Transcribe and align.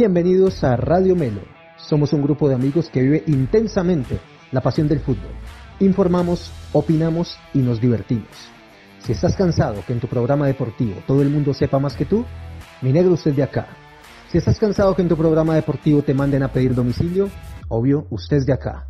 Bienvenidos 0.00 0.64
a 0.64 0.76
Radio 0.76 1.14
Melo. 1.14 1.42
Somos 1.76 2.14
un 2.14 2.22
grupo 2.22 2.48
de 2.48 2.54
amigos 2.54 2.88
que 2.88 3.02
vive 3.02 3.22
intensamente 3.26 4.18
la 4.50 4.62
pasión 4.62 4.88
del 4.88 5.00
fútbol. 5.00 5.30
Informamos, 5.78 6.50
opinamos 6.72 7.36
y 7.52 7.58
nos 7.58 7.82
divertimos. 7.82 8.30
Si 9.00 9.12
estás 9.12 9.36
cansado 9.36 9.84
que 9.86 9.92
en 9.92 10.00
tu 10.00 10.06
programa 10.06 10.46
deportivo 10.46 11.02
todo 11.06 11.20
el 11.20 11.28
mundo 11.28 11.52
sepa 11.52 11.78
más 11.78 11.96
que 11.96 12.06
tú, 12.06 12.24
mi 12.80 12.92
negro 12.92 13.12
usted 13.12 13.34
de 13.34 13.42
acá. 13.42 13.66
Si 14.32 14.38
estás 14.38 14.58
cansado 14.58 14.96
que 14.96 15.02
en 15.02 15.08
tu 15.08 15.18
programa 15.18 15.54
deportivo 15.54 16.00
te 16.00 16.14
manden 16.14 16.44
a 16.44 16.50
pedir 16.50 16.74
domicilio, 16.74 17.28
obvio, 17.68 18.06
usted 18.08 18.38
es 18.38 18.46
de 18.46 18.54
acá. 18.54 18.86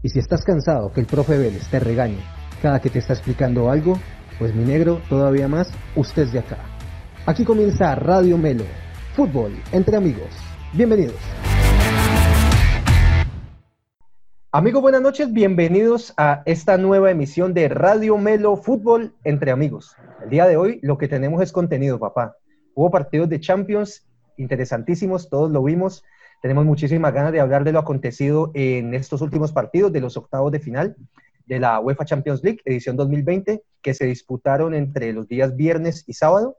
Y 0.00 0.10
si 0.10 0.20
estás 0.20 0.44
cansado 0.44 0.92
que 0.92 1.00
el 1.00 1.06
profe 1.06 1.38
Vélez 1.38 1.66
te 1.70 1.80
regañe 1.80 2.20
cada 2.62 2.80
que 2.80 2.88
te 2.88 3.00
está 3.00 3.14
explicando 3.14 3.68
algo, 3.68 3.98
pues 4.38 4.54
mi 4.54 4.62
negro, 4.62 5.02
todavía 5.08 5.48
más, 5.48 5.72
usted 5.96 6.28
de 6.28 6.38
acá. 6.38 6.58
Aquí 7.26 7.44
comienza 7.44 7.96
Radio 7.96 8.38
Melo, 8.38 8.64
fútbol 9.16 9.60
entre 9.72 9.96
amigos. 9.96 10.51
Bienvenidos. 10.74 11.16
Amigos, 14.50 14.80
buenas 14.80 15.02
noches, 15.02 15.30
bienvenidos 15.30 16.14
a 16.16 16.42
esta 16.46 16.78
nueva 16.78 17.10
emisión 17.10 17.52
de 17.52 17.68
Radio 17.68 18.16
Melo 18.16 18.56
Fútbol 18.56 19.14
entre 19.22 19.50
amigos. 19.50 19.94
El 20.24 20.30
día 20.30 20.46
de 20.46 20.56
hoy 20.56 20.80
lo 20.82 20.96
que 20.96 21.08
tenemos 21.08 21.42
es 21.42 21.52
contenido, 21.52 21.98
papá. 21.98 22.36
Hubo 22.74 22.90
partidos 22.90 23.28
de 23.28 23.38
Champions 23.38 24.08
interesantísimos, 24.38 25.28
todos 25.28 25.50
lo 25.50 25.62
vimos. 25.62 26.04
Tenemos 26.40 26.64
muchísimas 26.64 27.12
ganas 27.12 27.32
de 27.32 27.40
hablar 27.40 27.64
de 27.64 27.72
lo 27.72 27.78
acontecido 27.78 28.50
en 28.54 28.94
estos 28.94 29.20
últimos 29.20 29.52
partidos 29.52 29.92
de 29.92 30.00
los 30.00 30.16
octavos 30.16 30.52
de 30.52 30.60
final 30.60 30.96
de 31.44 31.60
la 31.60 31.80
UEFA 31.80 32.06
Champions 32.06 32.42
League, 32.42 32.60
edición 32.64 32.96
2020, 32.96 33.62
que 33.82 33.92
se 33.92 34.06
disputaron 34.06 34.72
entre 34.72 35.12
los 35.12 35.28
días 35.28 35.54
viernes 35.54 36.04
y 36.06 36.14
sábado. 36.14 36.56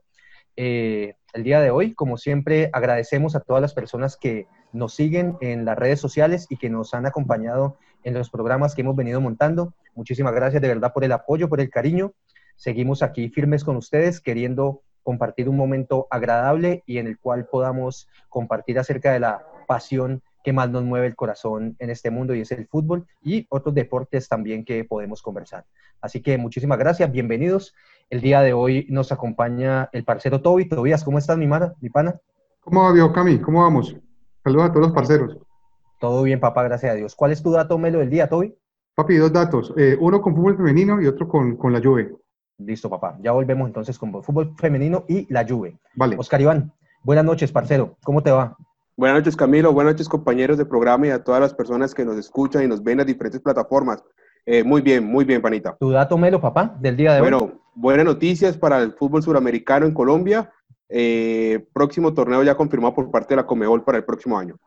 Eh, 0.56 1.16
el 1.34 1.44
día 1.44 1.62
de 1.62 1.72
hoy, 1.72 1.94
como 1.94 2.18
siempre, 2.18 2.70
agradecemos 2.74 3.36
a 3.36 3.40
todas 3.40 3.62
las 3.62 3.74
personas 3.74 4.18
que 4.18 4.48
nos 4.72 4.94
siguen 4.94 5.38
en 5.42 5.66
las 5.66 5.78
redes 5.78 6.00
sociales 6.00 6.46
y 6.50 6.58
que 6.58 6.70
nos 6.70 6.94
han 6.94 7.06
acompañado 7.06 7.78
en 8.04 8.14
los 8.14 8.30
programas 8.30 8.76
que 8.76 8.82
hemos 8.82 8.96
venido 8.96 9.20
montando. 9.20 9.74
Muchísimas 9.96 10.34
gracias 10.34 10.62
de 10.62 10.68
verdad 10.68 10.94
por 10.94 11.04
el 11.04 11.12
apoyo, 11.12 11.50
por 11.50 11.60
el 11.60 11.70
cariño. 11.70 12.14
Seguimos 12.56 13.02
aquí 13.02 13.30
firmes 13.30 13.64
con 13.64 13.78
ustedes, 13.78 14.22
queriendo 14.22 14.82
compartir 15.02 15.50
un 15.50 15.58
momento 15.58 16.08
agradable 16.10 16.84
y 16.86 16.98
en 16.98 17.08
el 17.08 17.18
cual 17.18 17.48
podamos 17.48 18.08
compartir 18.30 18.80
acerca 18.80 19.12
de 19.12 19.20
la 19.20 19.46
pasión 19.68 20.22
que 20.44 20.54
más 20.54 20.70
nos 20.70 20.84
mueve 20.84 21.08
el 21.08 21.16
corazón 21.16 21.76
en 21.80 21.90
este 21.90 22.12
mundo 22.12 22.36
y 22.36 22.42
es 22.42 22.52
el 22.52 22.68
fútbol 22.68 23.08
y 23.22 23.48
otros 23.50 23.74
deportes 23.74 24.28
también 24.28 24.66
que 24.66 24.84
podemos 24.84 25.22
conversar. 25.22 25.66
Así 26.02 26.22
que 26.22 26.38
muchísimas 26.38 26.78
gracias, 26.78 27.12
bienvenidos. 27.12 27.74
El 28.14 28.22
día 28.22 28.42
de 28.44 28.54
hoy 28.54 28.86
nos 28.92 29.12
acompaña 29.12 29.90
el 29.92 30.04
parcero 30.04 30.40
Toby. 30.40 30.70
Tobías, 30.70 31.04
¿cómo 31.04 31.18
estás, 31.18 31.36
mi, 31.36 31.48
mara, 31.48 31.74
mi 31.82 31.90
pana? 31.90 32.22
¿Cómo 32.60 32.84
va, 32.84 32.94
Dios, 32.94 33.12
Cami? 33.12 33.40
¿Cómo 33.40 33.64
vamos? 33.64 33.96
Saludos 34.44 34.66
a 34.66 34.72
todos 34.72 34.86
los 34.86 34.92
parceros. 34.94 35.38
Todo 36.00 36.22
bien, 36.22 36.40
papá, 36.40 36.62
gracias 36.62 36.92
a 36.92 36.94
Dios. 36.94 37.16
¿Cuál 37.16 37.32
es 37.32 37.42
tu 37.42 37.50
dato 37.50 37.76
melo 37.80 37.98
del 37.98 38.12
día, 38.12 38.30
Toby? 38.30 38.56
Papi, 38.94 39.16
dos 39.16 39.34
datos. 39.34 39.74
Eh, 39.78 39.98
uno 40.00 40.22
con 40.22 40.36
fútbol 40.36 40.56
femenino 40.56 41.02
y 41.02 41.08
otro 41.08 41.28
con, 41.28 41.58
con 41.58 41.74
la 41.74 41.82
Juve. 41.82 42.16
Listo, 42.60 42.88
papá. 42.88 43.18
Ya 43.20 43.32
volvemos 43.32 43.66
entonces 43.66 43.98
con 43.98 44.12
fútbol 44.22 44.54
femenino 44.60 45.06
y 45.08 45.26
la 45.34 45.44
Juve. 45.44 45.80
Vale. 45.96 46.16
Oscar 46.16 46.40
Iván, 46.40 46.72
buenas 47.02 47.26
noches, 47.26 47.52
parcero. 47.52 47.98
¿Cómo 48.04 48.22
te 48.22 48.30
va? 48.30 48.56
Buenas 48.96 49.18
noches, 49.18 49.36
Camilo. 49.36 49.74
Buenas 49.74 49.94
noches, 49.94 50.08
compañeros 50.08 50.60
de 50.60 50.66
programa 50.66 51.08
y 51.08 51.10
a 51.10 51.24
todas 51.24 51.42
las 51.42 51.56
personas 51.56 51.96
que 51.96 52.06
nos 52.06 52.18
escuchan 52.18 52.64
y 52.64 52.68
nos 52.68 52.84
ven 52.84 52.92
en 52.92 52.98
las 53.00 53.08
diferentes 53.08 53.42
plataformas. 53.42 54.04
Eh, 54.46 54.64
muy 54.64 54.84
bien, 54.84 55.04
muy 55.04 55.26
bien, 55.26 55.42
panita. 55.42 55.76
¿Tu 55.80 55.90
dato 55.90 56.16
melo, 56.16 56.40
papá, 56.40 56.78
del 56.80 56.96
día 56.96 57.14
de 57.14 57.22
bueno, 57.22 57.38
hoy? 57.38 57.44
Bueno, 57.48 57.63
buenas 57.76 58.06
noticias 58.06 58.58
para 58.58 58.82
el 58.82 58.94
fútbol 58.94 59.24
suramericano 59.24 59.86
en 59.86 59.94
Colombia. 59.94 60.52
Eh, 60.90 61.66
próximo 61.74 62.14
torneo 62.14 62.44
ya 62.44 62.56
confirmado 62.56 62.94
por 62.94 63.10
parte 63.10 63.30
de 63.34 63.38
la 63.38 63.46
Comebol 63.46 63.84
para 63.84 63.98
el 63.98 64.04
próximo 64.04 64.38
año. 64.38 64.58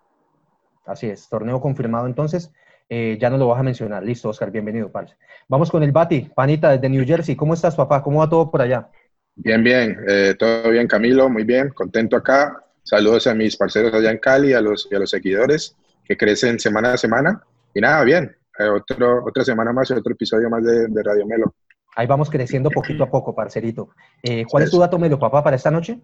Así 0.84 1.06
es, 1.06 1.28
torneo 1.28 1.60
confirmado 1.60 2.06
entonces. 2.06 2.52
Eh, 2.88 3.18
ya 3.20 3.30
no 3.30 3.38
lo 3.38 3.48
vas 3.48 3.60
a 3.60 3.64
mencionar. 3.64 4.02
Listo, 4.04 4.28
Oscar, 4.28 4.50
bienvenido, 4.50 4.90
parce. 4.90 5.16
Vamos 5.48 5.70
con 5.70 5.82
el 5.82 5.92
Bati, 5.92 6.30
panita 6.34 6.70
desde 6.70 6.88
New 6.88 7.04
Jersey. 7.04 7.34
¿Cómo 7.34 7.54
estás, 7.54 7.74
papá? 7.74 8.02
¿Cómo 8.02 8.20
va 8.20 8.28
todo 8.28 8.50
por 8.50 8.62
allá? 8.62 8.88
Bien, 9.34 9.62
bien. 9.62 9.98
Eh, 10.08 10.34
todo 10.38 10.70
bien, 10.70 10.86
Camilo. 10.86 11.28
Muy 11.28 11.44
bien. 11.44 11.70
Contento 11.70 12.16
acá. 12.16 12.64
Saludos 12.82 13.26
a 13.26 13.34
mis 13.34 13.56
parceros 13.56 13.92
allá 13.92 14.10
en 14.12 14.18
Cali, 14.18 14.52
a 14.52 14.60
los, 14.60 14.88
y 14.90 14.94
a 14.94 15.00
los 15.00 15.10
seguidores 15.10 15.76
que 16.04 16.16
crecen 16.16 16.60
semana 16.60 16.92
a 16.92 16.96
semana. 16.96 17.42
Y 17.74 17.80
nada, 17.80 18.04
bien. 18.04 18.36
Eh, 18.58 18.68
otro, 18.68 19.24
otra 19.24 19.44
semana 19.44 19.72
más 19.72 19.90
y 19.90 19.94
otro 19.94 20.12
episodio 20.12 20.48
más 20.48 20.64
de, 20.64 20.86
de, 20.86 21.02
Radio 21.02 21.26
Melo. 21.26 21.54
Ahí 21.96 22.06
vamos 22.06 22.30
creciendo 22.30 22.70
poquito 22.70 23.02
a 23.02 23.10
poco, 23.10 23.34
parcerito. 23.34 23.90
Eh, 24.22 24.44
¿Cuál 24.48 24.64
es 24.64 24.70
tu 24.70 24.78
dato 24.78 24.98
Melo, 24.98 25.18
papá, 25.18 25.42
para 25.42 25.56
esta 25.56 25.70
noche? 25.70 25.98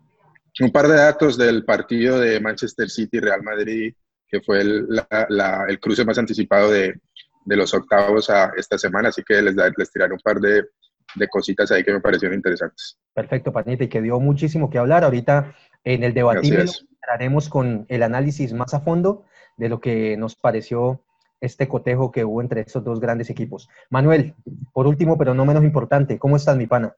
Un 0.61 0.73
par 0.73 0.89
de 0.89 0.97
datos 0.97 1.39
del 1.39 1.65
partido 1.65 2.19
de 2.19 2.41
Manchester 2.41 2.91
City-Real 2.91 3.43
Madrid 3.43 3.95
que 4.33 4.41
fue 4.41 4.63
el, 4.63 4.87
la, 4.89 5.07
la, 5.29 5.67
el 5.69 5.79
cruce 5.79 6.07
más 6.07 6.17
anticipado 6.17 6.71
de, 6.71 6.99
de, 7.45 7.57
los 7.57 7.75
octavos 7.75 8.31
a 8.31 8.51
esta 8.57 8.79
semana, 8.79 9.11
así 9.11 9.23
que 9.23 9.43
les, 9.43 9.55
les 9.77 9.93
tiraré 9.93 10.15
un 10.15 10.21
par 10.21 10.41
de, 10.41 10.65
de, 11.15 11.29
cositas 11.29 11.71
ahí 11.71 11.85
que 11.85 11.93
me 11.93 12.01
parecieron 12.01 12.35
interesantes. 12.35 12.99
Perfecto, 13.13 13.53
Panita, 13.53 13.85
y 13.85 13.89
que 13.89 14.01
dio 14.01 14.19
muchísimo 14.19 14.71
que 14.71 14.79
hablar. 14.79 15.05
Ahorita 15.05 15.55
en 15.85 16.03
el 16.03 16.15
debate 16.15 16.49
entraremos 16.49 17.51
con 17.51 17.85
el 17.91 18.03
análisis 18.03 18.55
más 18.55 18.73
a 18.73 18.81
fondo 18.81 19.27
de 19.59 19.69
lo 19.69 19.81
que 19.81 20.17
nos 20.17 20.35
pareció 20.35 21.05
este 21.43 21.69
cotejo 21.69 22.11
que 22.11 22.25
hubo 22.25 22.41
entre 22.41 22.63
estos 22.63 22.83
dos 22.83 23.01
grandes 23.01 23.29
equipos. 23.29 23.69
Manuel, 23.91 24.35
por 24.73 24.87
último, 24.87 25.19
pero 25.19 25.35
no 25.35 25.45
menos 25.45 25.65
importante, 25.65 26.19
¿cómo 26.19 26.37
estás, 26.37 26.57
mi 26.57 26.67
pana? 26.67 26.95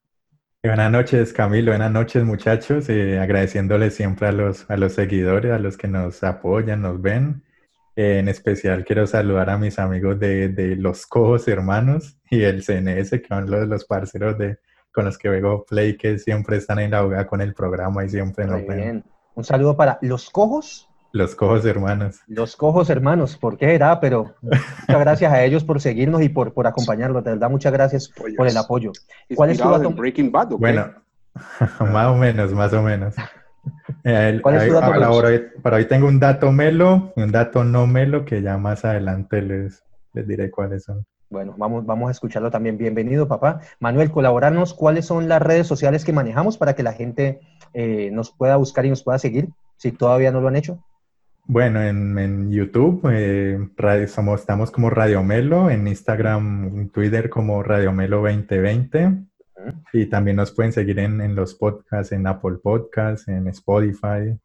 Buenas 0.62 0.90
noches, 0.90 1.32
Camilo. 1.32 1.72
Buenas 1.72 1.90
noches, 1.90 2.24
muchachos. 2.24 2.88
Eh, 2.88 3.18
agradeciéndoles 3.18 3.94
siempre 3.94 4.28
a 4.28 4.32
los, 4.32 4.70
a 4.70 4.76
los 4.76 4.94
seguidores, 4.94 5.52
a 5.52 5.58
los 5.58 5.76
que 5.76 5.88
nos 5.88 6.22
apoyan, 6.22 6.82
nos 6.82 7.02
ven. 7.02 7.42
Eh, 7.96 8.18
en 8.18 8.28
especial 8.28 8.84
quiero 8.84 9.06
saludar 9.06 9.50
a 9.50 9.58
mis 9.58 9.78
amigos 9.78 10.18
de, 10.18 10.48
de, 10.48 10.74
Los 10.74 11.06
Cojos 11.06 11.46
Hermanos 11.48 12.18
y 12.30 12.42
el 12.42 12.62
CNS, 12.64 13.10
que 13.10 13.26
son 13.28 13.50
los, 13.50 13.68
los 13.68 13.84
parceros 13.84 14.36
de, 14.38 14.58
con 14.90 15.04
los 15.04 15.18
que 15.18 15.28
veo 15.28 15.64
Play, 15.64 15.96
que 15.96 16.18
siempre 16.18 16.56
están 16.56 16.78
en 16.78 16.92
la 16.92 17.04
hoga 17.04 17.26
con 17.26 17.40
el 17.40 17.52
programa 17.52 18.04
y 18.04 18.08
siempre 18.08 18.46
nos 18.46 18.66
bien. 18.66 19.04
Un 19.34 19.44
saludo 19.44 19.76
para 19.76 19.98
Los 20.00 20.30
Cojos. 20.30 20.88
Los 21.14 21.36
Cojos 21.36 21.64
Hermanos. 21.64 22.22
Los 22.26 22.56
Cojos 22.56 22.90
Hermanos, 22.90 23.36
¿por 23.36 23.56
qué 23.56 23.76
era? 23.76 24.00
Pero 24.00 24.34
muchas 24.42 25.00
gracias 25.00 25.32
a 25.32 25.44
ellos 25.44 25.62
por 25.62 25.80
seguirnos 25.80 26.20
y 26.22 26.28
por, 26.28 26.52
por 26.52 26.66
acompañarnos. 26.66 27.22
De 27.22 27.30
verdad, 27.30 27.48
muchas 27.48 27.72
gracias 27.72 28.08
por 28.36 28.48
el 28.48 28.56
apoyo. 28.56 28.90
¿Cuál 29.36 29.50
es 29.50 29.60
tu 29.60 29.70
dato? 29.70 29.90
Breaking 29.90 30.32
Bad, 30.32 30.54
¿okay? 30.54 30.58
Bueno, 30.58 30.92
más 31.92 32.06
o 32.08 32.16
menos, 32.16 32.52
más 32.52 32.72
o 32.72 32.82
menos. 32.82 33.14
El, 34.02 34.42
¿Cuál 34.42 34.56
es 34.56 34.66
tu 34.66 34.74
dato? 34.74 34.90
Para 34.90 35.12
hoy, 35.12 35.42
para 35.62 35.76
hoy 35.76 35.84
tengo 35.84 36.08
un 36.08 36.18
dato 36.18 36.50
melo 36.50 37.12
y 37.14 37.22
un 37.22 37.30
dato 37.30 37.62
no 37.62 37.86
melo 37.86 38.24
que 38.24 38.42
ya 38.42 38.58
más 38.58 38.84
adelante 38.84 39.40
les, 39.40 39.84
les 40.14 40.26
diré 40.26 40.50
cuáles 40.50 40.82
son. 40.82 41.06
Bueno, 41.30 41.54
vamos, 41.56 41.86
vamos 41.86 42.08
a 42.08 42.10
escucharlo 42.10 42.50
también. 42.50 42.76
Bienvenido, 42.76 43.28
papá. 43.28 43.60
Manuel, 43.78 44.10
colaborarnos 44.10 44.74
cuáles 44.74 45.06
son 45.06 45.28
las 45.28 45.40
redes 45.40 45.68
sociales 45.68 46.04
que 46.04 46.12
manejamos 46.12 46.58
para 46.58 46.74
que 46.74 46.82
la 46.82 46.92
gente 46.92 47.38
eh, 47.72 48.10
nos 48.12 48.32
pueda 48.32 48.56
buscar 48.56 48.84
y 48.84 48.90
nos 48.90 49.04
pueda 49.04 49.20
seguir, 49.20 49.50
si 49.76 49.92
todavía 49.92 50.32
no 50.32 50.40
lo 50.40 50.48
han 50.48 50.56
hecho. 50.56 50.80
Bueno, 51.46 51.82
en, 51.82 52.18
en 52.18 52.50
YouTube 52.50 53.06
eh, 53.12 53.58
radio, 53.76 54.08
somos, 54.08 54.40
estamos 54.40 54.70
como 54.70 54.88
Radio 54.88 55.22
Melo, 55.22 55.68
en 55.68 55.86
Instagram, 55.86 56.64
en 56.68 56.88
Twitter 56.88 57.28
como 57.28 57.62
Radio 57.62 57.92
Melo 57.92 58.22
2020 58.22 59.06
uh 59.06 59.10
-huh. 59.10 59.84
y 59.92 60.06
también 60.06 60.36
nos 60.36 60.52
pueden 60.52 60.72
seguir 60.72 60.98
en, 60.98 61.20
en, 61.20 61.34
los 61.34 61.54
podcasts, 61.54 62.12
en 62.12 62.26
Apple 62.26 62.56
Podcasts, 62.62 63.28
en 63.28 63.46
Spotify. 63.48 64.38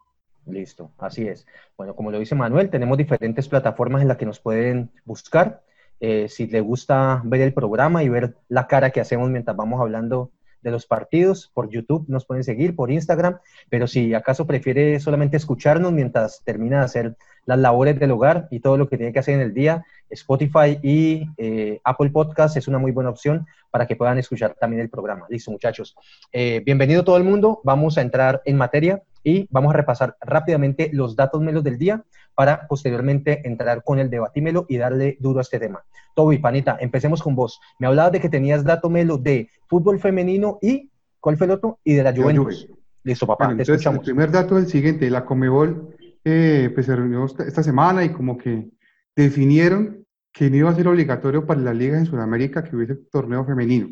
Listo, 0.45 0.91
así 0.97 1.25
es. 1.25 1.47
Bueno, 1.77 1.95
como 1.95 2.11
lo 2.11 2.19
dice 2.19 2.35
Manuel, 2.35 2.69
tenemos 2.69 2.97
diferentes 2.97 3.47
plataformas 3.47 4.01
en 4.01 4.09
las 4.09 4.17
que 4.17 4.25
nos 4.25 4.41
pueden 4.41 4.91
buscar. 5.05 5.61
Eh, 6.01 6.27
si 6.27 6.47
le 6.47 6.59
gusta 6.59 7.21
ver 7.23 7.41
el 7.41 7.53
programa 7.53 8.03
y 8.03 8.09
ver 8.09 8.35
la 8.49 8.67
cara 8.67 8.89
que 8.89 8.99
hacemos 8.99 9.29
mientras 9.29 9.55
vamos 9.55 9.79
hablando 9.79 10.31
de 10.61 10.71
los 10.71 10.85
partidos. 10.85 11.51
Por 11.53 11.69
YouTube 11.69 12.05
nos 12.07 12.25
pueden 12.25 12.43
seguir, 12.43 12.75
por 12.75 12.91
Instagram, 12.91 13.39
pero 13.69 13.87
si 13.87 14.13
acaso 14.13 14.45
prefiere 14.47 14.99
solamente 14.99 15.37
escucharnos 15.37 15.91
mientras 15.91 16.41
termina 16.43 16.79
de 16.79 16.85
hacer 16.85 17.15
las 17.45 17.57
labores 17.57 17.99
del 17.99 18.11
hogar 18.11 18.47
y 18.51 18.59
todo 18.59 18.77
lo 18.77 18.87
que 18.87 18.97
tiene 18.97 19.13
que 19.13 19.19
hacer 19.19 19.35
en 19.35 19.41
el 19.41 19.53
día, 19.53 19.83
Spotify 20.09 20.79
y 20.83 21.27
eh, 21.37 21.79
Apple 21.83 22.09
Podcast 22.09 22.57
es 22.57 22.67
una 22.67 22.77
muy 22.77 22.91
buena 22.91 23.09
opción 23.09 23.45
para 23.71 23.87
que 23.87 23.95
puedan 23.95 24.17
escuchar 24.17 24.55
también 24.59 24.81
el 24.81 24.89
programa. 24.89 25.25
Listo, 25.29 25.51
muchachos. 25.51 25.95
Eh, 26.31 26.61
bienvenido 26.65 27.03
todo 27.03 27.17
el 27.17 27.23
mundo. 27.23 27.61
Vamos 27.63 27.97
a 27.97 28.01
entrar 28.01 28.41
en 28.45 28.57
materia 28.57 29.01
y 29.23 29.47
vamos 29.51 29.73
a 29.73 29.77
repasar 29.77 30.15
rápidamente 30.21 30.89
los 30.93 31.15
datos 31.15 31.41
melos 31.41 31.63
del 31.63 31.77
día 31.77 32.03
para 32.35 32.67
posteriormente 32.67 33.47
entrar 33.47 33.83
con 33.83 33.99
el 33.99 34.09
debatímelo 34.09 34.65
y 34.69 34.77
darle 34.77 35.17
duro 35.19 35.39
a 35.39 35.41
este 35.41 35.59
tema. 35.59 35.83
Toby, 36.19 36.37
panita, 36.39 36.75
empecemos 36.81 37.23
con 37.23 37.33
vos. 37.33 37.61
Me 37.79 37.87
hablabas 37.87 38.11
de 38.11 38.19
que 38.19 38.27
tenías 38.27 38.65
dato 38.65 38.89
melo 38.89 39.17
de 39.17 39.47
fútbol 39.67 39.99
femenino 39.99 40.59
y, 40.61 40.91
¿cuál 41.21 41.37
fue 41.37 41.45
el 41.45 41.51
otro? 41.51 41.79
Y 41.85 41.93
de 41.93 42.03
la 42.03 42.13
Juventus. 42.13 42.67
La 42.69 42.75
Listo, 43.05 43.25
papá, 43.25 43.45
bueno, 43.45 43.55
te 43.55 43.63
entonces, 43.63 43.85
escuchamos. 43.85 43.99
El 44.05 44.13
primer 44.13 44.29
dato 44.29 44.57
es 44.57 44.65
el 44.65 44.69
siguiente, 44.69 45.09
la 45.09 45.23
Comebol 45.23 45.95
eh, 46.25 46.69
pues, 46.73 46.87
se 46.87 46.93
reunió 46.93 47.25
esta 47.25 47.63
semana 47.63 48.03
y 48.03 48.09
como 48.09 48.37
que 48.37 48.67
definieron 49.15 50.05
que 50.33 50.49
no 50.49 50.57
iba 50.57 50.69
a 50.69 50.75
ser 50.75 50.89
obligatorio 50.89 51.45
para 51.45 51.61
las 51.61 51.75
ligas 51.77 51.99
en 51.99 52.05
Sudamérica 52.05 52.65
que 52.65 52.75
hubiese 52.75 52.95
torneo 53.09 53.45
femenino. 53.45 53.87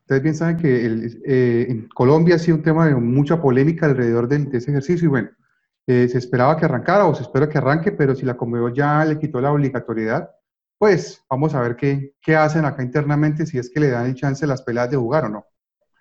Ustedes 0.00 0.22
bien 0.22 0.34
saben 0.34 0.56
que 0.56 0.86
el, 0.86 1.22
eh, 1.26 1.66
en 1.68 1.88
Colombia 1.88 2.36
ha 2.36 2.38
sido 2.38 2.56
un 2.56 2.62
tema 2.62 2.86
de 2.86 2.94
mucha 2.94 3.42
polémica 3.42 3.84
alrededor 3.84 4.26
de, 4.26 4.38
de 4.38 4.56
ese 4.56 4.70
ejercicio 4.70 5.04
y 5.04 5.10
bueno, 5.10 5.28
Eh, 5.88 6.06
se 6.08 6.18
esperaba 6.18 6.56
que 6.56 6.64
arrancara 6.64 7.06
o 7.06 7.14
se 7.14 7.24
espera 7.24 7.48
que 7.48 7.58
arranque, 7.58 7.90
pero 7.90 8.14
si 8.14 8.24
la 8.24 8.36
Conmebol 8.36 8.72
ya 8.72 9.04
le 9.04 9.18
quitó 9.18 9.40
la 9.40 9.50
obligatoriedad, 9.50 10.30
pues 10.82 11.24
vamos 11.30 11.54
a 11.54 11.60
ver 11.60 11.76
qué, 11.76 12.12
qué 12.20 12.34
hacen 12.34 12.64
acá 12.64 12.82
internamente, 12.82 13.46
si 13.46 13.56
es 13.56 13.70
que 13.70 13.78
le 13.78 13.90
dan 13.90 14.06
el 14.06 14.16
chance 14.16 14.44
a 14.44 14.48
las 14.48 14.62
peladas 14.62 14.90
de 14.90 14.96
jugar 14.96 15.26
o 15.26 15.28
no. 15.28 15.46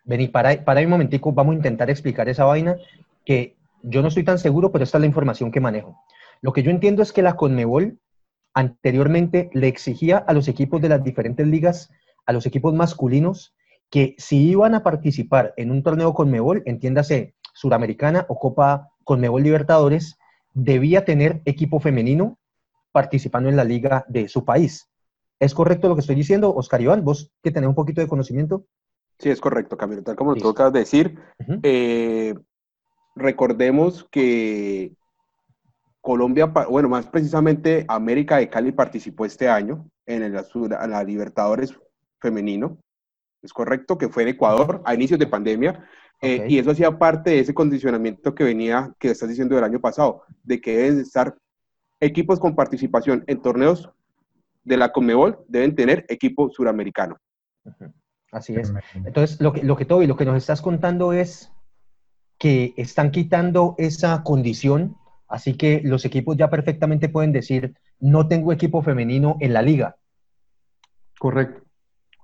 Vení, 0.06 0.28
para, 0.28 0.66
para 0.66 0.82
un 0.82 0.90
momentico, 0.90 1.32
vamos 1.32 1.54
a 1.54 1.58
intentar 1.58 1.92
explicar 1.92 2.28
esa 2.28 2.46
vaina 2.46 2.78
que 3.24 3.58
yo 3.84 4.02
no 4.02 4.08
estoy 4.08 4.24
tan 4.24 4.40
seguro, 4.40 4.72
pero 4.72 4.84
esta 4.84 4.98
es 4.98 5.02
la 5.02 5.06
información 5.06 5.52
que 5.52 5.60
manejo. 5.60 6.02
Lo 6.42 6.52
que 6.52 6.64
yo 6.64 6.72
entiendo 6.72 7.04
es 7.04 7.14
que 7.14 7.22
la 7.22 7.36
Conmebol 7.36 8.00
anteriormente 8.56 9.52
le 9.54 9.68
exigía 9.68 10.18
a 10.18 10.34
los 10.34 10.48
equipos 10.48 10.82
de 10.82 10.90
las 10.90 11.04
diferentes 11.04 11.46
ligas, 11.46 11.92
a 12.26 12.34
los 12.34 12.48
equipos 12.48 12.74
masculinos, 12.74 13.54
que 13.92 14.16
si 14.18 14.50
iban 14.50 14.74
a 14.74 14.82
participar 14.82 15.54
en 15.58 15.70
un 15.70 15.84
torneo 15.84 16.16
Conmebol, 16.16 16.64
entiéndase 16.66 17.36
Suramericana 17.54 18.26
o 18.30 18.40
Copa 18.40 18.90
Conmebol 19.04 19.44
Libertadores, 19.44 20.18
debía 20.56 21.06
tener 21.06 21.44
equipo 21.46 21.80
femenino 21.80 22.40
participando 22.92 23.50
en 23.50 23.56
la 23.56 23.64
liga 23.64 24.06
de 24.08 24.28
su 24.28 24.44
país. 24.46 24.90
¿Es 25.40 25.54
correcto 25.54 25.88
lo 25.88 25.96
que 25.96 26.02
estoy 26.02 26.16
diciendo, 26.16 26.54
Oscar 26.54 26.82
Iván? 26.82 27.04
¿Vos 27.04 27.32
que 27.42 27.52
tenés 27.52 27.68
un 27.68 27.76
poquito 27.76 28.02
de 28.02 28.08
conocimiento? 28.08 28.66
Sí, 29.18 29.30
es 29.30 29.42
correcto, 29.42 29.78
Camilo. 29.78 30.04
Tal 30.04 30.16
como 30.16 30.36
lo 30.36 30.42
tocas 30.42 30.74
decir, 30.74 31.20
eh, 31.64 32.36
recordemos 33.16 34.08
que 34.12 34.94
Colombia, 36.02 36.48
bueno, 36.48 36.90
más 36.90 37.08
precisamente 37.08 37.86
América 37.88 38.38
de 38.38 38.50
Cali 38.50 38.72
participó 38.72 39.26
este 39.26 39.48
año 39.48 39.90
en, 40.06 40.24
el, 40.24 40.36
en 40.36 40.92
la 40.92 41.04
Libertadores 41.04 41.76
femenino. 42.20 42.78
Es 43.42 43.54
correcto 43.54 43.98
que 43.98 44.10
fue 44.10 44.24
en 44.24 44.30
Ecuador 44.30 44.82
a 44.86 44.94
inicios 44.94 45.20
de 45.20 45.28
pandemia. 45.28 45.88
Eh, 46.22 46.46
y 46.48 46.60
eso 46.60 46.72
hacía 46.72 47.00
parte 47.00 47.32
de 47.32 47.40
ese 47.40 47.54
condicionamiento 47.54 48.36
que 48.36 48.44
venía, 48.44 48.94
que 49.00 49.10
estás 49.10 49.30
diciendo 49.30 49.56
del 49.56 49.64
año 49.64 49.80
pasado, 49.80 50.24
de 50.44 50.62
que 50.62 50.78
deben 50.78 51.00
estar 51.00 51.36
equipos 52.02 52.40
con 52.40 52.56
participación 52.56 53.24
en 53.28 53.42
torneos 53.42 53.90
de 54.64 54.78
la 54.78 54.92
Conmebol, 54.92 55.40
deben 55.48 55.76
tener 55.76 56.06
equipo 56.10 56.50
suramericano. 56.50 57.18
Así 58.32 58.56
es. 58.56 58.74
Entonces, 58.94 59.40
lo 59.40 59.54
que, 59.54 59.64
lo 59.64 59.78
que 59.78 59.86
Toby, 59.86 60.08
lo 60.08 60.18
que 60.18 60.26
nos 60.26 60.38
estás 60.38 60.62
contando 60.62 61.14
es 61.14 61.52
que 62.38 62.74
están 62.76 63.12
quitando 63.12 63.76
esa 63.78 64.24
condición 64.24 64.98
Así 65.32 65.56
que 65.56 65.82
los 65.86 66.04
equipos 66.04 66.36
ya 66.36 66.50
perfectamente 66.50 67.08
pueden 67.08 67.32
decir, 67.32 67.74
no 68.02 68.28
tengo 68.28 68.52
equipo 68.52 68.82
femenino 68.82 69.38
en 69.40 69.54
la 69.54 69.62
liga. 69.62 69.96
Correcto. 71.18 71.62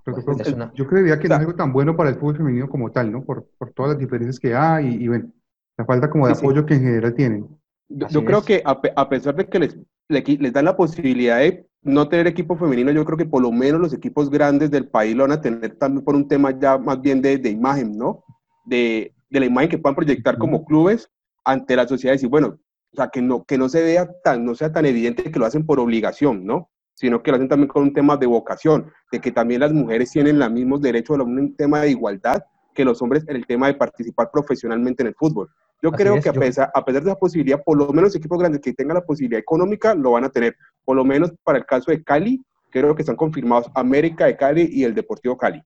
Pues, 0.03 0.25
yo 0.73 0.87
creería 0.87 1.17
que 1.17 1.29
no 1.29 1.35
es 1.35 1.39
algo 1.39 1.55
tan 1.55 1.71
bueno 1.71 1.95
para 1.95 2.09
el 2.09 2.15
fútbol 2.15 2.37
femenino 2.37 2.69
como 2.69 2.91
tal, 2.91 3.11
¿no? 3.11 3.23
Por, 3.23 3.47
todas 3.73 3.91
las 3.91 3.99
diferencias 3.99 4.39
que 4.39 4.53
hay 4.53 5.03
y, 5.03 5.07
bueno, 5.07 5.31
la 5.77 5.85
falta 5.85 6.09
como 6.09 6.27
de 6.27 6.33
apoyo 6.33 6.65
que 6.65 6.75
en 6.75 6.81
general 6.81 7.13
tienen. 7.13 7.47
Yo, 7.89 8.25
creo 8.25 8.43
que 8.43 8.61
a, 8.65 9.09
pesar 9.09 9.35
de 9.35 9.47
que 9.47 9.59
les, 9.59 9.77
les, 10.09 10.53
dan 10.53 10.65
la 10.65 10.75
posibilidad 10.75 11.39
de 11.39 11.65
no 11.83 12.09
tener 12.09 12.27
equipo 12.27 12.57
femenino, 12.57 12.91
yo 12.91 13.05
creo 13.05 13.17
que 13.17 13.25
por 13.25 13.41
lo 13.41 13.51
menos 13.51 13.79
los 13.79 13.93
equipos 13.93 14.29
grandes 14.29 14.69
del 14.71 14.89
país 14.89 15.15
lo 15.15 15.23
van 15.23 15.31
a 15.31 15.41
tener 15.41 15.75
también 15.77 16.03
por 16.03 16.15
un 16.15 16.27
tema 16.27 16.57
ya 16.57 16.77
más 16.77 17.01
bien 17.01 17.21
de, 17.21 17.49
imagen, 17.49 17.97
¿no? 17.97 18.25
De, 18.65 19.13
de, 19.29 19.39
la 19.39 19.45
imagen 19.45 19.69
que 19.69 19.77
puedan 19.77 19.95
proyectar 19.95 20.37
como 20.37 20.65
clubes 20.65 21.09
ante 21.45 21.77
la 21.77 21.87
sociedad 21.87 22.13
y 22.13 22.17
decir, 22.17 22.29
bueno, 22.29 22.59
o 22.91 22.95
sea, 22.95 23.07
que 23.07 23.21
no, 23.21 23.45
que 23.45 23.57
no 23.57 23.69
se 23.69 23.81
vea 23.81 24.09
tan, 24.23 24.45
no 24.45 24.55
sea 24.55 24.71
tan 24.71 24.85
evidente 24.85 25.31
que 25.31 25.39
lo 25.39 25.45
hacen 25.45 25.65
por 25.65 25.79
obligación, 25.79 26.45
¿no? 26.45 26.69
Sino 26.93 27.21
que 27.21 27.31
lo 27.31 27.37
hacen 27.37 27.47
también 27.47 27.69
con 27.69 27.83
un 27.83 27.93
tema 27.93 28.17
de 28.17 28.25
vocación, 28.25 28.91
de 29.11 29.21
que 29.21 29.31
también 29.31 29.61
las 29.61 29.71
mujeres 29.71 30.11
tienen 30.11 30.39
los 30.39 30.51
mismos 30.51 30.81
derechos 30.81 31.19
a 31.19 31.23
un 31.23 31.55
tema 31.55 31.81
de 31.81 31.91
igualdad 31.91 32.43
que 32.73 32.85
los 32.85 33.01
hombres 33.01 33.23
en 33.27 33.35
el 33.35 33.45
tema 33.45 33.67
de 33.67 33.75
participar 33.75 34.29
profesionalmente 34.31 35.03
en 35.03 35.07
el 35.07 35.15
fútbol. 35.15 35.49
Yo 35.81 35.91
creo 35.91 36.19
que 36.21 36.29
a, 36.29 36.33
pesar, 36.33 36.71
a 36.73 36.83
pesar 36.83 37.03
de 37.03 37.11
esa 37.11 37.19
posibilidad, 37.19 37.63
por 37.63 37.77
lo 37.77 37.91
menos 37.93 38.15
equipos 38.15 38.39
grandes 38.39 38.61
que 38.61 38.73
tengan 38.73 38.95
la 38.95 39.05
posibilidad 39.05 39.39
económica 39.39 39.93
lo 39.93 40.11
van 40.11 40.23
a 40.23 40.29
tener. 40.29 40.55
Por 40.83 40.95
lo 40.95 41.05
menos 41.05 41.33
para 41.43 41.59
el 41.59 41.65
caso 41.65 41.91
de 41.91 42.03
Cali, 42.03 42.43
creo 42.71 42.95
que 42.95 43.03
están 43.03 43.15
confirmados 43.15 43.69
América 43.75 44.25
de 44.25 44.37
Cali 44.37 44.69
y 44.71 44.83
el 44.83 44.95
Deportivo 44.95 45.37
Cali. 45.37 45.61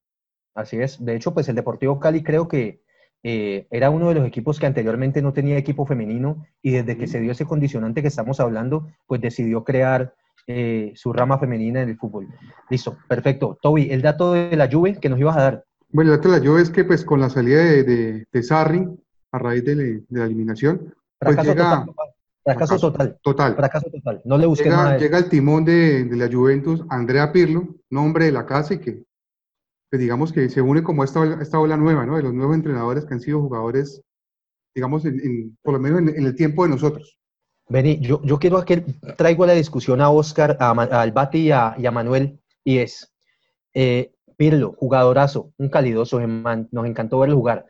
Así 0.54 0.78
es. 0.78 1.04
De 1.04 1.16
hecho, 1.16 1.34
pues 1.34 1.48
el 1.50 1.56
Deportivo 1.56 2.00
Cali 2.00 2.24
creo 2.24 2.48
que 2.48 2.82
eh, 3.24 3.68
era 3.70 3.90
uno 3.90 4.10
de 4.10 4.16
los 4.16 4.28
equipos 4.28 4.60
que 4.60 4.66
anteriormente 4.66 5.22
no 5.22 5.32
tenía 5.32 5.58
equipo 5.58 5.86
femenino 5.86 6.46
y 6.62 6.72
desde 6.72 6.98
que 6.98 7.08
se 7.08 7.20
dio 7.20 7.32
ese 7.32 7.46
condicionante 7.46 8.02
que 8.02 8.08
estamos 8.08 8.40
hablando, 8.40 8.88
pues 9.06 9.22
decidió 9.22 9.64
crear 9.64 10.14
eh, 10.48 10.92
su 10.96 11.14
rama 11.14 11.38
femenina 11.38 11.82
en 11.82 11.90
el 11.90 11.98
fútbol. 11.98 12.28
Listo, 12.70 12.98
perfecto. 13.08 13.58
Toby, 13.62 13.92
el 13.92 14.02
dato 14.02 14.34
de 14.34 14.56
la 14.56 14.70
Juve 14.70 15.00
que 15.00 15.10
nos 15.10 15.20
ibas 15.20 15.38
a 15.38 15.42
dar. 15.44 15.66
Bueno, 15.90 16.12
el 16.12 16.18
dato 16.18 16.32
de 16.32 16.40
la 16.40 16.46
Juve 16.46 16.62
es 16.62 16.72
que 16.72 16.84
pues 16.84 17.06
con 17.06 17.20
la 17.20 17.30
salida 17.30 17.60
de, 17.64 18.26
de, 18.32 18.44
Sarri, 18.44 18.88
a 19.32 19.40
raíz 19.40 19.64
de, 19.64 20.04
la 20.10 20.26
eliminación, 20.26 20.94
pues 21.20 21.38
llega... 21.38 21.86
Total, 21.86 22.14
fracaso, 22.44 22.80
total. 22.80 23.20
Total. 23.22 23.56
Fracaso 23.56 23.90
total. 23.92 24.22
No 24.26 24.38
le 24.38 24.48
busqué 24.48 24.66
llega, 24.66 24.78
nada. 24.78 24.98
Llega 24.98 25.18
el 25.20 25.30
timón 25.30 25.64
de, 25.64 26.06
de 26.06 26.18
la 26.18 26.28
Juventus, 26.28 26.84
Andrea 26.90 27.32
Pirlo, 27.32 27.76
nombre 27.90 28.26
de 28.26 28.32
la 28.32 28.46
casa 28.46 28.74
y 28.74 28.80
que 28.80 29.04
pues 29.92 30.00
digamos 30.00 30.32
que 30.32 30.48
se 30.48 30.62
une 30.62 30.82
como 30.82 31.04
esta, 31.04 31.38
esta 31.42 31.60
ola 31.60 31.76
nueva, 31.76 32.06
¿no? 32.06 32.16
De 32.16 32.24
los 32.24 32.34
nuevos 32.34 32.56
entrenadores 32.56 33.04
que 33.06 33.14
han 33.14 33.20
sido 33.20 33.42
jugadores, 33.42 34.02
digamos, 34.74 35.04
en, 35.04 35.58
por 35.62 35.74
lo 35.74 35.82
menos 35.82 36.00
en, 36.00 36.26
el 36.26 36.34
tiempo 36.34 36.64
de 36.64 36.70
nosotros. 36.70 37.20
Vení, 37.68 38.00
yo, 38.00 38.22
yo 38.24 38.40
quiero 38.40 38.64
que 38.64 38.86
traigo 39.18 39.46
la 39.46 39.52
discusión 39.52 40.00
a 40.00 40.10
Oscar, 40.10 40.56
a, 40.62 40.72
al 40.72 41.12
Bati 41.12 41.40
y 41.40 41.52
a, 41.52 41.92
Manuel, 41.92 42.40
y 42.64 42.78
es, 42.78 43.14
eh, 43.74 44.14
Pirlo, 44.38 44.74
jugadorazo, 44.78 45.52
un 45.58 45.68
calidoso, 45.68 46.20
nos 46.26 46.86
encantó 46.88 47.20
verlo 47.20 47.36
jugar. 47.36 47.66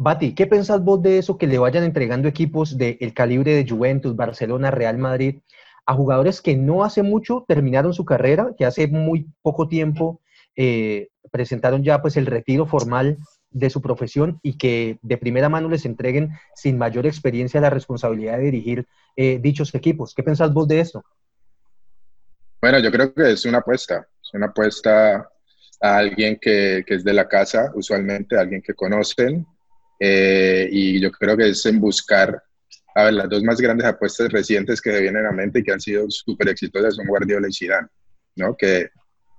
Bati, 0.00 0.32
¿qué 0.36 0.46
pensás 0.46 0.82
vos 0.84 1.02
de 1.02 1.18
eso 1.18 1.36
que 1.36 1.48
le 1.48 1.58
vayan 1.58 1.82
entregando 1.82 2.28
equipos 2.28 2.78
del 2.78 3.12
calibre 3.14 3.54
de 3.54 3.68
Juventus, 3.68 4.14
Barcelona, 4.14 4.70
Real 4.70 4.96
Madrid, 4.96 5.40
a 5.86 5.94
jugadores 5.94 6.40
que 6.40 6.56
no 6.56 6.84
hace 6.84 7.02
mucho 7.02 7.44
terminaron 7.48 7.92
su 7.92 8.04
carrera, 8.04 8.54
que 8.56 8.64
hace 8.64 8.86
muy 8.86 9.26
poco 9.42 9.66
tiempo 9.66 10.20
eh, 10.54 11.08
presentaron 11.32 11.82
ya 11.82 12.00
pues 12.00 12.16
el 12.16 12.26
retiro 12.26 12.64
formal 12.64 13.18
de 13.50 13.70
su 13.70 13.82
profesión 13.82 14.38
y 14.40 14.56
que 14.56 15.00
de 15.02 15.16
primera 15.16 15.48
mano 15.48 15.68
les 15.68 15.84
entreguen 15.84 16.30
sin 16.54 16.78
mayor 16.78 17.04
experiencia 17.04 17.60
la 17.60 17.70
responsabilidad 17.70 18.38
de 18.38 18.44
dirigir 18.44 18.86
eh, 19.16 19.40
dichos 19.42 19.74
equipos. 19.74 20.14
¿Qué 20.14 20.22
pensás 20.22 20.52
vos 20.52 20.68
de 20.68 20.78
esto? 20.78 21.02
Bueno, 22.60 22.78
yo 22.78 22.92
creo 22.92 23.12
que 23.12 23.32
es 23.32 23.44
una 23.46 23.58
apuesta, 23.58 24.06
es 24.22 24.32
una 24.32 24.46
apuesta 24.46 25.28
a 25.80 25.96
alguien 25.96 26.38
que, 26.40 26.84
es 26.86 27.02
de 27.02 27.12
la 27.12 27.26
casa, 27.26 27.72
usualmente, 27.74 28.38
alguien 28.38 28.62
que 28.62 28.74
conocen, 28.74 29.44
eh, 29.98 30.68
y 30.70 31.00
yo 31.00 31.10
creo 31.10 31.36
que 31.36 31.48
es 31.48 31.66
en 31.66 31.80
buscar, 31.80 32.42
a 32.94 33.04
ver, 33.04 33.14
las 33.14 33.28
dos 33.28 33.42
más 33.42 33.60
grandes 33.60 33.86
apuestas 33.86 34.30
recientes 34.30 34.80
que 34.80 34.92
se 34.92 35.00
vienen 35.00 35.26
a 35.26 35.32
mente 35.32 35.60
y 35.60 35.62
que 35.62 35.72
han 35.72 35.80
sido 35.80 36.08
súper 36.08 36.48
exitosas 36.48 36.94
son 36.94 37.06
Guardiola 37.06 37.48
y 37.48 37.52
Zidane, 37.52 37.88
¿no? 38.36 38.56
Que 38.56 38.90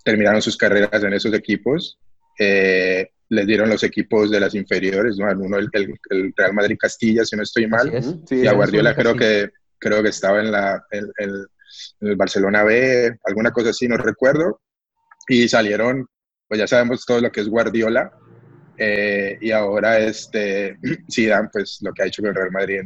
terminaron 0.04 0.42
sus 0.42 0.58
carreras 0.58 1.04
en 1.04 1.14
esos 1.14 1.34
equipos. 1.34 1.98
Eh, 2.38 3.08
les 3.30 3.46
dieron 3.46 3.70
los 3.70 3.84
equipos 3.84 4.32
de 4.32 4.40
las 4.40 4.56
inferiores, 4.56 5.18
¿no? 5.18 5.28
Uno 5.40 5.58
el, 5.58 5.70
el, 5.74 6.34
Real 6.36 6.54
Madrid 6.54 6.78
Castilla, 6.80 7.24
si 7.24 7.36
no 7.36 7.44
estoy 7.44 7.68
mal, 7.68 7.92
y 8.30 8.48
a 8.48 8.54
Guardiola 8.54 8.96
creo 8.96 9.16
que, 9.16 9.50
creo 9.78 10.02
que 10.02 10.10
estaba 10.10 10.40
en, 10.40 10.52
la, 10.52 10.84
en, 10.92 11.12
el 12.02 12.16
Barcelona 12.16 12.64
B, 12.64 13.20
alguna 13.24 13.52
cosa 13.52 13.70
así, 13.70 13.88
no 13.88 13.98
recuerdo, 13.98 14.62
y 15.28 15.48
salieron, 15.48 16.08
pues 16.48 16.60
ya 16.60 16.66
sabemos 16.66 17.06
todo 17.06 17.22
lo 17.22 17.32
que 17.32 17.42
es 17.42 17.48
Guardiola, 17.48 18.12
eh, 18.80 19.38
y 19.42 19.52
ahora 19.52 20.00
este, 20.00 20.78
Zidane, 21.12 21.50
pues 21.52 21.80
lo 21.82 21.92
que 21.94 22.04
ha 22.04 22.06
hecho 22.06 22.22
con 22.22 22.30
el 22.30 22.36
Real 22.36 22.52
Madrid 22.52 22.80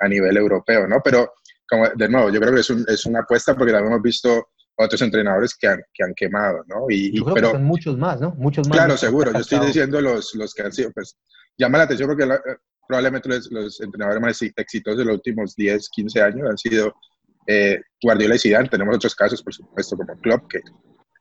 a 0.00 0.08
nivel 0.08 0.36
europeo, 0.36 0.86
¿no? 0.88 1.00
Pero, 1.02 1.34
como, 1.68 1.88
de 1.88 2.08
nuevo, 2.08 2.30
yo 2.30 2.40
creo 2.40 2.52
que 2.52 2.60
es, 2.60 2.70
un, 2.70 2.84
es 2.88 3.06
una 3.06 3.20
apuesta 3.20 3.54
porque 3.56 3.72
la 3.72 3.78
hemos 3.78 4.02
visto 4.02 4.48
otros 4.74 5.00
entrenadores 5.02 5.54
que 5.54 5.68
han, 5.68 5.80
que 5.94 6.04
han 6.04 6.14
quemado, 6.14 6.64
¿no? 6.66 6.86
Y, 6.88 7.16
Yo 7.16 7.24
creo 7.24 7.34
pero, 7.34 7.48
que 7.48 7.54
son 7.54 7.64
muchos 7.64 7.96
más, 7.96 8.20
¿no? 8.20 8.34
Muchos 8.34 8.68
más. 8.68 8.76
Claro, 8.76 8.96
seguro. 8.96 9.32
Yo 9.32 9.38
estoy 9.38 9.66
diciendo 9.66 10.00
los, 10.00 10.34
los 10.34 10.54
que 10.54 10.62
han 10.62 10.72
sido, 10.72 10.90
pues, 10.92 11.16
llama 11.56 11.78
la 11.78 11.84
atención 11.84 12.08
porque 12.08 12.24
eh, 12.24 12.56
probablemente 12.88 13.28
los, 13.28 13.80
entrenadores 13.80 14.20
más 14.20 14.42
exitosos 14.42 14.98
de 14.98 15.04
los 15.04 15.14
últimos 15.14 15.54
10, 15.54 15.88
15 15.88 16.22
años 16.22 16.50
han 16.50 16.58
sido 16.58 16.94
eh, 17.46 17.80
Guardiola 18.02 18.34
y 18.34 18.38
Zidane. 18.38 18.68
Tenemos 18.68 18.96
otros 18.96 19.14
casos, 19.14 19.42
por 19.42 19.54
supuesto, 19.54 19.96
como 19.96 20.18
Klopp, 20.20 20.50
que, 20.50 20.60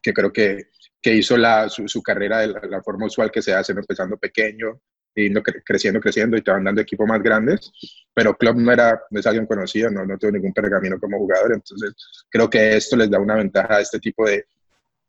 que 0.01 0.13
creo 0.13 0.31
que, 0.31 0.69
que 1.01 1.15
hizo 1.15 1.35
la, 1.37 1.67
su, 1.69 2.01
carrera 2.03 2.39
de 2.39 2.47
la, 2.47 2.81
forma 2.83 3.07
usual 3.07 3.31
que 3.31 3.41
se 3.41 3.53
hace, 3.53 3.71
empezando 3.71 4.17
pequeño, 4.17 4.79
yendo 5.15 5.41
creciendo, 5.41 5.99
creciendo 5.99 6.37
y 6.37 6.41
te 6.41 6.51
van 6.51 6.63
dando 6.63 6.81
equipos 6.81 7.07
más 7.07 7.21
grandes, 7.21 7.71
pero 8.13 8.35
Klopp 8.35 8.55
no, 8.57 8.71
era, 8.71 9.01
no 9.09 9.19
es 9.19 9.25
alguien 9.25 9.45
conocido, 9.45 9.89
no, 9.89 10.05
no 10.05 10.17
tuvo 10.17 10.31
ningún 10.31 10.53
pergamino 10.53 10.99
como 10.99 11.17
jugador, 11.17 11.53
entonces 11.53 11.93
creo 12.29 12.49
que 12.49 12.77
esto 12.77 12.95
les 12.95 13.09
da 13.09 13.19
una 13.19 13.35
ventaja 13.35 13.75
a 13.75 13.81
este 13.81 13.99
tipo 13.99 14.25
de, 14.25 14.45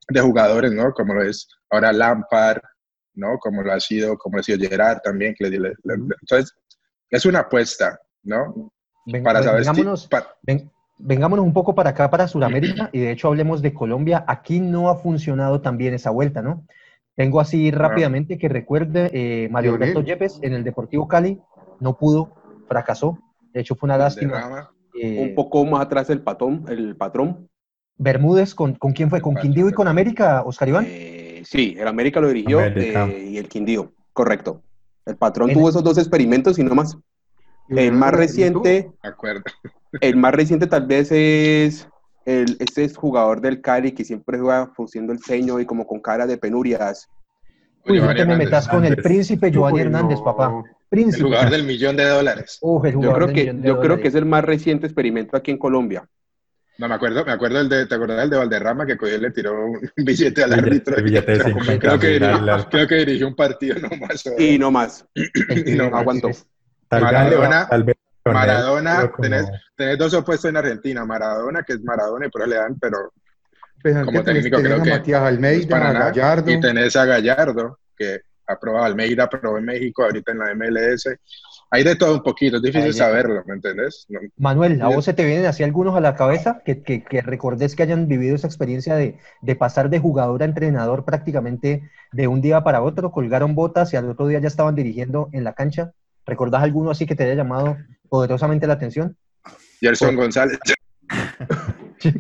de 0.09 0.21
jugadores, 0.21 0.73
¿no? 0.73 0.93
Como 0.93 1.15
lo 1.15 1.23
es 1.23 1.47
ahora 1.71 1.93
Lampard, 1.93 2.61
¿no? 3.15 3.39
Como 3.39 3.63
lo 3.63 3.73
ha 3.73 3.81
sido, 3.81 4.17
como 4.17 4.39
ha 4.39 4.43
sido 4.43 4.59
Gerard 4.59 5.01
también, 5.03 5.35
que 5.35 5.49
le, 5.49 5.73
entonces 5.85 6.55
es 7.11 7.27
una 7.27 7.41
apuesta, 7.41 8.01
¿no? 8.23 8.73
para 9.25 9.43
saber 9.43 9.63
vengámonos, 9.63 10.09
vengámonos 11.05 11.45
un 11.45 11.53
poco 11.53 11.75
para 11.75 11.91
acá, 11.91 12.09
para 12.11 12.29
Sudamérica, 12.29 12.89
y 12.93 13.01
de 13.01 13.11
hecho 13.13 13.29
hablemos 13.29 13.61
de 13.63 13.75
Colombia. 13.75 14.25
Aquí 14.27 14.61
no 14.61 14.89
ha 14.89 14.97
funcionado 14.97 15.61
tan 15.61 15.77
bien 15.77 15.95
esa 15.95 16.11
vuelta, 16.11 16.43
¿no? 16.43 16.65
Tengo 17.15 17.41
así 17.41 17.71
rápidamente 17.71 18.39
que 18.39 18.49
recuerde 18.49 19.11
eh, 19.13 19.49
Mario 19.51 19.75
Alberto 19.75 20.01
Yepes 20.03 20.39
en 20.43 20.55
el 20.55 20.65
Deportivo 20.65 21.07
Cali, 21.09 21.39
no 21.79 21.99
pudo, 21.99 22.33
fracasó. 22.69 23.19
De 23.53 23.61
hecho, 23.61 23.75
fue 23.75 23.87
una 23.89 23.99
lástima. 23.99 24.71
Eh, 24.95 25.19
Un 25.21 25.35
poco 25.35 25.65
más 25.67 25.83
atrás 25.83 26.09
el 26.11 26.21
patrón, 26.23 26.65
el 26.69 26.97
patrón. 26.97 27.49
Bermúdez, 27.99 28.55
¿con, 28.55 28.75
¿con 28.77 28.93
quién 28.93 29.11
fue? 29.11 29.21
¿Con 29.21 29.37
Quindío 29.37 29.69
y 29.69 29.73
con. 29.73 29.89
América, 29.89 30.43
Oscar 30.45 30.69
Iván? 30.69 30.87
Eh, 30.89 31.43
sí, 31.45 31.77
el 31.79 31.87
América 31.87 32.21
lo 32.21 32.29
dirigió 32.29 32.61
América. 32.61 33.07
eh, 33.07 33.29
y 33.33 33.37
el 33.39 33.49
Quindío, 33.49 33.93
correcto. 34.15 34.63
El 35.05 35.17
patrón 35.17 35.51
En- 35.51 35.55
tuvo 35.55 35.69
esos 35.69 35.85
dos 35.85 35.99
experimentos 35.99 36.59
y 36.59 36.65
no 36.65 36.75
más. 36.75 36.97
El 37.77 37.93
más 37.93 38.13
reciente, 38.13 38.91
De 39.03 39.09
acuerdo. 39.09 39.43
el 40.01 40.17
más 40.17 40.35
reciente 40.35 40.67
tal 40.67 40.87
vez 40.87 41.11
es 41.13 41.89
el, 42.25 42.57
este 42.61 42.85
es 42.85 42.97
jugador 42.97 43.41
del 43.41 43.61
Cali 43.61 43.93
que 43.93 44.05
siempre 44.05 44.39
juega 44.39 44.71
frunciendo 44.75 45.13
el 45.13 45.21
ceño 45.21 45.59
y 45.61 45.67
como 45.67 45.87
con 45.87 46.01
cara 46.01 46.27
de 46.27 46.37
penurias. 46.39 47.09
Uy, 47.87 48.01
no 48.01 48.15
te 48.15 48.25
me 48.25 48.37
metas 48.37 48.69
con 48.69 48.85
el 48.85 48.97
príncipe 48.97 49.51
Giovanni 49.51 49.81
Hernández, 49.81 50.19
no. 50.19 50.25
papá. 50.25 50.63
El 50.65 50.99
Príncipe. 50.99 51.25
jugador 51.25 51.51
del 51.51 51.65
millón 51.65 51.97
de 51.97 52.05
dólares. 52.07 52.59
Uf, 52.61 52.85
el 52.85 52.93
Yo 53.01 53.13
creo 53.15 53.27
del 53.27 53.35
que, 53.35 53.41
millón 53.43 53.63
de 53.63 53.69
yo 53.69 53.81
creo 53.81 53.99
que 54.01 54.09
es 54.09 54.15
el 54.15 54.27
más 54.27 54.45
reciente 54.45 54.87
experimento 54.87 55.37
aquí 55.37 55.51
en 55.51 55.59
Colombia. 55.59 56.07
No, 56.79 56.89
me 56.89 56.95
acuerdo, 56.95 57.25
me 57.25 57.33
acuerdo 57.33 57.61
el 57.61 57.69
de, 57.69 57.87
¿te 57.87 57.95
acuerdas 57.95 58.19
del 58.19 58.31
de 58.31 58.37
Valderrama 58.37 58.87
que 58.87 58.97
cogió 58.97 59.17
y 59.17 59.21
le 59.21 59.31
tiró 59.31 59.67
un 59.67 59.81
billete 59.97 60.43
al 60.45 60.53
árbitro? 60.53 61.03
billete 61.03 61.33
de 61.33 61.39
Creo- 61.39 61.55
50 61.55 61.79
creo, 61.79 61.99
que 61.99 62.07
dirigió, 62.09 62.69
creo 62.71 62.87
que 62.89 62.95
dirigió 62.97 63.27
un 63.29 63.35
partido 63.37 63.77
nomás. 63.81 64.25
Y 64.39 64.59
no 64.59 64.71
más. 64.71 65.05
El 65.15 65.65
que- 65.65 65.75
no 65.77 65.85
el- 65.89 65.95
aguantó. 65.95 66.29
es- 66.29 66.47
Tal 67.01 67.03
Maradona- 67.05 67.69
vez 67.85 67.97
Maradona, 68.25 69.11
como- 69.11 69.23
tenés, 69.23 69.51
tenés 69.77 69.99
dos 69.99 70.15
opuestos 70.15 70.49
en 70.51 70.57
Argentina, 70.57 71.05
Maradona, 71.05 71.63
que 71.63 71.73
es 71.75 71.83
Maradona 71.83 72.27
y 72.27 72.31
por 72.31 72.43
eso 72.43 72.51
le 72.51 72.57
dan, 72.57 72.79
pero 72.79 73.13
Pues 73.83 73.95
como 74.05 74.21
tenés- 74.21 74.25
técnico 74.25 74.57
tenés 74.59 74.73
creo 74.73 74.81
a 74.81 74.85
que 74.85 74.91
Matías 74.91 75.23
Almeida, 75.23 75.89
a. 75.89 75.93
Gallardo. 75.93 76.51
Y 76.51 76.61
tenés 76.61 76.95
a 76.97 77.05
Gallardo, 77.05 77.79
que 77.97 78.21
ha 78.47 78.59
probado 78.59 78.85
Almeida, 78.85 79.29
probó 79.29 79.59
en 79.59 79.65
México, 79.65 80.05
ahorita 80.05 80.33
en 80.33 80.39
la 80.39 80.51
MLS. 80.55 81.17
Hay 81.71 81.85
de 81.85 81.97
todo 81.97 82.15
un 82.17 82.23
poquito, 82.23 82.57
es 82.59 82.63
difícil 82.63 82.89
Ahí 82.89 82.93
saberlo, 82.93 83.43
¿me 83.47 83.55
entendés? 83.55 84.05
No- 84.11 84.21
Manuel, 84.37 84.81
¿a 84.83 84.89
vos 84.89 85.05
se 85.07 85.15
te 85.15 85.25
vienen 85.25 85.47
así 85.47 85.63
algunos 85.63 85.97
a 85.97 86.01
la 86.01 86.15
cabeza 86.15 86.61
que, 86.67 86.83
que, 86.83 87.03
que 87.03 87.23
recordés 87.23 87.75
que 87.75 87.83
hayan 87.83 88.07
vivido 88.09 88.37
esa 88.37 88.47
experiencia 88.47 88.95
de, 88.95 89.19
de 89.41 89.57
pasar 89.57 89.89
de 89.89 89.99
jugador 89.99 90.43
a 90.43 90.45
entrenador 90.45 91.05
prácticamente 91.07 91.91
de 92.13 92.29
un 92.29 92.43
día 92.43 92.63
para 92.63 92.83
otro? 92.83 93.11
Colgaron 93.11 93.55
botas 93.55 93.93
y 93.93 93.97
al 93.97 94.11
otro 94.11 94.27
día 94.27 94.39
ya 94.39 94.49
estaban 94.49 94.75
dirigiendo 94.75 95.31
en 95.33 95.45
la 95.45 95.55
cancha. 95.55 95.93
¿Recordás 96.27 96.63
alguno 96.63 96.91
así 96.91 97.07
que 97.07 97.15
te 97.15 97.25
haya 97.25 97.35
llamado 97.35 97.77
poderosamente 98.09 98.67
la 98.67 98.75
atención? 98.75 99.17
Gerson 99.81 100.17
González. 100.17 100.59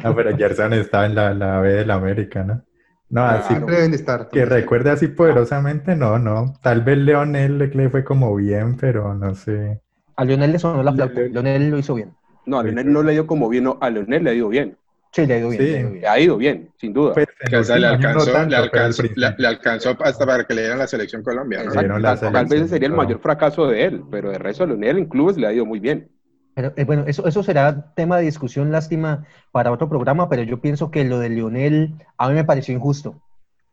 No, 0.05 0.15
pero 0.15 0.37
Gerson 0.37 0.73
estaba 0.75 1.07
en 1.07 1.15
la, 1.15 1.35
la 1.35 1.61
B 1.61 1.73
del 1.73 1.91
América, 1.91 2.45
¿no? 2.45 2.63
No, 3.11 3.25
así 3.25 3.55
Siempre 3.55 3.77
deben 3.77 3.95
estar. 3.95 4.29
que 4.29 4.45
recuerde 4.45 4.91
así 4.91 5.09
poderosamente, 5.09 5.95
no, 5.97 6.19
no. 6.19 6.55
Tal 6.63 6.83
vez 6.83 6.99
Leonel 6.99 7.59
le, 7.59 7.91
fue 7.91 8.05
como 8.05 8.35
bien, 8.35 8.77
pero 8.77 9.15
no 9.15 9.35
sé. 9.35 9.81
A 10.17 10.25
Leonel 10.25 10.53
le 10.53 10.59
sonó 10.59 10.83
la 10.83 10.93
flauta. 10.93 11.21
Le- 11.21 11.29
Leonel 11.29 11.71
lo 11.71 11.79
hizo 11.79 11.95
bien. 11.95 12.15
No, 12.47 12.59
a 12.59 12.63
Leonel 12.63 12.93
no 12.93 13.03
le 13.03 13.13
dio 13.13 13.27
como 13.27 13.49
bien, 13.49 13.65
no, 13.65 13.79
a 13.81 13.91
Leonel 13.91 14.25
le 14.25 14.31
ha 14.31 14.35
ido 14.35 14.49
bien. 14.49 14.77
Sí, 15.12 15.26
le 15.26 15.35
ha 15.35 15.38
ido 15.38 15.49
bien. 15.50 15.61
Sí. 15.61 15.69
le 15.69 15.76
ha 15.76 15.78
ido 15.78 15.90
bien. 15.90 16.00
Le 16.00 16.09
ha 16.09 16.21
ido 16.21 16.37
bien, 16.37 16.71
sin 16.78 16.92
duda. 16.92 17.12
Pues, 17.12 17.28
le 17.50 17.87
alcanzó, 17.87 18.33
tanto, 18.33 18.50
le, 18.50 18.57
alcanzó, 18.57 19.02
le, 19.02 19.09
principio. 19.09 19.35
le 19.38 19.47
alcanzó 19.47 19.97
hasta 20.00 20.26
para 20.26 20.45
que 20.45 20.54
le 20.54 20.62
dieran 20.62 20.78
la 20.78 20.87
selección 20.87 21.23
Colombia. 21.23 21.62
¿no? 21.62 21.71
Le 21.71 21.78
dieron 21.81 22.02
la 22.02 22.12
Exacto. 22.12 22.33
Tal 22.33 22.47
vez 22.47 22.61
ese 22.61 22.69
sería 22.69 22.88
el 22.88 22.95
mayor 22.95 23.21
fracaso 23.21 23.66
de 23.66 23.85
él, 23.85 24.02
pero 24.11 24.31
de 24.31 24.38
resto 24.38 24.64
a 24.64 24.66
Leonel 24.66 24.99
en 24.99 25.07
clubes 25.07 25.37
le 25.37 25.47
ha 25.47 25.52
ido 25.52 25.66
muy 25.66 25.81
bien. 25.81 26.09
Pero, 26.54 26.73
eh, 26.76 26.85
bueno, 26.85 27.04
eso, 27.07 27.26
eso 27.26 27.42
será 27.42 27.92
tema 27.95 28.19
de 28.19 28.25
discusión, 28.25 28.71
lástima, 28.71 29.26
para 29.52 29.71
otro 29.71 29.88
programa, 29.88 30.28
pero 30.28 30.42
yo 30.42 30.61
pienso 30.61 30.90
que 30.90 31.04
lo 31.04 31.19
de 31.19 31.31
Lionel 31.31 31.95
a 32.19 32.28
mí 32.28 32.35
me 32.35 32.45
pareció 32.45 32.75
injusto. 32.75 33.23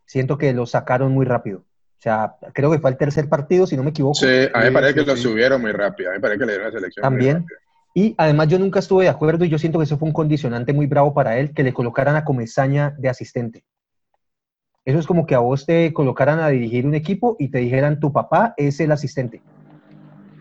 Siento 0.05 0.37
que 0.37 0.53
lo 0.53 0.65
sacaron 0.65 1.11
muy 1.11 1.25
rápido. 1.25 1.59
O 1.59 2.01
sea, 2.01 2.35
creo 2.53 2.71
que 2.71 2.79
fue 2.79 2.89
el 2.89 2.97
tercer 2.97 3.27
partido, 3.27 3.67
si 3.67 3.75
no 3.75 3.83
me 3.83 3.89
equivoco. 3.89 4.15
Sí, 4.15 4.47
a 4.53 4.59
mí 4.59 4.65
me 4.65 4.71
parece 4.71 4.93
sí, 4.93 4.99
que 4.99 5.05
lo 5.05 5.17
sí. 5.17 5.23
subieron 5.23 5.61
muy 5.61 5.73
rápido. 5.73 6.09
A 6.09 6.13
mí 6.13 6.17
me 6.17 6.21
parece 6.21 6.39
que 6.39 6.45
le 6.45 6.51
dieron 6.53 6.67
la 6.67 6.79
selección 6.79 7.03
También. 7.03 7.45
Y 7.93 8.15
además 8.17 8.47
yo 8.47 8.59
nunca 8.59 8.79
estuve 8.79 9.05
de 9.05 9.09
acuerdo 9.09 9.45
y 9.45 9.49
yo 9.49 9.57
siento 9.57 9.79
que 9.79 9.83
eso 9.85 9.97
fue 9.97 10.07
un 10.07 10.13
condicionante 10.13 10.73
muy 10.73 10.85
bravo 10.85 11.13
para 11.13 11.37
él, 11.37 11.53
que 11.53 11.63
le 11.63 11.73
colocaran 11.73 12.15
a 12.15 12.23
Comesaña 12.23 12.93
de 12.97 13.09
asistente. 13.09 13.63
Eso 14.85 14.99
es 14.99 15.07
como 15.07 15.25
que 15.25 15.35
a 15.35 15.39
vos 15.39 15.65
te 15.65 15.91
colocaran 15.93 16.39
a 16.39 16.49
dirigir 16.49 16.85
un 16.85 16.95
equipo 16.95 17.35
y 17.39 17.49
te 17.49 17.59
dijeran, 17.59 17.99
tu 17.99 18.11
papá 18.13 18.53
es 18.57 18.79
el 18.79 18.91
asistente. 18.91 19.41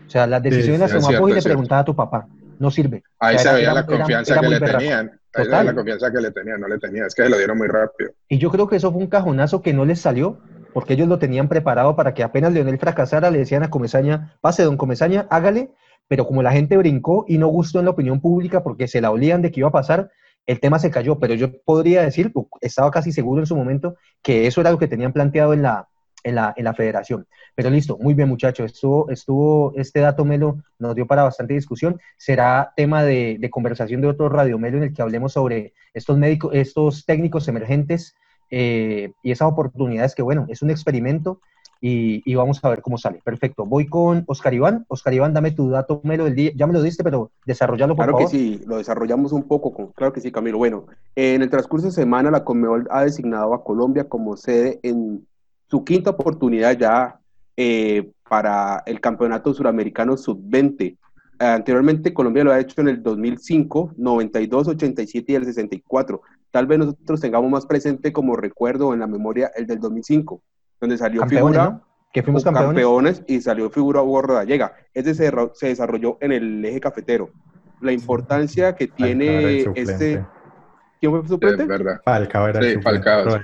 O 0.07 0.09
sea, 0.09 0.25
las 0.25 0.41
decisiones 0.41 0.79
las 0.79 1.05
cierto, 1.05 1.29
y 1.29 1.33
le 1.33 1.41
preguntaba 1.41 1.81
a 1.81 1.85
tu 1.85 1.95
papá. 1.95 2.27
No 2.57 2.71
sirve. 2.71 3.03
Ahí 3.19 3.35
O 3.35 3.39
sea, 3.39 3.51
se 3.51 3.57
veía 3.57 3.71
era- 3.71 3.81
la 3.81 3.85
confianza 3.85 4.33
era 4.33 4.41
que 4.41 4.47
le 4.49 4.59
berraco. 4.59 4.77
tenían. 4.79 5.11
Ahí 5.33 5.43
se 5.45 5.49
veía 5.49 5.63
la 5.63 5.75
confianza 5.75 6.11
que 6.11 6.21
le 6.21 6.31
tenían. 6.31 6.59
No 6.59 6.67
le 6.67 6.79
tenían. 6.79 7.05
Es 7.05 7.15
que 7.15 7.23
se 7.23 7.29
lo 7.29 7.37
dieron 7.37 7.57
muy 7.57 7.67
rápido. 7.67 8.11
Y 8.27 8.37
yo 8.37 8.49
creo 8.49 8.67
que 8.67 8.75
eso 8.77 8.91
fue 8.91 9.01
un 9.01 9.07
cajonazo 9.07 9.61
que 9.61 9.71
no 9.73 9.85
les 9.85 10.01
salió, 10.01 10.39
porque 10.73 10.93
ellos 10.93 11.07
lo 11.07 11.19
tenían 11.19 11.47
preparado 11.47 11.95
para 11.95 12.13
que 12.13 12.23
apenas 12.23 12.51
Leonel 12.51 12.79
fracasara, 12.79 13.29
le 13.31 13.37
decían 13.39 13.63
a 13.63 13.69
Comesaña, 13.69 14.35
pase 14.41 14.63
don 14.63 14.77
Comesaña, 14.77 15.27
hágale, 15.29 15.71
pero 16.09 16.27
como 16.27 16.43
la 16.43 16.51
gente 16.51 16.75
brincó 16.75 17.23
y 17.27 17.37
no 17.37 17.47
gustó 17.47 17.79
en 17.79 17.85
la 17.85 17.91
opinión 17.91 18.19
pública 18.19 18.63
porque 18.63 18.89
se 18.89 18.99
la 18.99 19.11
olían 19.11 19.41
de 19.41 19.51
que 19.51 19.61
iba 19.61 19.69
a 19.69 19.71
pasar, 19.71 20.11
el 20.47 20.59
tema 20.59 20.79
se 20.79 20.89
cayó, 20.89 21.19
pero 21.19 21.35
yo 21.35 21.61
podría 21.61 22.01
decir, 22.01 22.33
estaba 22.59 22.89
casi 22.89 23.11
seguro 23.11 23.41
en 23.41 23.45
su 23.45 23.55
momento, 23.55 23.95
que 24.23 24.47
eso 24.47 24.59
era 24.59 24.71
lo 24.71 24.79
que 24.79 24.87
tenían 24.87 25.13
planteado 25.13 25.53
en 25.53 25.61
la, 25.61 25.87
en 26.23 26.33
la, 26.33 26.53
en 26.57 26.63
la 26.63 26.73
federación. 26.73 27.27
Pero 27.53 27.69
listo, 27.69 27.97
muy 27.99 28.15
bien 28.15 28.27
muchachos, 28.27 28.73
estuvo, 28.73 29.11
estuvo, 29.11 29.73
este 29.75 29.99
dato 29.99 30.25
Melo 30.25 30.63
nos 30.79 30.95
dio 30.95 31.05
para 31.05 31.23
bastante 31.23 31.53
discusión, 31.53 32.01
será 32.17 32.73
tema 32.75 33.03
de, 33.03 33.37
de 33.39 33.49
conversación 33.51 34.01
de 34.01 34.07
otro 34.07 34.29
Radio 34.29 34.57
Melo 34.57 34.77
en 34.77 34.83
el 34.85 34.93
que 34.93 35.03
hablemos 35.03 35.33
sobre 35.33 35.73
estos 35.93 36.17
médicos, 36.17 36.55
estos 36.55 37.05
técnicos 37.05 37.47
emergentes 37.47 38.15
eh, 38.49 39.11
y 39.21 39.31
esas 39.31 39.47
oportunidades 39.47 40.15
que, 40.15 40.23
bueno, 40.23 40.47
es 40.49 40.63
un 40.63 40.71
experimento 40.71 41.41
y, 41.81 42.21
y 42.29 42.35
vamos 42.35 42.59
a 42.63 42.69
ver 42.69 42.81
cómo 42.81 42.97
sale. 42.97 43.21
Perfecto. 43.23 43.65
Voy 43.65 43.87
con 43.87 44.23
Oscar 44.27 44.53
Iván. 44.53 44.85
Oscar 44.89 45.13
Iván, 45.13 45.33
dame 45.33 45.51
tu 45.51 45.69
dato 45.69 46.01
melo 46.03 46.25
del 46.25 46.35
día. 46.35 46.51
Ya 46.55 46.67
me 46.67 46.73
lo 46.73 46.81
diste, 46.81 47.03
pero 47.03 47.31
desarrollalo 47.45 47.95
por 47.95 48.05
Claro 48.05 48.17
que 48.17 48.23
favor. 48.25 48.31
sí, 48.31 48.61
lo 48.65 48.77
desarrollamos 48.77 49.31
un 49.31 49.43
poco, 49.43 49.73
con, 49.73 49.87
claro 49.93 50.11
que 50.13 50.21
sí, 50.21 50.31
Camilo. 50.31 50.57
Bueno, 50.57 50.85
en 51.15 51.41
el 51.41 51.49
transcurso 51.49 51.87
de 51.87 51.93
semana 51.93 52.31
la 52.31 52.43
Conmebol 52.43 52.87
ha 52.91 53.03
designado 53.03 53.53
a 53.53 53.63
Colombia 53.63 54.09
como 54.09 54.35
sede 54.35 54.79
en 54.83 55.25
su 55.69 55.83
quinta 55.83 56.09
oportunidad 56.11 56.77
ya 56.77 57.19
eh, 57.55 58.11
para 58.27 58.83
el 58.85 58.99
Campeonato 58.99 59.53
Suramericano 59.53 60.17
Sub-20. 60.17 60.81
Eh, 60.81 60.97
anteriormente 61.39 62.13
Colombia 62.13 62.43
lo 62.43 62.51
ha 62.51 62.59
hecho 62.59 62.81
en 62.81 62.89
el 62.89 63.01
2005, 63.01 63.93
92, 63.97 64.67
87 64.67 65.31
y 65.31 65.35
el 65.35 65.45
64. 65.45 66.21
Tal 66.51 66.67
vez 66.67 66.79
nosotros 66.79 67.21
tengamos 67.21 67.49
más 67.49 67.65
presente 67.65 68.11
como 68.11 68.35
recuerdo 68.35 68.93
en 68.93 68.99
la 68.99 69.07
memoria 69.07 69.51
el 69.55 69.67
del 69.67 69.79
2005, 69.79 70.41
donde 70.79 70.97
salió 70.97 71.21
Campeones, 71.21 71.45
figura 71.53 71.69
¿no? 71.71 71.85
Que 72.11 72.23
fuimos 72.23 72.43
campeones. 72.43 72.69
campeones 72.83 73.23
y 73.27 73.41
salió 73.41 73.69
figura 73.69 74.01
Hugo 74.01 74.21
Rodallega. 74.23 74.73
Ese 74.93 75.13
se, 75.13 75.31
se 75.53 75.67
desarrolló 75.67 76.17
en 76.21 76.31
el 76.31 76.65
eje 76.65 76.79
cafetero. 76.79 77.29
La 77.81 77.91
importancia 77.91 78.75
que 78.75 78.87
tiene 78.87 79.59
este... 79.75 80.25
¿Quién 80.99 81.11
fue 81.13 81.27
suplente? 81.27 81.65
verdad. 81.65 82.01
Falcao 82.03 82.47
era 82.49 82.59
el 82.59 82.75
Sí, 82.75 82.81
Falcao. 82.81 83.39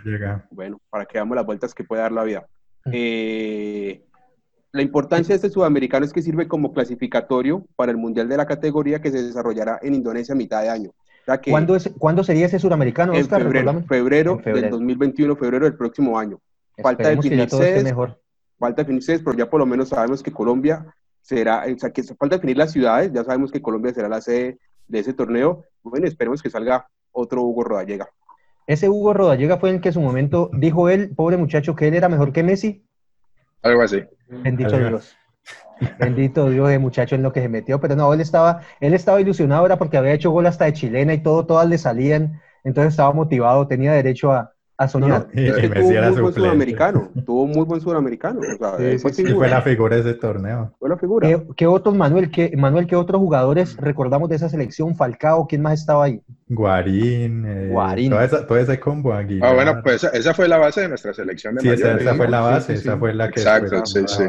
Bueno, 0.52 0.82
para 0.90 1.06
que 1.06 1.18
veamos 1.18 1.36
las 1.36 1.46
vueltas 1.46 1.74
que 1.74 1.84
puede 1.86 2.02
dar 2.02 2.12
la 2.12 2.24
vida. 2.24 2.46
Mm. 2.86 2.92
Eh, 2.94 4.06
la 4.74 4.82
importancia 4.82 5.32
de 5.32 5.36
este 5.38 5.50
sudamericano 5.50 6.04
es 6.04 6.12
que 6.12 6.22
sirve 6.22 6.50
como 6.50 6.74
clasificatorio 6.74 7.66
para 7.78 7.92
el 7.94 7.98
Mundial 7.98 8.28
de 8.28 8.36
la 8.36 8.46
categoría 8.46 9.02
que 9.02 9.10
se 9.10 9.24
desarrollará 9.24 9.80
en 9.82 9.94
Indonesia 9.96 10.34
a 10.34 10.38
mitad 10.38 10.62
de 10.64 10.70
año. 10.70 10.90
O 10.90 11.26
sea 11.26 11.40
que 11.40 11.50
¿Cuándo, 11.50 11.78
es, 11.78 11.90
¿Cuándo 11.98 12.26
sería 12.26 12.48
ese 12.48 12.60
suramericano, 12.60 13.14
en 13.14 13.22
Oscar? 13.22 13.42
febrero, 13.44 13.84
febrero, 13.88 14.32
En 14.34 14.40
febrero. 14.44 14.62
del 14.64 14.72
2021, 14.72 15.36
febrero 15.38 15.66
del 15.66 15.78
próximo 15.78 16.20
año. 16.20 16.42
Falta 16.82 17.04
Esperemos 17.04 17.24
que 17.24 17.30
ya 17.30 17.36
definir 17.36 17.50
todo 17.50 17.62
esté 17.62 17.74
sedes. 17.74 17.84
mejor. 17.84 18.22
falta 18.58 18.82
definir 18.82 19.04
sedes, 19.04 19.22
pero 19.24 19.38
ya 19.38 19.50
por 19.50 19.60
lo 19.60 19.66
menos 19.66 19.90
sabemos 19.90 20.24
que 20.24 20.32
Colombia 20.32 20.86
será, 21.22 21.66
o 21.74 21.80
sea, 21.80 21.92
que 21.92 22.04
falta 22.04 22.36
definir 22.36 22.58
las 22.58 22.72
ciudades, 22.72 23.12
ya 23.12 23.24
sabemos 23.24 23.52
que 23.52 23.62
Colombia 23.62 23.94
será 23.94 24.08
la 24.08 24.22
sede 24.22 24.60
de 24.88 25.00
ese 25.00 25.14
torneo. 25.14 25.66
Bueno, 25.84 26.08
esperemos 26.08 26.42
que 26.42 26.50
salga 26.50 26.88
otro 27.12 27.42
Hugo 27.42 27.64
Rodallega. 27.64 28.08
Ese 28.68 28.90
Hugo 28.90 29.14
Rodallega 29.14 29.58
fue 29.58 29.70
el 29.70 29.82
que 29.82 29.90
en 29.90 29.94
su 29.94 30.02
momento 30.02 30.50
dijo 30.54 30.90
él, 30.90 31.14
pobre 31.16 31.38
muchacho, 31.38 31.76
que 31.76 31.88
él 31.88 31.94
era 31.96 32.10
mejor 32.10 32.32
que 32.32 32.44
Messi. 32.44 32.86
Algo 33.62 33.82
así. 33.82 34.04
Bendito 34.28 34.76
Algo. 34.76 34.90
Dios. 34.90 35.16
Bendito 36.00 36.50
Dios 36.50 36.70
de 36.70 36.80
muchacho 36.80 37.16
en 37.16 37.24
lo 37.24 37.32
que 37.32 37.42
se 37.42 37.50
metió, 37.50 37.80
pero 37.80 37.96
no, 37.96 38.14
él 38.14 38.22
estaba, 38.22 38.62
él 38.80 38.94
estaba 38.94 39.22
ilusionado, 39.22 39.66
era 39.66 39.78
porque 39.78 39.98
había 39.98 40.14
hecho 40.14 40.32
gol 40.32 40.48
hasta 40.48 40.66
de 40.66 40.74
chilena 40.74 41.14
y 41.14 41.22
todo, 41.22 41.46
todas 41.46 41.68
le 41.68 41.78
salían, 41.78 42.42
entonces 42.64 42.94
estaba 42.94 43.12
motivado, 43.14 43.68
tenía 43.68 43.94
derecho 43.94 44.32
a, 44.32 44.55
a 44.78 44.88
soñar. 44.88 45.28
Es 45.32 45.56
que 45.56 45.66
y 45.66 45.70
tuvo 45.70 45.76
Messi 45.76 45.94
era 45.96 46.10
muy 46.10 46.22
buen 46.22 46.34
suplente. 46.34 46.40
sudamericano, 46.42 47.10
tuvo 47.26 47.48
muy 47.48 47.64
buen 47.66 47.80
sudamericano. 47.82 48.42
O 48.42 48.58
sea, 48.58 48.78
Sí, 48.78 48.98
fue 49.00 49.14
sí, 49.14 49.26
sí, 49.26 49.34
fue 49.34 49.48
la 49.48 49.62
figura, 49.62 49.96
de 49.96 50.02
ese 50.02 50.14
torneo. 50.16 50.74
fue 50.80 50.90
la 50.90 50.98
figura. 50.98 51.28
¿Qué, 51.28 51.44
qué 51.56 51.68
otros, 51.68 51.96
Manuel, 51.96 52.30
qué, 52.30 52.52
Manuel, 52.58 52.86
qué 52.88 52.96
otros 52.96 53.20
jugadores 53.20 53.78
recordamos 53.78 54.28
de 54.30 54.36
esa 54.36 54.50
selección? 54.50 54.96
Falcao, 54.96 55.48
¿quién 55.48 55.62
más 55.62 55.80
estaba 55.80 56.06
ahí? 56.06 56.22
Guarín, 56.48 57.46
eh, 57.46 57.70
Guarín. 57.72 58.10
Toda 58.12 58.26
esa, 58.26 58.46
todo 58.48 58.58
ese 58.58 58.80
combo 58.80 59.14
Aguilar. 59.14 59.50
Ah, 59.50 59.54
bueno, 59.56 59.80
pues 59.84 60.04
esa, 60.04 60.10
esa 60.10 60.34
fue 60.34 60.48
la 60.48 60.58
base 60.58 60.82
de 60.82 60.90
nuestra 60.90 61.14
selección 61.14 61.56
de 61.56 61.62
Sí, 61.62 61.70
esa, 61.70 61.84
mayores. 61.86 62.02
esa 62.04 62.12
¿no? 62.12 62.18
fue 62.18 62.28
la 62.30 62.40
base, 62.42 62.76
sí, 62.76 62.82
sí. 62.82 62.88
esa 62.90 62.98
fue 62.98 63.14
la 63.14 63.30
que 63.32 63.40
Exacto, 63.40 63.86
sí, 63.86 64.00
sí. 64.08 64.24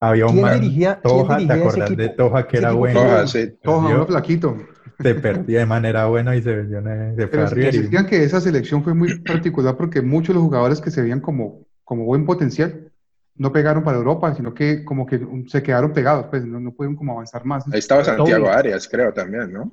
Había 0.00 0.26
un 0.26 0.32
¿Quién 0.32 0.42
man, 0.42 0.60
dirigía- 0.60 1.00
quién 1.02 1.14
Toja, 1.16 1.36
¿te 1.36 1.42
dirigía 1.42 1.56
ese 1.56 1.64
acordás 1.82 1.96
de? 1.96 2.08
Toja 2.10 2.46
que 2.46 2.58
era 2.58 2.72
bueno? 2.72 3.00
Toja, 3.00 3.26
sí. 3.26 3.52
Toja, 3.62 3.90
Yo- 3.90 4.06
flaquito. 4.06 4.56
Se 4.98 5.14
perdía 5.14 5.60
de 5.60 5.66
manera 5.66 6.06
buena 6.06 6.34
y 6.34 6.42
se 6.42 6.54
vendió 6.54 6.78
en- 6.78 7.14
se 7.14 7.28
fue 7.28 7.30
Pero 7.30 7.50
decían 7.50 8.06
que 8.06 8.24
esa 8.24 8.40
selección 8.40 8.82
fue 8.82 8.94
muy 8.94 9.18
particular 9.20 9.76
porque 9.76 10.02
muchos 10.02 10.28
de 10.28 10.34
los 10.34 10.42
jugadores 10.44 10.80
que 10.80 10.90
se 10.90 11.02
veían 11.02 11.20
como, 11.20 11.66
como 11.84 12.04
buen 12.04 12.26
potencial 12.26 12.90
no 13.36 13.52
pegaron 13.52 13.84
para 13.84 13.98
Europa, 13.98 14.34
sino 14.34 14.52
que 14.52 14.84
como 14.84 15.06
que 15.06 15.20
se 15.46 15.62
quedaron 15.62 15.92
pegados, 15.92 16.26
pues 16.30 16.44
no, 16.44 16.58
no 16.58 16.72
pudieron 16.72 16.96
como 16.96 17.12
avanzar 17.12 17.44
más. 17.44 17.64
Ahí 17.72 17.78
estaba 17.78 18.02
Santiago 18.02 18.48
Arias, 18.48 18.88
creo 18.88 19.12
también, 19.12 19.52
¿no? 19.52 19.72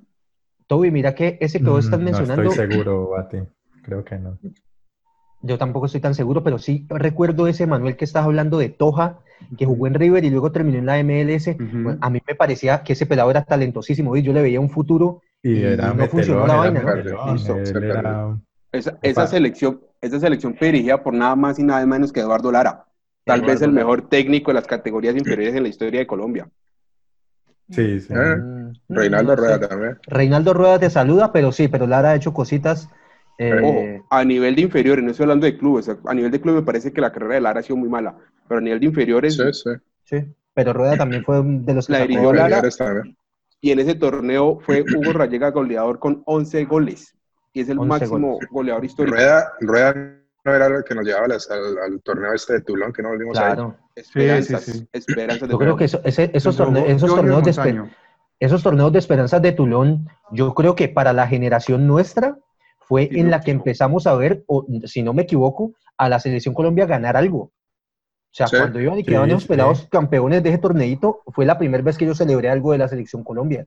Toby, 0.67 0.91
mira 0.91 1.15
que 1.15 1.37
ese 1.41 1.59
que 1.59 1.65
vos 1.69 1.85
estás 1.85 1.99
mencionando. 1.99 2.41
Mm, 2.43 2.45
no 2.45 2.51
estoy 2.51 2.67
seguro, 2.67 3.09
Bati. 3.09 3.37
Creo 3.83 4.03
que 4.03 4.17
no. 4.17 4.37
Yo 5.45 5.59
tampoco 5.59 5.85
estoy 5.85 6.01
tan 6.01 6.15
seguro, 6.15 6.43
pero 6.43 6.57
sí 6.57 6.85
recuerdo 6.89 7.47
ese 7.47 7.67
Manuel 7.67 7.95
que 7.95 8.05
estás 8.05 8.25
hablando 8.25 8.57
de 8.57 8.69
Toja, 8.69 9.19
que 9.57 9.65
jugó 9.65 9.85
en 9.85 9.93
River 9.93 10.23
y 10.23 10.31
luego 10.31 10.51
terminó 10.51 10.79
en 10.79 10.85
la 10.87 10.97
MLS. 11.03 11.55
a 12.01 12.09
mí 12.09 12.19
me 12.27 12.35
parecía 12.35 12.81
que 12.81 12.93
ese 12.93 13.05
pelado 13.05 13.29
era 13.29 13.43
talentosísimo 13.43 14.15
y 14.15 14.23
yo 14.23 14.33
le 14.33 14.41
veía 14.41 14.59
un 14.59 14.71
futuro 14.71 15.21
y, 15.43 15.61
no 15.95 16.07
funcionó 16.07 16.47
la 16.47 16.55
vaina. 16.55 16.83
Esa, 18.71 19.27
selección, 19.27 19.81
esa 20.01 20.19
selección 20.19 20.55
fue 20.55 20.67
dirigida 20.67 21.03
por 21.03 21.13
nada 21.13 21.35
más 21.35 21.59
y 21.59 21.63
nada 21.63 21.85
menos 21.85 22.11
que 22.11 22.21
Eduardo 22.21 22.51
Lara, 22.51 22.85
tal 23.23 23.41
vez 23.41 23.61
el 23.61 23.71
mejor 23.71 24.09
técnico 24.09 24.49
de 24.49 24.55
las 24.55 24.67
categorías 24.67 25.15
inferiores 25.15 25.55
en 25.55 25.63
la 25.63 25.69
historia 25.69 25.99
de 25.99 26.07
Colombia. 26.07 26.49
Sí, 27.69 27.99
sí. 27.99 28.13
Eh, 28.13 28.73
Reinaldo 28.89 29.35
Rueda 29.35 29.59
también. 29.59 29.97
Reinaldo 30.07 30.53
Rueda 30.53 30.79
te 30.79 30.89
saluda, 30.89 31.31
pero 31.31 31.51
sí, 31.51 31.67
pero 31.67 31.87
Lara 31.87 32.11
ha 32.11 32.15
hecho 32.15 32.33
cositas. 32.33 32.89
Eh, 33.37 34.01
a 34.09 34.23
nivel 34.23 34.55
de 34.55 34.61
inferiores, 34.61 35.03
no 35.03 35.11
estoy 35.11 35.25
hablando 35.25 35.45
de 35.45 35.57
clubes, 35.57 35.89
a 35.89 36.13
nivel 36.13 36.31
de 36.31 36.39
clubes 36.39 36.61
me 36.61 36.65
parece 36.65 36.93
que 36.93 37.01
la 37.01 37.11
carrera 37.11 37.35
de 37.35 37.41
Lara 37.41 37.59
ha 37.59 37.63
sido 37.63 37.75
muy 37.75 37.89
mala, 37.89 38.15
pero 38.47 38.59
a 38.59 38.61
nivel 38.61 38.79
de 38.79 38.85
inferiores. 38.85 39.35
Sí, 39.35 39.43
sí. 39.51 39.69
Sí, 40.05 40.25
pero 40.53 40.71
Rueda 40.71 40.97
también 40.97 41.23
fue 41.23 41.41
de 41.43 41.73
los 41.73 41.87
que 41.87 41.93
la 41.93 41.99
dirigió 42.01 42.31
Lara. 42.31 42.61
Y 43.59 43.71
en 43.71 43.79
ese 43.79 43.95
torneo 43.95 44.59
fue 44.59 44.83
Hugo 44.83 45.13
Rallega 45.13 45.49
goleador 45.49 45.99
con 45.99 46.21
11 46.25 46.65
goles. 46.65 47.15
Y 47.51 47.61
es 47.61 47.69
el 47.69 47.79
máximo 47.79 48.37
goleador 48.51 48.85
histórico. 48.85 49.15
Rueda, 49.15 49.53
Rueda 49.59 49.93
no 50.45 50.53
era 50.53 50.67
el 50.67 50.83
que 50.83 50.93
nos 50.93 51.05
llevaba 51.05 51.25
al, 51.25 52.01
torneo 52.03 52.33
este 52.33 52.53
de 52.53 52.61
Tulón, 52.61 52.93
que 52.93 53.01
no 53.01 53.09
volvimos 53.09 53.37
a 53.37 53.55
ver. 53.55 53.65
Esperanzas, 53.95 54.63
sí, 54.63 54.71
sí, 54.73 54.89
esperanzas 54.93 55.49
Yo 55.49 55.57
creo 55.57 55.75
que 55.75 55.85
esos, 55.85 56.01
torneos, 56.55 56.87
esos, 56.87 57.15
torneos 57.15 57.43
de 57.43 57.89
esos 58.39 58.61
torneos 58.61 58.91
de 58.91 58.99
esperanzas 58.99 59.41
de 59.41 59.53
Tulón, 59.53 60.07
yo 60.31 60.53
creo 60.53 60.75
que 60.75 60.89
para 60.89 61.13
la 61.13 61.27
generación 61.27 61.87
nuestra 61.87 62.37
fue 62.87 63.09
en 63.11 63.31
la 63.31 63.41
que 63.41 63.51
empezamos 63.51 64.07
a 64.07 64.15
ver, 64.15 64.43
o, 64.47 64.65
si 64.85 65.03
no 65.03 65.13
me 65.13 65.23
equivoco, 65.23 65.73
a 65.97 66.09
la 66.09 66.19
selección 66.19 66.53
Colombia 66.53 66.85
ganar 66.85 67.17
algo. 67.17 67.39
O 67.39 67.51
sea, 68.31 68.47
cuando 68.49 68.81
iban 68.81 68.99
y 68.99 69.03
quedaban 69.03 69.29
esos 69.29 69.45
pelados 69.45 69.87
campeones 69.89 70.43
de 70.43 70.49
ese 70.49 70.57
torneito, 70.57 71.21
fue 71.27 71.45
la 71.45 71.57
primera 71.57 71.83
vez 71.83 71.97
que 71.97 72.05
yo 72.05 72.13
celebré 72.13 72.49
algo 72.49 72.73
de 72.73 72.79
la 72.79 72.87
selección 72.87 73.23
Colombia. 73.23 73.65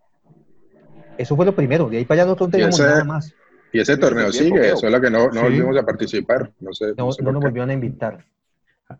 Eso 1.16 1.34
fue 1.36 1.46
lo 1.46 1.54
primero, 1.54 1.88
de 1.88 1.98
ahí 1.98 2.04
para 2.04 2.22
allá 2.22 2.34
no 2.38 2.48
teníamos 2.48 2.78
nada 2.78 3.04
más. 3.04 3.34
Y 3.72 3.80
ese 3.80 3.96
torneo 3.96 4.32
sigue, 4.32 4.76
solo 4.76 5.00
que 5.00 5.10
no, 5.10 5.30
no 5.30 5.42
volvimos 5.42 5.76
a 5.76 5.84
participar. 5.84 6.52
No, 6.60 6.72
sé, 6.72 6.94
no, 6.96 7.10
no, 7.20 7.32
nos 7.32 7.42
volvieron 7.42 7.70
a 7.70 7.72
invitar. 7.72 8.24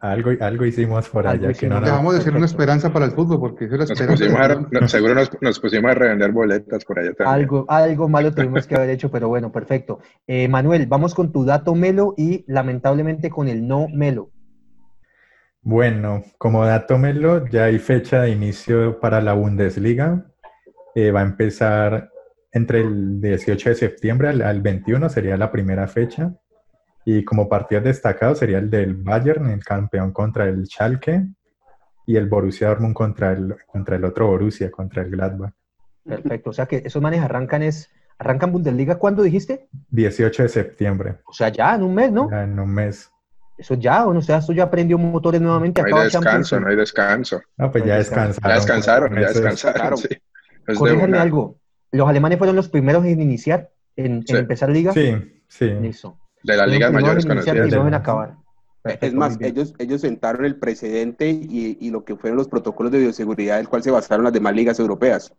Algo, 0.00 0.32
algo 0.40 0.66
hicimos 0.66 1.08
por 1.08 1.26
allá. 1.26 1.52
Que 1.54 1.66
no 1.66 1.80
Dejamos 1.80 2.14
de 2.14 2.20
ser 2.20 2.36
una 2.36 2.44
esperanza 2.44 2.92
para 2.92 3.06
el 3.06 3.12
fútbol, 3.12 3.40
porque 3.40 3.64
eso 3.64 3.76
es 3.76 3.90
esperanza. 3.90 4.88
seguro 4.88 5.14
nos, 5.14 5.30
nos, 5.40 5.58
pusimos 5.58 5.90
a 5.90 5.94
revender 5.94 6.30
boletas 6.30 6.84
por 6.84 6.98
allá 6.98 7.14
también. 7.14 7.34
Algo, 7.34 7.64
algo 7.68 8.08
malo 8.08 8.34
tuvimos 8.34 8.66
que 8.66 8.74
haber 8.74 8.90
hecho, 8.90 9.10
pero 9.10 9.28
bueno, 9.28 9.50
perfecto. 9.50 10.00
Eh, 10.26 10.46
Manuel, 10.46 10.86
vamos 10.86 11.14
con 11.14 11.32
tu 11.32 11.44
dato 11.44 11.74
Melo 11.74 12.12
y 12.18 12.44
lamentablemente 12.48 13.30
con 13.30 13.48
el 13.48 13.66
no 13.66 13.88
Melo. 13.88 14.30
Bueno, 15.62 16.22
como 16.36 16.66
dato 16.66 16.98
Melo, 16.98 17.46
ya 17.46 17.64
hay 17.64 17.78
fecha 17.78 18.22
de 18.22 18.30
inicio 18.30 19.00
para 19.00 19.22
la 19.22 19.32
Bundesliga. 19.32 20.26
Eh, 20.94 21.10
va 21.10 21.20
a 21.20 21.24
empezar 21.24 22.10
entre 22.52 22.80
el 22.80 23.20
18 23.20 23.70
de 23.70 23.74
septiembre 23.74 24.28
al, 24.28 24.62
21, 24.62 25.08
sería 25.08 25.36
la 25.36 25.50
primera 25.50 25.86
fecha. 25.88 26.34
Y 27.10 27.24
como 27.24 27.48
partido 27.48 27.80
destacado 27.80 28.34
sería 28.34 28.58
el 28.58 28.68
del 28.68 28.92
Bayern, 28.92 29.48
el 29.48 29.64
campeón 29.64 30.12
contra 30.12 30.44
el 30.44 30.66
Schalke, 30.66 31.22
y 32.04 32.16
el 32.16 32.26
Borussia 32.26 32.68
Dortmund 32.68 32.92
contra 32.92 33.32
el, 33.32 33.56
contra 33.66 33.96
el 33.96 34.04
otro 34.04 34.26
Borussia, 34.26 34.70
contra 34.70 35.04
el 35.04 35.12
Gladbach. 35.12 35.54
Perfecto, 36.04 36.50
o 36.50 36.52
sea 36.52 36.66
que 36.66 36.82
esos 36.84 37.00
manes 37.00 37.22
arrancan 37.22 37.62
es... 37.62 37.90
¿Arrancan 38.18 38.52
Bundesliga 38.52 38.98
cuándo 38.98 39.22
dijiste? 39.22 39.68
18 39.88 40.42
de 40.42 40.48
septiembre. 40.50 41.16
O 41.24 41.32
sea, 41.32 41.48
ya 41.48 41.74
en 41.76 41.82
un 41.82 41.94
mes, 41.94 42.12
¿no? 42.12 42.30
Ya 42.30 42.42
en 42.42 42.58
un 42.60 42.74
mes. 42.74 43.10
Eso 43.56 43.72
ya, 43.72 44.06
o 44.06 44.20
sea, 44.20 44.38
eso 44.38 44.52
ya 44.52 44.70
prendió 44.70 44.98
motores 44.98 45.40
nuevamente. 45.40 45.80
No 45.80 45.96
hay 45.96 46.04
descanso, 46.04 46.60
no 46.60 46.68
hay 46.68 46.76
descanso. 46.76 47.40
No, 47.56 47.72
pues 47.72 47.84
ya 47.86 47.96
descansaron. 47.96 48.50
Ya 48.50 48.54
descansaron, 48.54 49.14
ya 49.14 49.28
descansaron. 49.28 49.96
Sí. 49.96 50.08
Corríjanme 50.76 51.16
algo. 51.16 51.56
¿Los 51.90 52.06
alemanes 52.06 52.36
fueron 52.36 52.54
los 52.54 52.68
primeros 52.68 53.02
en 53.06 53.22
iniciar, 53.22 53.70
en, 53.96 54.22
empezar 54.28 54.68
liga? 54.68 54.92
Sí, 54.92 55.42
sí. 55.48 55.70
De 56.48 56.56
las 56.56 56.68
ligas 56.68 56.92
mayores 56.92 57.26
conocidas. 57.26 57.72
en 57.72 57.94
acabar. 57.94 58.34
es 58.84 59.14
más, 59.14 59.38
ellos, 59.40 59.74
ellos 59.78 60.00
sentaron 60.00 60.44
el 60.44 60.56
precedente 60.56 61.28
y, 61.28 61.76
y, 61.80 61.90
lo 61.90 62.04
que 62.04 62.16
fueron 62.16 62.38
los 62.38 62.48
protocolos 62.48 62.90
de 62.90 63.00
bioseguridad 63.00 63.58
del 63.58 63.68
cual 63.68 63.82
se 63.82 63.90
basaron 63.90 64.24
las 64.24 64.32
demás 64.32 64.54
ligas 64.54 64.80
europeas. 64.80 65.34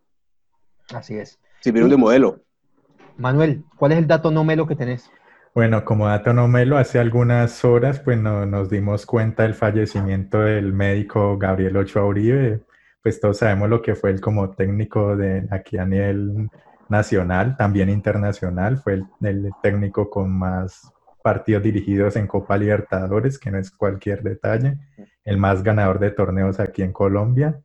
Así 0.94 1.16
es. 1.16 1.40
Sirvieron 1.62 1.90
de 1.90 1.98
modelo. 1.98 2.42
Manuel, 3.18 3.64
¿cuál 3.76 3.92
es 3.92 3.98
el 3.98 4.08
dato 4.08 4.32
no 4.32 4.44
melo 4.44 4.68
que 4.68 4.76
tenés? 4.76 5.12
Bueno, 5.54 5.84
como 5.84 6.08
dato 6.08 6.32
no 6.32 6.48
melo, 6.48 6.78
hace 6.78 7.00
algunas 7.00 7.66
horas 7.66 8.00
pues 8.00 8.18
nos 8.20 8.70
dimos 8.70 9.06
cuenta 9.06 9.44
del 9.44 9.56
fallecimiento 9.56 10.40
del 10.42 10.74
médico 10.74 11.38
Gabriel 11.38 11.76
Ochoa 11.76 12.06
Uribe. 12.06 12.62
Pues 13.02 13.20
todos 13.20 13.40
sabemos 13.40 13.70
lo 13.70 13.82
que 13.82 13.96
fue 13.96 14.12
él 14.12 14.22
como 14.22 14.52
técnico 14.52 15.18
de 15.18 15.48
aquí 15.50 15.78
a 15.78 15.86
nivel 15.86 16.50
nacional, 16.88 17.58
también 17.58 17.90
internacional. 17.90 18.78
Fue 18.78 19.02
el, 19.22 19.52
técnico 19.62 20.10
con 20.10 20.32
más 20.32 20.92
partidos 21.22 21.64
dirigidos 21.64 22.16
en 22.16 22.28
Copa 22.28 22.58
Libertadores, 22.58 23.38
que 23.38 23.52
no 23.52 23.58
es 23.58 23.72
cualquier 23.72 24.24
detalle. 24.24 24.78
El 25.24 25.38
más 25.38 25.64
ganador 25.64 26.00
de 26.00 26.12
torneos 26.12 26.60
aquí 26.60 26.82
en 26.82 26.94
Colombia. 26.94 27.62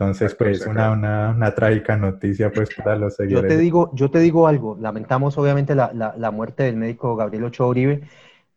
Entonces, 0.00 0.34
pues, 0.34 0.66
una, 0.66 0.92
una, 0.92 1.30
una, 1.30 1.54
trágica 1.54 1.96
noticia, 1.96 2.50
pues, 2.50 2.70
para 2.82 2.96
los 2.96 3.16
seguidores. 3.16 3.50
Yo 3.50 3.56
te 3.56 3.62
digo, 3.62 3.90
yo 3.94 4.10
te 4.10 4.18
digo 4.20 4.46
algo. 4.46 4.76
Lamentamos, 4.80 5.36
obviamente, 5.36 5.74
la, 5.74 5.92
la, 5.92 6.14
la 6.16 6.30
muerte 6.30 6.62
del 6.62 6.76
médico 6.76 7.16
Gabriel 7.16 7.44
Ochoa 7.44 7.66
Uribe. 7.66 8.02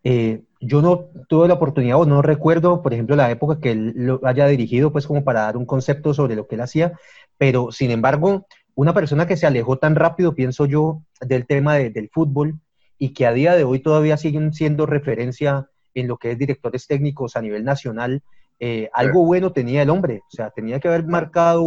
Eh, 0.06 0.44
yo 0.60 0.82
no 0.82 1.10
tuve 1.28 1.48
la 1.48 1.56
oportunidad 1.56 2.00
o 2.00 2.06
no 2.06 2.22
recuerdo, 2.22 2.82
por 2.82 2.94
ejemplo, 2.94 3.16
la 3.16 3.30
época 3.32 3.60
que 3.60 3.72
él 3.72 3.94
lo 3.96 4.22
haya 4.24 4.48
dirigido, 4.48 4.92
pues, 4.92 5.06
como 5.06 5.24
para 5.24 5.42
dar 5.42 5.58
un 5.58 5.66
concepto 5.66 6.14
sobre 6.14 6.36
lo 6.36 6.48
que 6.48 6.56
él 6.56 6.62
hacía. 6.62 6.94
Pero, 7.38 7.72
sin 7.72 7.92
embargo, 7.92 8.48
una 8.76 8.94
persona 8.94 9.28
que 9.28 9.36
se 9.36 9.46
alejó 9.46 9.78
tan 9.78 9.96
rápido, 9.96 10.36
pienso 10.36 10.66
yo, 10.66 11.02
del 11.20 11.46
tema 11.46 11.76
de, 11.76 11.90
del 11.90 12.10
fútbol 12.10 12.60
y 13.04 13.12
que 13.12 13.26
a 13.26 13.34
día 13.34 13.54
de 13.54 13.66
hoy 13.66 13.80
todavía 13.80 14.16
siguen 14.16 14.54
siendo 14.54 14.86
referencia 14.86 15.68
en 15.94 16.08
lo 16.08 16.16
que 16.16 16.32
es 16.32 16.38
directores 16.38 16.88
técnicos 16.88 17.36
a 17.36 17.42
nivel 17.42 17.66
nacional, 17.66 18.24
eh, 18.62 18.90
algo 18.94 19.26
bueno 19.26 19.52
tenía 19.52 19.82
el 19.82 19.90
hombre, 19.90 20.22
o 20.26 20.34
sea, 20.34 20.52
tenía 20.52 20.80
que 20.80 20.88
haber 20.88 21.06
marcado 21.06 21.64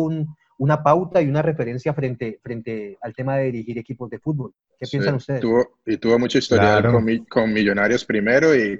una 0.57 0.83
pauta 0.83 1.21
y 1.21 1.29
una 1.29 1.43
referencia 1.43 1.93
frente, 1.93 2.41
frente 2.43 2.97
al 3.03 3.13
tema 3.13 3.37
de 3.37 3.53
dirigir 3.53 3.77
equipos 3.77 4.09
de 4.09 4.19
fútbol. 4.19 4.55
¿Qué 4.79 4.87
piensan 4.91 5.17
ustedes? 5.17 5.45
y 5.85 5.99
tuvo 5.99 6.19
mucha 6.19 6.39
historia 6.39 6.83
con, 7.29 7.53
Millonarios 7.53 8.07
primero 8.07 8.57
y 8.57 8.79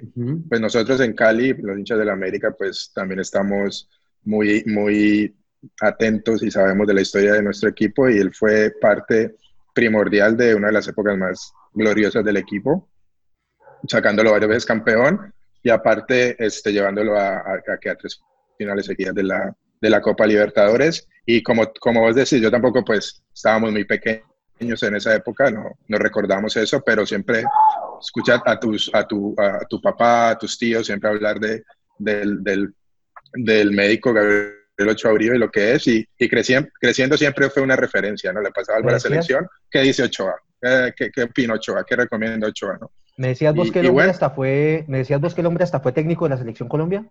pues 0.49 0.59
nosotros 0.59 0.99
en 1.01 1.13
Cali, 1.13 1.53
los 1.53 1.77
hinchas 1.77 1.99
de 1.99 2.05
la 2.05 2.13
América, 2.13 2.55
pues 2.57 2.91
también 2.91 3.19
estamos 3.19 3.87
muy, 4.23 4.63
muy 4.65 5.35
atentos 5.79 6.41
y 6.41 6.49
sabemos 6.49 6.87
de 6.87 6.95
la 6.95 7.01
historia 7.01 7.33
de 7.33 7.43
nuestro 7.43 7.69
equipo 7.69 8.09
y 8.09 8.17
él 8.17 8.33
fue 8.33 8.73
parte 8.81 9.35
primordial 9.77 10.35
de 10.35 10.55
una 10.55 10.67
de 10.67 10.73
las 10.73 10.87
épocas 10.87 11.15
más 11.15 11.53
gloriosas 11.71 12.25
del 12.25 12.37
equipo, 12.37 12.89
sacándolo 13.87 14.31
varias 14.31 14.49
veces 14.49 14.65
campeón 14.65 15.31
y 15.61 15.69
aparte 15.69 16.35
este, 16.43 16.73
llevándolo 16.73 17.15
a, 17.15 17.37
a, 17.37 17.53
a 17.53 17.95
tres 17.95 18.19
finales 18.57 18.87
seguidas 18.87 19.13
de 19.13 19.21
la, 19.21 19.55
de 19.79 19.89
la 19.91 20.01
Copa 20.01 20.25
Libertadores. 20.25 21.07
Y 21.27 21.43
como, 21.43 21.71
como 21.79 22.01
vos 22.01 22.15
decís, 22.15 22.41
yo 22.41 22.49
tampoco 22.49 22.83
pues 22.83 23.23
estábamos 23.31 23.71
muy 23.71 23.85
pequeños 23.85 24.81
en 24.81 24.95
esa 24.95 25.13
época, 25.13 25.51
no, 25.51 25.77
no 25.87 25.97
recordamos 25.99 26.57
eso, 26.57 26.81
pero 26.83 27.05
siempre 27.05 27.43
escuchar 28.01 28.41
a, 28.47 28.59
tus, 28.59 28.89
a, 28.95 29.05
tu, 29.05 29.35
a 29.37 29.59
tu 29.69 29.79
papá, 29.79 30.31
a 30.31 30.37
tus 30.39 30.57
tíos, 30.57 30.87
siempre 30.87 31.07
hablar 31.11 31.39
de, 31.39 31.63
del, 31.99 32.43
del, 32.43 32.73
del 33.31 33.71
médico 33.73 34.11
Gabriel 34.11 34.56
Ochoa 34.85 35.13
Uribe 35.13 35.35
y 35.35 35.39
lo 35.39 35.49
que 35.49 35.73
es, 35.73 35.87
y, 35.87 36.07
y 36.17 36.29
creciendo, 36.29 36.69
creciendo 36.79 37.17
siempre 37.17 37.49
fue 37.49 37.63
una 37.63 37.75
referencia, 37.75 38.31
¿no? 38.31 38.41
Le 38.41 38.51
pasaba 38.51 38.77
algo 38.77 38.89
a 38.89 38.93
la 38.93 38.99
selección, 38.99 39.47
¿qué 39.69 39.81
dice 39.81 40.03
Ochoa? 40.03 40.35
¿Qué, 40.61 40.93
qué, 40.95 41.11
qué 41.11 41.23
opina 41.23 41.55
Ochoa? 41.55 41.83
¿Qué 41.83 41.95
recomienda 41.95 42.47
Ochoa? 42.47 42.77
¿no? 42.79 42.91
Me 43.17 43.29
decías 43.29 43.55
vos 43.55 43.71
que 43.71 43.79
el 43.79 43.87
hombre 43.87 44.05
hasta 44.05 44.29
fue, 44.29 44.85
me 44.87 44.99
decías 44.99 45.19
vos 45.19 45.33
que 45.33 45.41
el 45.41 45.47
hombre 45.47 45.63
hasta 45.63 45.79
fue 45.79 45.91
técnico 45.91 46.25
de 46.25 46.29
la 46.29 46.37
selección 46.37 46.69
Colombia. 46.69 47.03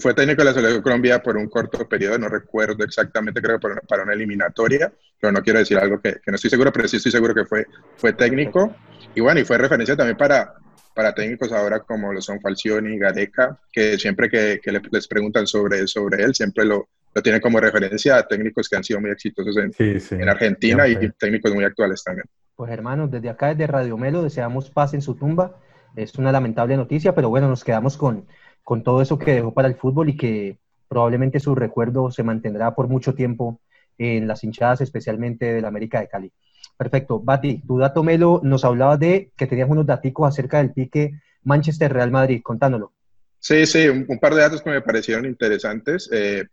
Fue 0.00 0.12
técnico 0.12 0.42
de 0.42 0.46
la 0.46 0.54
selección 0.54 0.82
Colombia 0.82 1.22
por 1.22 1.36
un 1.36 1.48
corto 1.48 1.88
periodo, 1.88 2.18
no 2.18 2.28
recuerdo 2.28 2.82
exactamente, 2.82 3.40
creo 3.40 3.60
que 3.60 3.68
para 3.86 4.02
una 4.02 4.14
eliminatoria, 4.14 4.92
pero 5.20 5.32
no 5.32 5.42
quiero 5.42 5.60
decir 5.60 5.78
algo 5.78 6.00
que, 6.00 6.14
que, 6.14 6.30
no 6.32 6.34
estoy 6.34 6.50
seguro, 6.50 6.72
pero 6.72 6.88
sí 6.88 6.96
estoy 6.96 7.12
seguro 7.12 7.34
que 7.34 7.44
fue, 7.44 7.66
fue 7.96 8.12
técnico. 8.12 8.74
Y 9.14 9.20
bueno, 9.20 9.38
y 9.38 9.44
fue 9.44 9.56
referencia 9.58 9.96
también 9.96 10.16
para, 10.16 10.54
para 10.92 11.14
técnicos 11.14 11.52
ahora 11.52 11.80
como 11.80 12.12
lo 12.12 12.20
son 12.20 12.40
Falcioni, 12.40 12.98
Gadeca, 12.98 13.60
que 13.70 13.96
siempre 13.96 14.28
que, 14.28 14.60
que 14.60 14.72
les 14.90 15.06
preguntan 15.06 15.46
sobre, 15.46 15.86
sobre 15.86 16.24
él, 16.24 16.34
siempre 16.34 16.64
lo, 16.64 16.88
lo 17.14 17.22
tienen 17.22 17.40
como 17.40 17.60
referencia 17.60 18.16
a 18.16 18.26
técnicos 18.26 18.68
que 18.68 18.76
han 18.76 18.84
sido 18.84 19.00
muy 19.00 19.10
exitosos 19.10 19.56
en, 19.56 19.72
en 19.78 20.28
Argentina 20.28 20.88
y 20.88 21.10
técnicos 21.12 21.54
muy 21.54 21.64
actuales 21.64 22.02
también. 22.02 22.26
Pues 22.56 22.70
hermanos, 22.70 23.10
desde 23.10 23.30
acá, 23.30 23.48
desde 23.48 23.66
Radio 23.66 23.96
Melo, 23.96 24.22
deseamos 24.22 24.70
paz 24.70 24.94
en 24.94 25.02
su 25.02 25.14
tumba. 25.14 25.56
Es 25.96 26.14
una 26.16 26.32
lamentable 26.32 26.76
noticia, 26.76 27.14
pero 27.14 27.28
bueno, 27.28 27.48
nos 27.48 27.62
quedamos 27.62 27.96
con, 27.96 28.26
con 28.64 28.82
todo 28.82 29.00
eso 29.00 29.18
que 29.18 29.34
dejó 29.34 29.54
para 29.54 29.68
el 29.68 29.76
fútbol 29.76 30.08
y 30.08 30.16
que 30.16 30.58
probablemente 30.88 31.38
su 31.38 31.54
recuerdo 31.54 32.10
se 32.10 32.24
mantendrá 32.24 32.74
por 32.74 32.88
mucho 32.88 33.14
tiempo 33.14 33.60
en 33.96 34.26
las 34.26 34.42
hinchadas, 34.42 34.80
especialmente 34.80 35.52
del 35.52 35.64
América 35.64 36.00
de 36.00 36.08
Cali. 36.08 36.32
Perfecto. 36.76 37.20
Bati, 37.20 37.62
tu 37.66 37.78
dato 37.78 38.02
Melo 38.02 38.40
nos 38.42 38.64
hablaba 38.64 38.96
de 38.96 39.30
que 39.36 39.46
tenías 39.46 39.70
unos 39.70 39.86
daticos 39.86 40.28
acerca 40.28 40.58
del 40.58 40.72
pique 40.72 41.20
Manchester-Real 41.44 42.10
Madrid. 42.10 42.40
Contándolo. 42.42 42.92
Sí, 43.38 43.66
sí, 43.66 43.88
un, 43.88 44.18
par 44.18 44.34
de 44.34 44.40
datos 44.40 44.62
que 44.62 44.70
me 44.70 44.80
parecieron 44.80 45.26
interesantes. 45.26 46.08
Eh, 46.12 46.44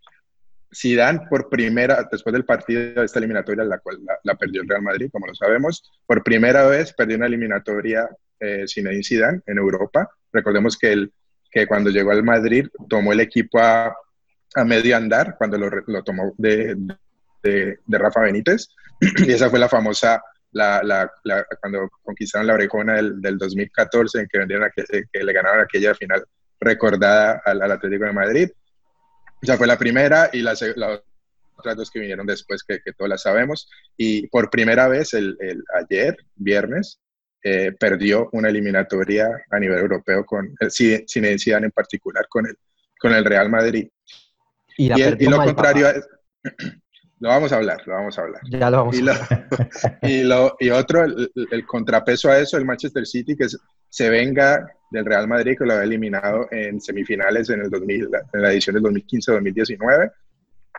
Zidane 0.73 1.27
por 1.29 1.49
primera, 1.49 2.07
después 2.09 2.33
del 2.33 2.45
partido 2.45 2.81
de 3.01 3.05
esta 3.05 3.19
eliminatoria, 3.19 3.63
la 3.63 3.79
cual 3.79 3.99
la, 4.23 4.35
perdió 4.35 4.61
el 4.61 4.69
Real 4.69 4.81
Madrid, 4.81 5.09
como 5.11 5.27
lo 5.27 5.35
sabemos, 5.35 5.91
por 6.05 6.23
primera 6.23 6.65
vez 6.65 6.93
perdió 6.93 7.17
una 7.17 7.25
eliminatoria 7.25 8.09
eh, 8.39 8.65
Zinedine 8.67 9.41
en 9.45 9.57
Europa. 9.57 10.09
Recordemos 10.31 10.77
que, 10.77 10.93
el, 10.93 11.13
que 11.51 11.67
cuando 11.67 11.89
llegó 11.89 12.11
al 12.11 12.23
Madrid 12.23 12.67
tomó 12.87 13.11
el 13.11 13.19
equipo 13.19 13.59
a, 13.59 13.93
a 14.55 14.63
medio 14.63 14.95
andar, 14.95 15.35
cuando 15.37 15.57
lo, 15.57 15.69
lo 15.87 16.03
tomó 16.03 16.33
de, 16.37 16.75
de, 17.43 17.77
Rafa 17.87 18.21
Benítez, 18.21 18.69
y 19.27 19.31
esa 19.31 19.49
fue 19.49 19.59
la 19.59 19.67
famosa, 19.67 20.23
la, 20.53 20.81
la, 20.83 21.45
cuando 21.59 21.89
conquistaron 22.01 22.47
la 22.47 22.53
orejona 22.53 22.95
del, 22.95 23.21
del 23.21 23.37
2014, 23.37 24.21
en 24.21 24.27
que, 24.27 24.37
vendieron 24.37 24.69
eh, 24.77 25.03
que 25.11 25.23
le 25.23 25.33
ganaron 25.33 25.61
aquella 25.61 25.93
final 25.95 26.23
recordada 26.61 27.41
al, 27.43 27.61
al 27.61 27.71
Atlético 27.71 28.05
de 28.05 28.13
Madrid 28.13 28.49
esa 29.41 29.57
fue 29.57 29.67
la 29.67 29.77
primera 29.77 30.29
y 30.31 30.41
las 30.41 30.61
otras 30.61 31.75
dos 31.75 31.91
que 31.91 31.99
vinieron 31.99 32.25
después, 32.25 32.63
que, 32.63 32.79
que 32.79 32.93
todas 32.93 33.09
las 33.09 33.23
sabemos. 33.23 33.69
Y 33.97 34.27
por 34.27 34.49
primera 34.49 34.87
vez, 34.87 35.13
el, 35.13 35.37
el 35.39 35.63
ayer, 35.73 36.17
viernes, 36.35 36.99
eh, 37.43 37.71
perdió 37.71 38.29
una 38.33 38.49
eliminatoria 38.49 39.27
a 39.49 39.59
nivel 39.59 39.79
europeo, 39.79 40.23
con, 40.23 40.55
sin 40.69 41.39
Zidane 41.39 41.65
en 41.65 41.71
particular, 41.71 42.27
con 42.29 42.45
el, 42.45 42.55
con 42.99 43.13
el 43.13 43.25
Real 43.25 43.49
Madrid. 43.49 43.87
Y, 44.77 44.89
lo 45.27 45.37
contrario 45.37 45.87
Lo 47.21 47.29
vamos 47.29 47.53
a 47.53 47.57
hablar, 47.57 47.81
lo 47.85 47.93
vamos 47.93 48.17
a 48.17 48.23
hablar. 48.23 48.41
Ya 48.49 48.71
lo 48.71 48.77
vamos 48.77 48.99
y 48.99 49.07
a 49.07 49.13
hablar. 49.13 49.47
y, 50.01 50.23
lo, 50.23 50.55
y 50.59 50.71
otro, 50.71 51.03
el, 51.03 51.31
el, 51.51 51.65
contrapeso 51.67 52.31
a 52.31 52.39
eso, 52.39 52.57
el 52.57 52.65
Manchester 52.65 53.05
City, 53.05 53.35
que 53.37 53.45
se 53.89 54.09
venga 54.09 54.67
del 54.89 55.05
Real 55.05 55.27
Madrid 55.27 55.55
que 55.55 55.65
lo 55.65 55.73
había 55.73 55.85
eliminado 55.85 56.47
en 56.49 56.81
semifinales 56.81 57.51
en, 57.51 57.61
el 57.61 57.69
2000, 57.69 58.09
en 58.33 58.41
la 58.41 58.51
edición 58.51 58.73
del 58.73 58.83
2015-2019. 58.83 60.11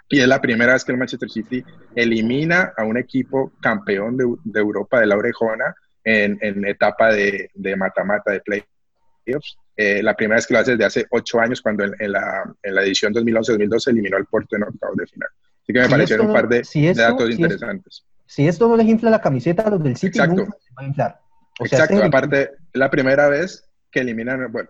Y 0.08 0.20
es 0.20 0.26
la 0.26 0.40
primera 0.40 0.72
vez 0.72 0.84
que 0.84 0.90
el 0.90 0.98
Manchester 0.98 1.30
City 1.30 1.64
elimina 1.94 2.72
a 2.76 2.82
un 2.82 2.98
equipo 2.98 3.52
campeón 3.60 4.16
de, 4.16 4.24
de 4.42 4.60
Europa 4.60 4.98
de 4.98 5.06
la 5.06 5.16
Orejona 5.16 5.76
en, 6.02 6.38
en 6.40 6.66
etapa 6.66 7.12
de 7.12 7.50
mata-mata 7.76 8.32
de, 8.32 8.40
playoffs. 8.40 9.56
Eh, 9.76 10.02
la 10.02 10.14
primera 10.16 10.36
vez 10.36 10.46
que 10.48 10.54
lo 10.54 10.60
hace 10.60 10.72
desde 10.72 10.84
hace 10.84 11.06
ocho 11.10 11.40
años, 11.40 11.62
cuando 11.62 11.84
en, 11.84 12.12
la, 12.12 12.42
en 12.62 12.74
la, 12.74 12.82
edición 12.82 13.14
2011-2012 13.14 13.90
eliminó 13.90 14.16
al 14.16 14.26
Porto 14.26 14.56
en 14.56 14.64
octavos 14.64 14.96
de 14.96 15.06
final. 15.06 15.28
Así 15.72 15.88
que 15.88 15.88
me 15.88 15.88
parecieron 15.88 16.26
un 16.26 16.32
par 16.32 16.48
de, 16.48 16.62
datos 16.94 17.30
interesantes. 17.30 18.04
si 18.26 18.46
esto 18.46 18.68
no 18.68 18.76
les 18.76 18.86
infla 18.86 19.10
la 19.10 19.20
camiseta 19.20 19.62
a 19.62 19.70
los 19.70 19.82
del 19.82 19.96
City, 19.96 20.18
Exacto. 20.18 20.42
Nunca 20.42 20.56
se 20.60 20.74
va 20.74 20.82
a 20.82 20.86
inflar. 20.86 21.20
Exacto, 21.60 21.94
este 21.94 22.06
aparte, 22.06 22.42
es 22.42 22.50
la 22.74 22.90
primera 22.90 23.28
vez 23.28 23.68
que 23.90 24.00
eliminan, 24.00 24.50
bueno, 24.50 24.68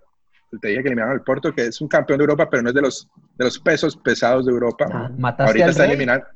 te 0.61 0.69
dije 0.69 0.83
que 0.83 0.89
eliminaron 0.89 1.15
al 1.15 1.23
Porto, 1.23 1.55
que 1.55 1.67
es 1.67 1.81
un 1.81 1.89
campeón 1.89 2.19
de 2.19 2.25
Europa, 2.25 2.49
pero 2.51 2.63
no 2.63 2.69
es 2.69 2.75
de 2.75 2.83
los, 2.83 3.09
de 3.37 3.45
los 3.45 3.59
pesos 3.59 3.97
pesados 3.97 4.47
de 4.47 4.53
Europa. 4.53 4.87
Ah, 4.93 5.11
mataste 5.17 5.51
Ahorita 5.51 5.71
está 5.71 5.85
eliminando. 5.87 6.27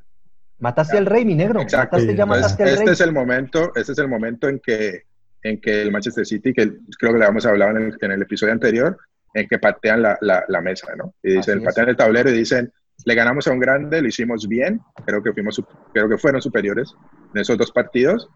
Mataste 0.59 0.97
al 0.97 1.05
rey, 1.05 1.23
mi 1.23 1.35
negro. 1.35 1.61
Exacto. 1.61 1.97
Mataste, 1.97 2.15
ya 2.15 2.25
mataste 2.25 2.63
al 2.63 2.69
este 2.69 2.83
rey. 2.85 2.93
es 2.93 3.01
el 3.01 3.11
momento, 3.11 3.71
este 3.75 3.91
es 3.91 3.97
el 3.99 4.07
momento 4.07 4.49
en 4.49 4.59
que, 4.59 5.03
en 5.43 5.61
que 5.61 5.83
el 5.83 5.91
Manchester 5.91 6.25
City, 6.25 6.53
que 6.53 6.77
creo 6.97 7.13
que 7.13 7.19
le 7.19 7.25
habíamos 7.25 7.45
hablado 7.45 7.77
en 7.77 7.77
el, 7.77 7.97
en 8.01 8.11
el 8.11 8.21
episodio 8.23 8.53
anterior, 8.53 8.97
en 9.33 9.47
que 9.47 9.59
patean 9.59 10.01
la, 10.01 10.17
la, 10.21 10.61
mesa, 10.61 10.87
¿no? 10.95 11.13
Y 11.21 11.33
dicen, 11.33 11.63
patean 11.63 11.89
el 11.89 11.95
tablero 11.95 12.29
y 12.31 12.33
dicen, 12.33 12.73
le 13.05 13.15
ganamos 13.15 13.47
a 13.47 13.51
un 13.51 13.59
grande, 13.59 14.01
lo 14.01 14.07
hicimos 14.07 14.47
bien, 14.47 14.81
creo 15.05 15.21
que, 15.23 15.33
fuimos, 15.33 15.61
creo 15.93 16.09
que 16.09 16.17
fueron 16.17 16.41
superiores 16.41 16.95
en 17.33 17.41
esos 17.41 17.57
dos 17.57 17.71
partidos, 17.71 18.29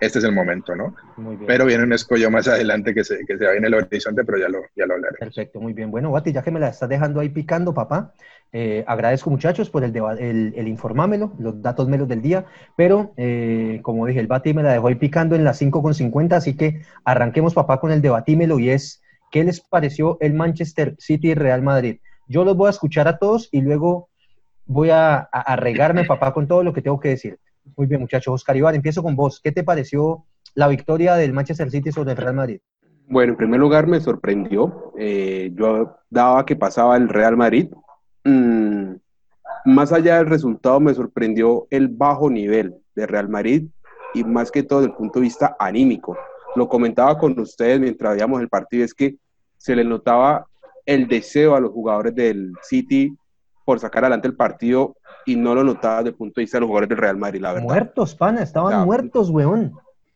este 0.00 0.20
es 0.20 0.24
el 0.24 0.32
momento, 0.32 0.76
¿no? 0.76 0.94
Muy 1.16 1.36
bien. 1.36 1.46
Pero 1.46 1.66
viene 1.66 1.82
un 1.82 1.92
escollo 1.92 2.30
más 2.30 2.46
adelante 2.46 2.94
que 2.94 3.02
se, 3.02 3.24
que 3.26 3.36
se 3.36 3.44
va 3.44 3.54
en 3.54 3.64
el 3.64 3.74
horizonte, 3.74 4.24
pero 4.24 4.38
ya 4.38 4.48
lo, 4.48 4.60
ya 4.76 4.86
lo 4.86 4.94
hablaré. 4.94 5.16
Perfecto, 5.18 5.60
muy 5.60 5.72
bien. 5.72 5.90
Bueno, 5.90 6.12
Bati, 6.12 6.32
ya 6.32 6.42
que 6.42 6.50
me 6.50 6.60
la 6.60 6.68
estás 6.68 6.88
dejando 6.88 7.20
ahí 7.20 7.30
picando, 7.30 7.74
papá, 7.74 8.14
eh, 8.52 8.84
agradezco 8.86 9.30
muchachos 9.30 9.70
por 9.70 9.82
el, 9.82 9.94
el, 9.96 10.54
el, 10.56 10.68
informámelo, 10.68 11.34
los 11.38 11.60
datos 11.60 11.88
melos 11.88 12.08
del 12.08 12.22
día, 12.22 12.46
pero 12.76 13.12
eh, 13.16 13.80
como 13.82 14.06
dije, 14.06 14.20
el 14.20 14.28
Bati 14.28 14.54
me 14.54 14.62
la 14.62 14.72
dejó 14.72 14.88
ahí 14.88 14.94
picando 14.94 15.34
en 15.34 15.44
las 15.44 15.60
5.50, 15.60 16.32
así 16.32 16.56
que 16.56 16.82
arranquemos, 17.04 17.54
papá, 17.54 17.80
con 17.80 17.90
el 17.90 18.00
debatímelo 18.00 18.58
y 18.58 18.70
es, 18.70 19.02
¿qué 19.32 19.42
les 19.42 19.60
pareció 19.60 20.16
el 20.20 20.34
Manchester 20.34 20.94
City 20.98 21.30
y 21.30 21.34
Real 21.34 21.62
Madrid? 21.62 21.98
Yo 22.28 22.44
los 22.44 22.56
voy 22.56 22.68
a 22.68 22.70
escuchar 22.70 23.08
a 23.08 23.18
todos 23.18 23.48
y 23.50 23.60
luego 23.62 24.08
voy 24.66 24.90
a, 24.90 25.16
a, 25.16 25.26
a 25.30 25.56
regarme, 25.56 26.04
papá, 26.06 26.32
con 26.32 26.46
todo 26.46 26.62
lo 26.62 26.72
que 26.72 26.82
tengo 26.82 27.00
que 27.00 27.08
decir. 27.10 27.38
Muy 27.76 27.86
bien, 27.86 28.00
muchachos. 28.00 28.34
Oscar 28.34 28.56
Iván, 28.56 28.74
empiezo 28.74 29.02
con 29.02 29.16
vos. 29.16 29.40
¿Qué 29.42 29.52
te 29.52 29.64
pareció 29.64 30.24
la 30.54 30.68
victoria 30.68 31.14
del 31.16 31.32
Manchester 31.32 31.70
City 31.70 31.92
sobre 31.92 32.12
el 32.12 32.16
Real 32.16 32.34
Madrid? 32.34 32.60
Bueno, 33.08 33.32
en 33.32 33.36
primer 33.38 33.60
lugar 33.60 33.86
me 33.86 34.00
sorprendió. 34.00 34.92
Eh, 34.98 35.50
yo 35.54 35.96
daba 36.10 36.44
que 36.44 36.56
pasaba 36.56 36.96
el 36.96 37.08
Real 37.08 37.36
Madrid. 37.36 37.70
Mm, 38.24 38.94
más 39.64 39.92
allá 39.92 40.16
del 40.16 40.26
resultado, 40.26 40.80
me 40.80 40.94
sorprendió 40.94 41.66
el 41.70 41.88
bajo 41.88 42.28
nivel 42.28 42.74
de 42.94 43.06
Real 43.06 43.28
Madrid 43.28 43.68
y 44.14 44.24
más 44.24 44.50
que 44.50 44.62
todo 44.62 44.80
desde 44.80 44.92
el 44.92 44.96
punto 44.96 45.20
de 45.20 45.24
vista 45.24 45.56
anímico. 45.58 46.16
Lo 46.56 46.68
comentaba 46.68 47.18
con 47.18 47.38
ustedes 47.38 47.80
mientras 47.80 48.14
veíamos 48.14 48.40
el 48.40 48.48
partido, 48.48 48.84
es 48.84 48.92
que 48.92 49.16
se 49.56 49.76
le 49.76 49.84
notaba 49.84 50.46
el 50.88 51.06
deseo 51.06 51.54
a 51.54 51.60
los 51.60 51.70
jugadores 51.70 52.14
del 52.14 52.54
City 52.62 53.14
por 53.66 53.78
sacar 53.78 54.04
adelante 54.04 54.26
el 54.26 54.34
partido 54.34 54.96
y 55.26 55.36
no 55.36 55.54
lo 55.54 55.62
notaba 55.62 55.98
desde 55.98 56.10
el 56.10 56.14
punto 56.14 56.40
de 56.40 56.44
vista 56.44 56.56
de 56.56 56.60
los 56.60 56.68
jugadores 56.68 56.88
del 56.88 56.96
Real 56.96 57.18
Madrid, 57.18 57.42
la 57.42 57.52
verdad. 57.52 57.68
Muertos, 57.68 58.14
pana, 58.14 58.42
estaban 58.42 58.86
muertos, 58.86 59.28
weón. 59.28 59.74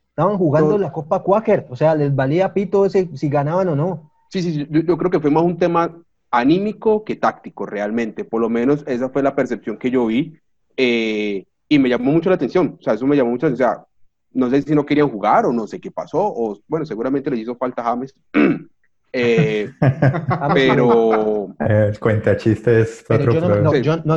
Estaban 0.09 0.35
jugando 0.39 0.79
la 0.79 0.91
Copa 0.91 1.21
Quaker, 1.21 1.67
o 1.69 1.75
sea, 1.75 1.93
les 1.93 2.15
valía 2.15 2.53
pito 2.53 2.87
ese 2.87 3.07
si 3.13 3.29
ganaban 3.29 3.67
o 3.67 3.75
no. 3.75 4.11
Sí, 4.29 4.41
sí, 4.41 4.67
yo, 4.67 4.97
creo 4.97 5.11
que 5.11 5.19
fue 5.19 5.29
más 5.29 5.43
un 5.43 5.57
tema 5.57 5.95
anímico 6.31 7.03
que 7.03 7.17
táctico, 7.17 7.67
realmente. 7.67 8.25
Por 8.25 8.41
lo 8.41 8.49
menos 8.49 8.83
esa 8.87 9.09
fue 9.09 9.21
la 9.21 9.35
percepción 9.35 9.77
que 9.77 9.91
yo 9.91 10.07
vi 10.07 10.35
eh, 10.75 11.45
y 11.69 11.77
me 11.77 11.89
llamó 11.89 12.11
mucho 12.11 12.31
la 12.31 12.35
atención. 12.35 12.77
O 12.79 12.83
sea, 12.83 12.95
eso 12.95 13.05
me 13.05 13.15
llamó 13.15 13.29
mucho 13.29 13.45
la 13.45 13.53
atención. 13.53 13.69
O 13.69 13.73
sea, 13.75 13.85
no 14.31 14.49
sé 14.49 14.63
si 14.63 14.73
no 14.73 14.87
querían 14.87 15.11
jugar 15.11 15.45
o 15.45 15.53
no 15.53 15.67
sé 15.67 15.79
qué 15.79 15.91
pasó, 15.91 16.19
o 16.19 16.59
bueno, 16.67 16.83
seguramente 16.87 17.29
les 17.29 17.41
hizo 17.41 17.55
falta 17.55 17.83
James. 17.83 18.15
Eh, 19.13 19.71
pero. 20.53 21.55
El 21.59 21.99
cuenta 21.99 22.35
chistes. 22.35 23.05
Pero, 23.07 23.31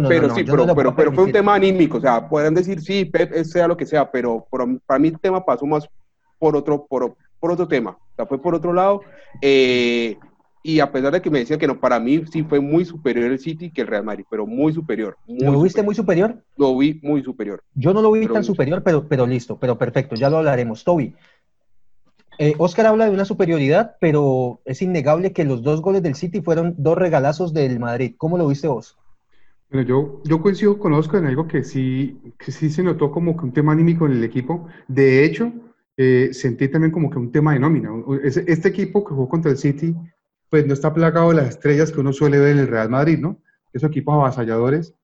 pero 0.09 0.35
sí, 0.35 0.45
pero, 0.45 0.97
pero, 0.97 1.13
fue 1.13 1.25
un 1.25 1.33
tema 1.33 1.55
anímico. 1.55 1.99
O 1.99 2.01
sea, 2.01 2.27
pueden 2.29 2.55
decir 2.55 2.81
sí, 2.81 3.05
Pep, 3.05 3.33
sea 3.45 3.69
lo 3.69 3.77
que 3.77 3.85
sea, 3.87 4.11
pero 4.11 4.47
para 4.87 4.99
mí 4.99 5.09
el 5.09 5.21
tema 5.21 5.45
pasó 5.45 5.67
más 5.67 5.87
por 6.39 6.57
otro, 6.57 6.87
por, 6.87 7.15
por 7.39 7.53
otro 7.53 7.69
tema. 7.69 7.91
O 7.91 8.17
sea, 8.17 8.27
fue 8.27 8.41
por 8.41 8.55
otro 8.55 8.73
lado. 8.73 9.03
Eh, 9.43 10.17
y 10.67 10.81
a 10.81 10.91
pesar 10.91 11.13
de 11.13 11.23
que 11.23 11.31
me 11.31 11.39
decían 11.39 11.61
que 11.61 11.69
no, 11.69 11.79
para 11.79 12.01
mí 12.01 12.25
sí 12.33 12.43
fue 12.43 12.59
muy 12.59 12.85
superior 12.85 13.31
el 13.31 13.39
City 13.39 13.71
que 13.71 13.83
el 13.83 13.87
Real 13.87 14.03
Madrid, 14.03 14.25
pero 14.29 14.49
muy 14.49 14.73
superior. 14.73 15.17
¿Lo 15.29 15.63
viste 15.63 15.81
muy 15.81 15.95
superior? 15.95 16.43
Lo 16.57 16.77
vi 16.77 16.99
muy 17.05 17.23
superior. 17.23 17.63
Yo 17.75 17.95
no 17.95 18.03
lo 18.03 18.11
vi 18.11 18.27
tan 18.27 18.43
superior, 18.43 18.83
pero, 18.83 19.07
pero 19.07 19.29
listo, 19.29 19.57
pero 19.61 19.79
perfecto, 19.79 20.17
ya 20.17 20.29
lo 20.29 20.39
hablaremos. 20.39 20.83
Toby, 20.83 21.15
eh, 22.38 22.55
Oscar 22.59 22.87
habla 22.87 23.07
de 23.07 23.11
una 23.11 23.25
superioridad, 23.25 23.96
pero 24.01 24.61
es 24.64 24.83
innegable 24.83 25.33
que 25.33 25.44
los 25.44 25.62
dos 25.62 25.81
goles 25.81 26.03
del 26.03 26.14
City 26.14 26.40
fueron 26.40 26.75
dos 26.79 26.96
regalazos 26.99 27.53
del 27.53 27.79
Madrid. 27.79 28.14
¿Cómo 28.16 28.38
lo 28.38 28.49
viste 28.49 28.68
vos? 28.68 28.96
Bueno, 29.70 29.87
yo, 29.87 30.22
yo 30.25 30.40
coincido 30.40 30.79
con 30.79 30.92
Oscar 30.92 31.20
en 31.20 31.27
algo 31.27 31.49
que 31.49 31.64
sí, 31.64 32.18
que 32.38 32.53
sí 32.53 32.70
se 32.70 32.83
notó 32.83 33.11
como 33.11 33.37
que 33.37 33.44
un 33.44 33.53
tema 33.53 33.72
anímico 33.72 34.07
en 34.07 34.12
el 34.12 34.25
equipo. 34.25 34.68
De 34.87 35.25
hecho, 35.25 35.53
eh, 35.96 36.31
sentí 36.33 36.68
también 36.68 36.92
como 36.92 37.11
que 37.11 37.18
un 37.18 37.33
tema 37.33 37.53
de 37.53 37.59
nómina. 37.59 37.90
Este 38.22 38.68
equipo 38.68 39.05
que 39.05 39.14
jugó 39.14 39.29
contra 39.29 39.51
el 39.51 39.57
City, 39.57 39.94
pues 40.51 40.66
no 40.66 40.75
está 40.75 40.94
plagado 40.94 41.31
de 41.31 41.37
las 41.37 41.49
estrellas 41.49 41.90
que 41.90 42.01
uno 42.01 42.12
suele 42.12 42.38
ver 42.38 42.53
en 42.53 42.59
el 42.59 42.68
Real 42.68 42.88
Madrid, 42.88 43.18
¿no? 43.18 43.40
Esos 43.72 43.90
equipos 43.90 44.14
avasalladores 44.14 44.94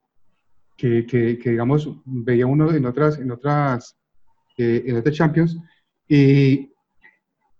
que, 0.77 1.07
que, 1.07 1.51
digamos, 1.51 1.89
veía 2.05 2.47
uno 2.47 2.73
en 2.73 2.87
otras, 2.87 3.19
en 3.19 3.31
otras, 3.31 3.97
eh, 4.59 4.85
en 4.87 4.97
otras 4.97 5.15
Champions. 5.15 5.59
Y, 6.09 6.72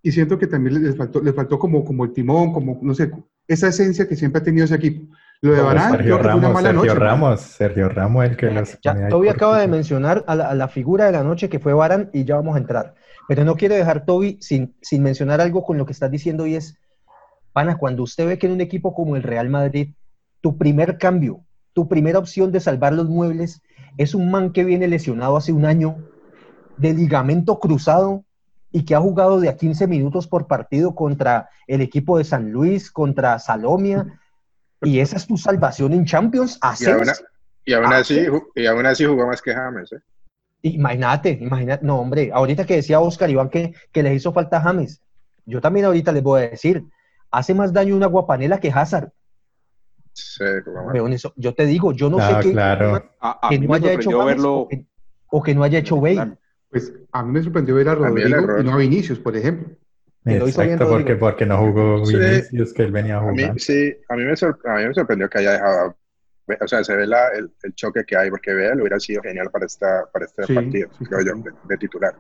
y 0.03 0.11
siento 0.11 0.39
que 0.39 0.47
también 0.47 0.83
les 0.83 0.97
faltó, 0.97 1.23
les 1.23 1.35
faltó 1.35 1.59
como, 1.59 1.85
como 1.85 2.05
el 2.05 2.13
timón, 2.13 2.53
como, 2.53 2.79
no 2.83 2.95
sé, 2.95 3.11
esa 3.47 3.69
esencia 3.69 4.09
que 4.09 4.17
siempre 4.17 4.41
ha 4.41 4.45
tenido 4.45 4.65
ese 4.65 4.75
equipo. 4.75 5.15
Lo 5.41 5.53
de 5.53 5.61
Barán, 5.61 5.93
Sergio 5.93 6.19
Ramos, 6.19 6.63
Sergio 6.63 6.95
Ramos, 6.95 7.41
Sergio 7.41 7.89
Ramos, 7.89 8.25
el 8.25 8.37
que 8.37 8.51
los 8.51 8.79
ya, 8.81 9.09
Toby 9.09 9.29
acaba 9.29 9.59
de 9.59 9.67
mencionar 9.67 10.25
a 10.27 10.55
la, 10.55 10.69
figura 10.69 11.07
de 11.07 11.13
la 11.13 11.25
noche 11.25 11.49
que 11.49 11.59
fue 11.59 11.73
Barán 11.73 12.11
y 12.13 12.25
ya 12.25 12.37
vamos 12.37 12.55
a 12.55 12.59
entrar. 12.59 12.95
Pero 13.29 13.45
no 13.45 13.57
quiero 13.57 13.75
dejar, 13.75 14.05
Toby, 14.05 14.39
sin, 14.41 14.77
sin 14.83 15.03
mencionar 15.03 15.41
algo 15.41 15.65
con 15.65 15.79
lo 15.79 15.87
que 15.87 15.93
estás 15.93 16.11
diciendo 16.11 16.47
y 16.47 16.55
es, 16.55 16.79
Pana, 17.53 17.77
cuando 17.77 18.03
usted 18.03 18.27
ve 18.27 18.39
que 18.39 18.47
en 18.47 18.53
un 18.53 18.61
equipo 18.61 18.95
como 18.95 19.17
el 19.17 19.23
Real 19.23 19.51
Madrid, 19.51 19.95
tu 20.41 20.59
primer 20.59 20.99
cambio, 20.99 21.45
tu 21.73 21.89
primera 21.89 22.19
opción 22.19 22.53
de 22.53 22.61
salvar 22.61 22.93
los 22.93 23.09
muebles 23.09 23.63
es 23.99 24.15
un 24.15 24.31
man 24.31 24.53
que 24.53 24.65
viene 24.65 24.89
lesionado 24.89 25.37
hace 25.37 25.53
un 25.53 25.65
año, 25.65 25.97
de 26.77 26.95
ligamento 26.95 27.59
cruzado, 27.59 28.25
y 28.73 28.85
que 28.85 28.95
ha 28.95 29.01
jugado 29.01 29.39
de 29.39 29.51
a 29.51 29.57
15 29.57 29.87
minutos 29.87 30.27
por 30.27 30.47
partido 30.47 30.95
contra 30.95 31.51
el 31.67 31.83
equipo 31.83 32.19
de 32.19 32.25
San 32.25 32.51
Luis, 32.51 32.91
contra 32.91 33.39
Salomia, 33.39 34.19
y 34.81 34.99
esa 34.99 35.17
es 35.17 35.27
tu 35.27 35.37
salvación 35.37 35.93
en 35.93 36.07
Champions. 36.07 36.59
Y 36.81 36.87
aún, 36.87 37.07
y 37.65 37.73
aún 37.75 37.93
así, 37.93 38.27
y 38.55 38.67
aún 38.67 38.87
así 38.87 39.05
jugó 39.05 39.27
más 39.27 39.43
que 39.43 39.55
James. 39.55 39.93
¿eh? 39.93 40.01
Imagínate, 40.63 41.39
imagínate, 41.41 41.85
no 41.85 42.01
hombre, 42.01 42.31
ahorita 42.33 42.65
que 42.65 42.77
decía 42.77 43.01
Oscar 43.01 43.31
Iván 43.31 43.51
que, 43.51 43.75
que 43.93 44.03
les 44.03 44.17
hizo 44.17 44.33
falta 44.33 44.61
James, 44.61 45.03
yo 45.45 45.61
también 45.61 45.87
ahorita 45.87 46.11
les 46.13 46.23
voy 46.23 46.43
a 46.43 46.51
decir, 46.51 46.85
hace 47.31 47.55
más 47.55 47.73
daño 47.73 47.95
una 47.95 48.07
guapanela 48.07 48.59
que 48.59 48.71
Hazard. 48.71 49.11
Sí, 50.15 50.45
eso, 51.11 51.33
yo 51.37 51.55
te 51.55 51.67
digo, 51.67 51.93
yo 51.93 52.11
no 52.11 52.19
sé 52.19 52.35
qué 52.43 52.53
claro. 52.53 53.11
que 53.49 53.59
no 53.59 53.75
haya 53.75 53.93
hecho 53.93 54.11
James 54.11 54.27
verlo... 54.27 54.69
o, 55.29 55.43
que, 55.43 55.55
no 55.55 55.63
haya 55.63 55.79
hecho 55.79 56.01
Bale. 56.01 56.37
Pues 56.73 56.93
a 57.13 57.23
mí 57.23 57.33
me 57.33 57.43
sorprendió 57.43 57.77
ver 57.77 57.89
a 57.91 57.95
Rodrigo 57.95 58.59
y 58.59 58.65
no 58.65 58.73
a 58.73 58.77
Vinicius, 58.79 59.21
por 59.21 59.37
ejemplo. 59.37 59.77
Exacto, 60.25 60.89
porque, 60.89 61.17
porque 61.17 61.47
no 61.47 61.59
jugó 61.59 62.05
Vinicius, 62.05 62.73
que 62.73 62.83
él 62.83 62.93
venía 62.93 63.19
a 63.19 63.21
jugar. 63.21 63.51
A 63.51 63.53
mí, 63.53 63.59
sí, 63.59 63.95
a 64.09 64.17
mí, 64.17 64.25
me 64.25 64.33
a 64.33 64.77
mí 64.79 64.87
me 64.87 64.95
sorprendió 64.95 65.29
que 65.29 65.39
haya 65.39 65.53
dejado 65.53 65.97
o 66.61 66.69
sea, 66.69 66.83
se 66.83 66.97
ve 66.97 67.07
la, 67.07 67.29
el, 67.29 67.51
el, 67.63 67.75
choque 67.75 68.05
que 68.05 68.17
hay, 68.17 68.31
porque 68.31 68.53
Bale 68.53 68.81
hubiera 68.81 68.99
sido 68.99 69.23
genial 69.23 69.51
para, 69.51 69.67
esta, 69.67 70.07
para 70.13 70.25
este 70.25 70.53
partido, 70.53 70.89
creo 71.09 71.21
yo, 71.21 71.51
de, 71.65 71.77
titular. 71.79 72.15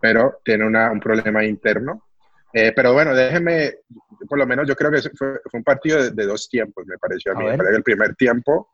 Pero 0.00 0.40
tiene 0.44 0.66
una, 0.66 0.90
un 0.90 1.00
problema 1.00 1.44
interno. 1.44 2.04
Eh, 2.52 2.72
pero 2.74 2.94
bueno, 2.94 3.14
déjeme, 3.14 3.74
por 4.26 4.38
lo 4.38 4.46
menos 4.46 4.66
yo 4.66 4.74
creo 4.74 4.90
que 4.90 5.02
fue, 5.14 5.40
fue 5.44 5.58
un 5.58 5.64
partido 5.64 6.10
de, 6.10 6.26
dos 6.26 6.48
tiempos, 6.48 6.86
me 6.86 6.96
pareció 6.96 7.32
a 7.32 7.34
mí. 7.34 7.44
que 7.44 7.76
el 7.76 7.82
primer 7.82 8.14
tiempo 8.14 8.70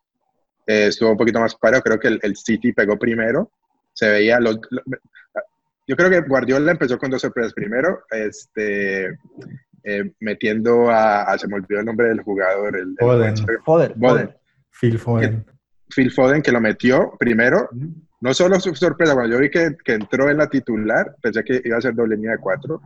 eh, 0.66 0.86
estuvo 0.88 1.10
un 1.10 1.16
poquito 1.16 1.40
más 1.40 1.56
parado, 1.56 1.82
creo 1.82 1.98
que 1.98 2.08
el, 2.08 2.20
el, 2.22 2.36
City 2.36 2.72
pegó 2.72 2.96
primero, 2.96 3.50
se 3.94 4.10
veía 4.10 4.38
los, 4.40 4.60
yo 5.86 5.96
creo 5.96 6.10
que 6.10 6.20
Guardiola 6.22 6.72
empezó 6.72 6.98
con 6.98 7.10
dos 7.10 7.22
sorpresas. 7.22 7.52
Primero, 7.52 8.04
este, 8.10 9.18
eh, 9.82 10.12
metiendo 10.20 10.90
a, 10.90 11.36
se 11.38 11.46
me 11.46 11.56
olvidó 11.56 11.80
el 11.80 11.86
nombre 11.86 12.08
del 12.08 12.22
jugador, 12.22 12.76
el, 12.76 12.94
Foden. 12.98 13.94
Foden. 13.98 14.34
Phil 14.70 14.98
Foden. 14.98 15.44
Phil 15.94 16.10
Foden 16.10 16.42
que 16.42 16.52
lo 16.52 16.60
metió 16.60 17.12
primero. 17.18 17.68
No 18.20 18.32
solo 18.32 18.58
su 18.58 18.74
sorpresa, 18.74 19.12
cuando 19.12 19.34
yo 19.34 19.40
vi 19.40 19.50
que, 19.50 19.76
que, 19.84 19.92
entró 19.92 20.30
en 20.30 20.38
la 20.38 20.48
titular, 20.48 21.14
pensé 21.20 21.44
que 21.44 21.60
iba 21.62 21.76
a 21.76 21.82
ser 21.82 21.94
doble 21.94 22.16
línea 22.16 22.32
de 22.32 22.38
cuatro, 22.38 22.80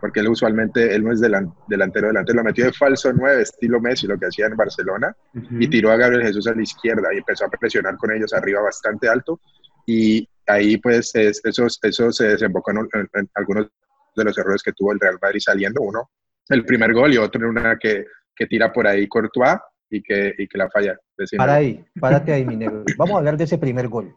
porque 0.00 0.20
él 0.20 0.28
usualmente, 0.28 0.94
él 0.94 1.02
no 1.02 1.12
es 1.12 1.20
delantero 1.20 1.56
delantero, 1.66 2.36
lo 2.36 2.44
metió 2.44 2.66
de 2.66 2.72
falso 2.72 3.12
nueve, 3.12 3.42
estilo 3.42 3.80
Messi, 3.80 4.06
lo 4.06 4.16
que 4.16 4.26
hacía 4.26 4.46
en 4.46 4.56
Barcelona, 4.56 5.16
y 5.58 5.66
tiró 5.66 5.90
a 5.90 5.96
Gabriel 5.96 6.22
Jesús 6.22 6.46
a 6.46 6.54
la 6.54 6.62
izquierda 6.62 7.12
y 7.12 7.18
empezó 7.18 7.46
a 7.46 7.48
presionar 7.48 7.96
con 7.96 8.12
ellos 8.12 8.32
arriba 8.32 8.60
bastante 8.60 9.08
alto, 9.08 9.40
y 9.84 10.28
ahí 10.46 10.76
pues 10.78 11.14
eso, 11.14 11.66
eso 11.82 12.12
se 12.12 12.28
desembocó 12.28 12.70
en, 12.70 13.28
algunos 13.34 13.68
de 14.16 14.24
los 14.24 14.36
errores 14.38 14.62
que 14.62 14.72
tuvo 14.72 14.92
el 14.92 15.00
Real 15.00 15.18
Madrid 15.20 15.40
saliendo, 15.40 15.80
uno, 15.80 16.10
el 16.48 16.64
primer 16.64 16.92
gol 16.92 17.12
y 17.12 17.18
otro 17.18 17.40
en 17.40 17.48
una 17.48 17.78
que, 17.78 18.06
que 18.34 18.46
tira 18.46 18.72
por 18.72 18.86
ahí 18.86 19.08
Courtois, 19.08 19.58
y 19.90 20.02
que, 20.02 20.34
y 20.36 20.48
que 20.48 20.58
la 20.58 20.68
falla. 20.70 20.98
Para 21.36 21.54
ahí, 21.54 21.84
párate 22.00 22.32
ahí, 22.32 22.44
mi 22.44 22.56
negro. 22.56 22.84
Vamos 22.96 23.14
a 23.14 23.18
hablar 23.18 23.36
de 23.36 23.44
ese 23.44 23.58
primer 23.58 23.88
gol. 23.88 24.14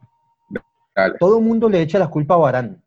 Todo 1.19 1.37
el 1.37 1.45
mundo 1.45 1.69
le 1.69 1.81
echa 1.81 1.99
la 1.99 2.09
culpa 2.09 2.33
a 2.33 2.37
Barán 2.37 2.83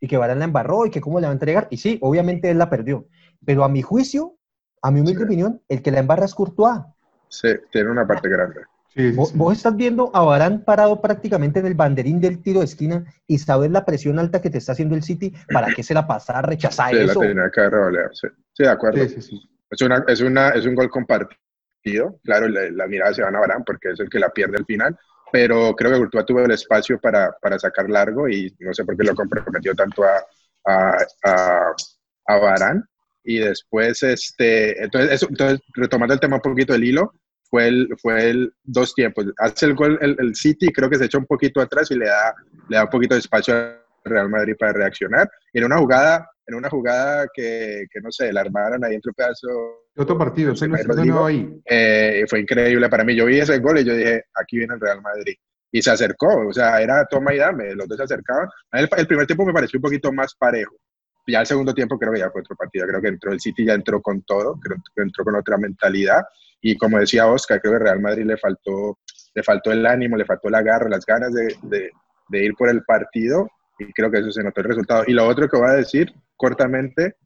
y 0.00 0.06
que 0.06 0.16
Barán 0.16 0.38
la 0.38 0.44
embarró 0.44 0.86
y 0.86 0.90
que 0.90 1.00
cómo 1.00 1.18
le 1.18 1.26
va 1.26 1.32
a 1.32 1.34
entregar. 1.34 1.66
Y 1.70 1.78
sí, 1.78 1.98
obviamente 2.00 2.50
él 2.50 2.58
la 2.58 2.70
perdió. 2.70 3.06
Pero 3.44 3.64
a 3.64 3.68
mi 3.68 3.82
juicio, 3.82 4.36
a 4.82 4.90
mi 4.90 5.00
humilde 5.00 5.24
opinión, 5.24 5.60
el 5.68 5.82
que 5.82 5.90
la 5.90 5.98
embarra 5.98 6.24
es 6.24 6.34
Courtois. 6.34 6.80
Sí, 7.28 7.48
tiene 7.72 7.90
una 7.90 8.06
parte 8.06 8.28
grande. 8.28 8.60
¿Vos, 9.14 9.56
estás 9.56 9.76
viendo 9.76 10.10
a 10.14 10.22
Barán 10.22 10.64
parado 10.64 11.00
prácticamente 11.00 11.60
en 11.60 11.66
el 11.66 11.74
banderín 11.74 12.20
del 12.20 12.42
tiro 12.42 12.58
de 12.58 12.66
esquina 12.66 13.04
y 13.26 13.38
sabes 13.38 13.70
la 13.70 13.84
presión 13.84 14.18
alta 14.18 14.42
que 14.42 14.50
te 14.50 14.58
está 14.58 14.72
haciendo 14.72 14.96
el 14.96 15.02
City 15.02 15.32
para 15.52 15.72
que 15.72 15.82
se 15.82 15.94
la 15.94 16.06
pasa, 16.06 16.42
rechazar 16.42 16.90
sí, 16.90 16.96
eso. 16.98 17.22
La 17.22 17.28
tenía 17.28 17.50
que 17.50 18.08
sí. 18.12 18.26
sí, 18.52 18.62
de 18.64 18.68
acuerdo. 18.68 19.02
Es, 19.02 19.82
una, 19.82 20.04
es, 20.08 20.20
una, 20.20 20.48
es 20.50 20.66
un 20.66 20.74
gol 20.74 20.90
compartido 20.90 21.40
Claro, 22.22 22.48
la, 22.48 22.86
mirada 22.86 23.14
se 23.14 23.22
van 23.22 23.36
a 23.36 23.40
Barán 23.40 23.64
porque 23.64 23.90
es 23.90 24.00
el 24.00 24.10
que 24.10 24.18
la 24.18 24.30
pierde 24.30 24.58
al 24.58 24.66
final, 24.66 24.98
pero 25.32 25.74
creo 25.74 25.92
que 25.92 25.98
Courtois 25.98 26.26
tuvo 26.26 26.40
el 26.40 26.50
espacio 26.50 27.00
para, 27.00 27.32
para 27.40 27.58
sacar 27.58 27.88
largo 27.88 28.28
y 28.28 28.54
no 28.60 28.74
sé 28.74 28.84
por 28.84 28.96
qué 28.96 29.04
lo 29.04 29.14
comprometió 29.14 29.74
tanto 29.74 30.04
a, 30.04 30.22
a, 30.66 30.96
a, 31.24 31.74
a 32.26 32.38
Barán. 32.38 32.84
Y 33.22 33.38
después, 33.38 34.02
este, 34.02 34.82
entonces, 34.82 35.22
entonces, 35.22 35.60
retomando 35.74 36.14
el 36.14 36.20
tema 36.20 36.36
un 36.36 36.42
poquito 36.42 36.72
del 36.72 36.84
hilo, 36.84 37.14
fue 37.50 37.68
el, 37.68 37.88
fue 38.00 38.30
el 38.30 38.52
dos 38.62 38.94
tiempos. 38.94 39.26
Hace 39.38 39.66
el 39.66 39.74
gol 39.74 39.98
el, 40.00 40.16
el 40.18 40.34
City, 40.34 40.72
creo 40.72 40.88
que 40.88 40.96
se 40.96 41.06
echa 41.06 41.18
un 41.18 41.26
poquito 41.26 41.60
atrás 41.60 41.90
y 41.90 41.96
le 41.96 42.06
da, 42.06 42.34
le 42.68 42.76
da 42.76 42.84
un 42.84 42.90
poquito 42.90 43.14
de 43.14 43.20
espacio 43.20 43.54
al 43.54 43.80
Real 44.04 44.30
Madrid 44.30 44.54
para 44.58 44.72
reaccionar. 44.72 45.28
En 45.52 45.64
una 45.64 45.78
jugada, 45.78 46.30
en 46.46 46.54
una 46.54 46.70
jugada 46.70 47.26
que, 47.34 47.84
que 47.90 48.00
no 48.00 48.10
sé, 48.10 48.32
la 48.32 48.42
armaron 48.42 48.84
ahí 48.84 48.94
entre 48.94 49.12
pedazos 49.12 49.50
otro 49.96 50.16
partido, 50.16 50.52
ese 50.52 50.68
no 50.68 51.26
ahí. 51.26 51.60
Eh, 51.66 52.24
fue 52.28 52.40
increíble 52.40 52.88
para 52.88 53.04
mí. 53.04 53.14
Yo 53.14 53.26
vi 53.26 53.38
ese 53.38 53.58
gol 53.58 53.78
y 53.78 53.84
yo 53.84 53.94
dije, 53.94 54.24
aquí 54.34 54.56
viene 54.56 54.74
el 54.74 54.80
Real 54.80 55.02
Madrid. 55.02 55.34
Y 55.72 55.82
se 55.82 55.90
acercó, 55.90 56.48
o 56.48 56.52
sea, 56.52 56.80
era 56.80 57.04
toma 57.06 57.34
y 57.34 57.38
dame, 57.38 57.74
los 57.74 57.86
dos 57.86 57.96
se 57.98 58.04
acercaban. 58.04 58.48
El, 58.72 58.88
el 58.96 59.06
primer 59.06 59.26
tiempo 59.26 59.44
me 59.44 59.52
pareció 59.52 59.78
un 59.78 59.82
poquito 59.82 60.12
más 60.12 60.34
parejo. 60.34 60.74
Ya 61.26 61.40
el 61.40 61.46
segundo 61.46 61.74
tiempo 61.74 61.98
creo 61.98 62.12
que 62.12 62.18
ya 62.20 62.30
fue 62.30 62.40
otro 62.40 62.56
partido. 62.56 62.86
Creo 62.86 63.00
que 63.00 63.08
entró 63.08 63.32
el 63.32 63.40
City, 63.40 63.66
ya 63.66 63.74
entró 63.74 64.00
con 64.00 64.22
todo, 64.22 64.58
creo 64.60 64.78
que 64.94 65.02
entró 65.02 65.24
con 65.24 65.36
otra 65.36 65.58
mentalidad. 65.58 66.22
Y 66.60 66.76
como 66.76 66.98
decía 66.98 67.26
Oscar, 67.26 67.60
creo 67.60 67.74
que 67.74 67.84
Real 67.84 68.00
Madrid 68.00 68.24
le 68.24 68.36
faltó, 68.36 68.98
le 69.34 69.42
faltó 69.42 69.72
el 69.72 69.86
ánimo, 69.86 70.16
le 70.16 70.24
faltó 70.24 70.50
la 70.50 70.62
garra, 70.62 70.88
las 70.88 71.06
ganas 71.06 71.32
de, 71.32 71.56
de, 71.62 71.90
de 72.28 72.44
ir 72.44 72.54
por 72.54 72.68
el 72.68 72.82
partido. 72.84 73.48
Y 73.78 73.92
creo 73.92 74.10
que 74.10 74.18
eso 74.18 74.30
se 74.30 74.42
notó 74.42 74.60
el 74.60 74.68
resultado. 74.68 75.04
Y 75.06 75.12
lo 75.12 75.26
otro 75.26 75.48
que 75.48 75.56
voy 75.56 75.70
a 75.70 75.74
decir 75.74 76.12
cortamente 76.36 77.16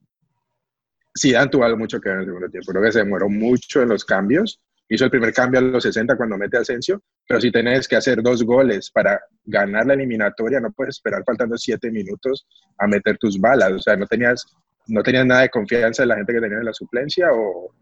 Zidane 1.18 1.48
tuvo 1.48 1.76
mucho 1.76 2.00
que 2.00 2.08
ver 2.08 2.16
en 2.16 2.20
el 2.22 2.26
segundo 2.26 2.48
tiempo. 2.48 2.72
Creo 2.72 2.82
que 2.82 2.92
se 2.92 2.98
demoró 3.00 3.28
mucho 3.28 3.82
en 3.82 3.88
los 3.88 4.04
cambios. 4.04 4.60
Hizo 4.88 5.04
el 5.04 5.10
primer 5.10 5.32
cambio 5.32 5.60
a 5.60 5.62
los 5.62 5.82
60 5.82 6.16
cuando 6.16 6.36
mete 6.36 6.58
a 6.58 6.60
Asensio, 6.60 7.02
pero 7.26 7.40
si 7.40 7.50
tenés 7.50 7.88
que 7.88 7.96
hacer 7.96 8.22
dos 8.22 8.42
goles 8.42 8.90
para 8.90 9.18
ganar 9.44 9.86
la 9.86 9.94
eliminatoria, 9.94 10.60
no 10.60 10.72
puedes 10.72 10.96
esperar 10.96 11.22
faltando 11.24 11.56
siete 11.56 11.90
minutos 11.90 12.46
a 12.78 12.86
meter 12.86 13.16
tus 13.16 13.40
balas. 13.40 13.72
O 13.72 13.78
sea, 13.78 13.96
no 13.96 14.06
tenías, 14.06 14.44
no 14.88 15.02
tenías 15.02 15.24
nada 15.24 15.42
de 15.42 15.48
confianza 15.48 16.02
en 16.02 16.10
la 16.10 16.16
gente 16.16 16.34
que 16.34 16.40
tenía 16.40 16.58
en 16.58 16.66
la 16.66 16.74
suplencia 16.74 17.28
o 17.32 17.72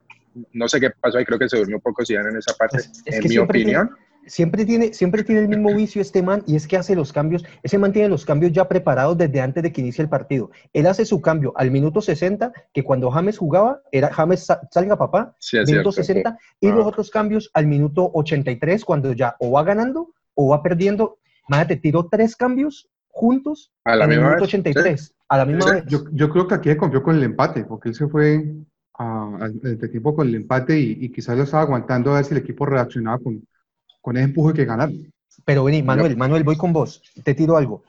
no 0.53 0.69
sé 0.69 0.81
qué 0.81 0.91
pasó 0.91 1.19
ahí. 1.19 1.25
Creo 1.25 1.39
que 1.39 1.49
se 1.49 1.59
durmió 1.59 1.77
un 1.77 1.83
poco 1.83 2.05
Zidane 2.05 2.31
en 2.31 2.37
esa 2.37 2.55
parte, 2.55 2.79
en 3.07 3.29
mi 3.29 3.39
opinión 3.39 3.91
siempre 4.27 4.65
tiene, 4.65 4.93
siempre 4.93 5.25
tiene 5.25 5.43
el 5.43 5.49
mismo 5.49 5.75
vicio 5.75 6.01
este 6.01 6.23
man 6.23 6.43
y 6.47 6.57
es 6.57 6.67
que 6.67 6.77
hace 6.77 6.95
los 6.95 7.13
cambios, 7.13 7.45
ese 7.63 7.79
man 7.79 7.93
tiene 7.93 8.09
los 8.09 8.25
cambios 8.25 8.53
ya 8.53 8.69
preparados 8.69 9.19
desde 9.19 9.41
antes 9.41 9.63
de 9.63 9.73
que 9.73 9.81
inicie 9.81 10.03
el 10.03 10.09
partido. 10.09 10.51
Él 10.73 10.87
hace 10.87 11.05
su 11.05 11.21
cambio 11.21 11.53
al 11.57 11.71
minuto 11.71 12.01
60, 12.01 12.53
que 12.73 12.85
cuando 12.85 13.11
James 13.11 13.39
jugaba, 13.39 13.83
era 13.91 14.13
James 14.13 14.47
salga 14.71 14.97
papá, 14.97 15.37
minuto 15.67 15.93
60, 15.93 16.39
y 16.61 16.69
los 16.69 16.87
otros 16.87 17.11
cambios 17.11 17.51
al 17.55 17.67
minuto 17.67 18.11
83, 18.15 18.85
cuando 18.85 19.13
ya 19.13 19.37
o 19.39 19.53
va 19.53 19.63
ganando 19.65 20.11
o 20.35 20.49
va 20.51 20.63
perdiendo. 20.63 21.19
te 21.69 21.77
tiró 21.77 22.09
tres 22.09 22.37
cambios 22.37 22.89
juntos 23.09 23.73
a 23.85 23.97
la 23.97 24.07
misma 24.07 24.29
minuto 24.29 24.45
83, 24.45 25.15
a 25.29 25.39
la 25.39 25.45
misma 25.45 25.73
vez. 25.73 25.85
Yo, 25.87 26.05
yo, 26.13 26.31
creo 26.31 26.47
que 26.47 26.55
aquí 26.55 26.75
confió 26.77 27.03
con 27.03 27.17
el 27.17 27.25
empate, 27.25 27.65
porque 27.65 27.91
él 27.91 27.95
se 27.95 28.09
fue 28.09 28.43
al 29.03 29.61
equipo 29.83 30.15
con 30.15 30.29
el 30.29 30.35
empate 30.35 30.79
y, 30.79 31.09
quizás 31.11 31.37
lo 31.37 31.45
estaba 31.45 31.63
aguantando 31.63 32.13
a 32.13 32.17
ver 32.17 32.25
si 32.25 32.33
el 32.33 32.41
equipo 32.41 32.67
reaccionaba 32.67 33.19
con, 33.19 33.47
con 34.01 34.17
ese 34.17 34.25
empuje 34.25 34.55
que 34.55 34.65
ganar. 34.65 34.91
Pero 35.45 35.65
vení, 35.65 35.83
Manuel, 35.83 36.17
Manuel, 36.17 36.45
voy 36.45 36.57
con 36.57 36.73
vos. 36.73 37.03
Te 37.25 37.35
tiro 37.35 37.57
algo. 37.57 37.83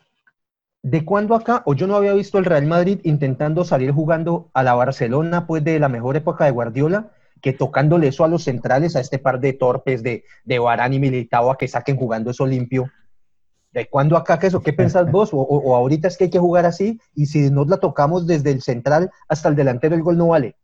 ¿De 0.81 1.05
cuándo 1.05 1.33
acá, 1.35 1.63
o 1.65 1.73
yo 1.73 1.87
no 1.87 1.95
había 1.95 2.13
visto 2.13 2.37
el 2.37 2.45
Real 2.45 2.65
Madrid 2.65 2.99
intentando 3.03 3.63
salir 3.63 3.91
jugando 3.91 4.49
a 4.53 4.63
la 4.63 4.73
Barcelona, 4.73 5.47
pues 5.47 5.63
de 5.63 5.79
la 5.79 5.87
mejor 5.87 6.17
época 6.17 6.43
de 6.43 6.51
Guardiola, 6.51 7.11
que 7.41 7.53
tocándole 7.53 8.09
eso 8.09 8.25
a 8.25 8.27
los 8.27 8.43
centrales, 8.43 8.95
a 8.95 8.99
este 8.99 9.17
par 9.17 9.39
de 9.39 9.53
torpes 9.53 10.03
de, 10.03 10.25
de 10.43 10.59
Barán 10.59 10.93
y 10.93 11.29
a 11.31 11.55
que 11.57 11.67
saquen 11.67 11.95
jugando 11.95 12.31
eso 12.31 12.45
limpio? 12.45 12.91
¿De 13.71 13.87
cuándo 13.87 14.17
acá 14.17 14.37
que 14.37 14.47
eso? 14.47 14.61
¿Qué 14.61 14.71
pensás 14.73 15.09
vos? 15.09 15.33
O, 15.33 15.39
o, 15.39 15.75
ahorita 15.75 16.07
es 16.07 16.17
que 16.17 16.25
hay 16.25 16.29
que 16.29 16.39
jugar 16.39 16.65
así 16.65 16.99
y 17.15 17.25
si 17.25 17.49
nos 17.49 17.67
la 17.67 17.77
tocamos 17.77 18.27
desde 18.27 18.51
el 18.51 18.61
central 18.61 19.09
hasta 19.27 19.49
el 19.49 19.55
delantero, 19.55 19.95
el 19.95 20.03
gol 20.03 20.17
no 20.17 20.27
vale. 20.27 20.55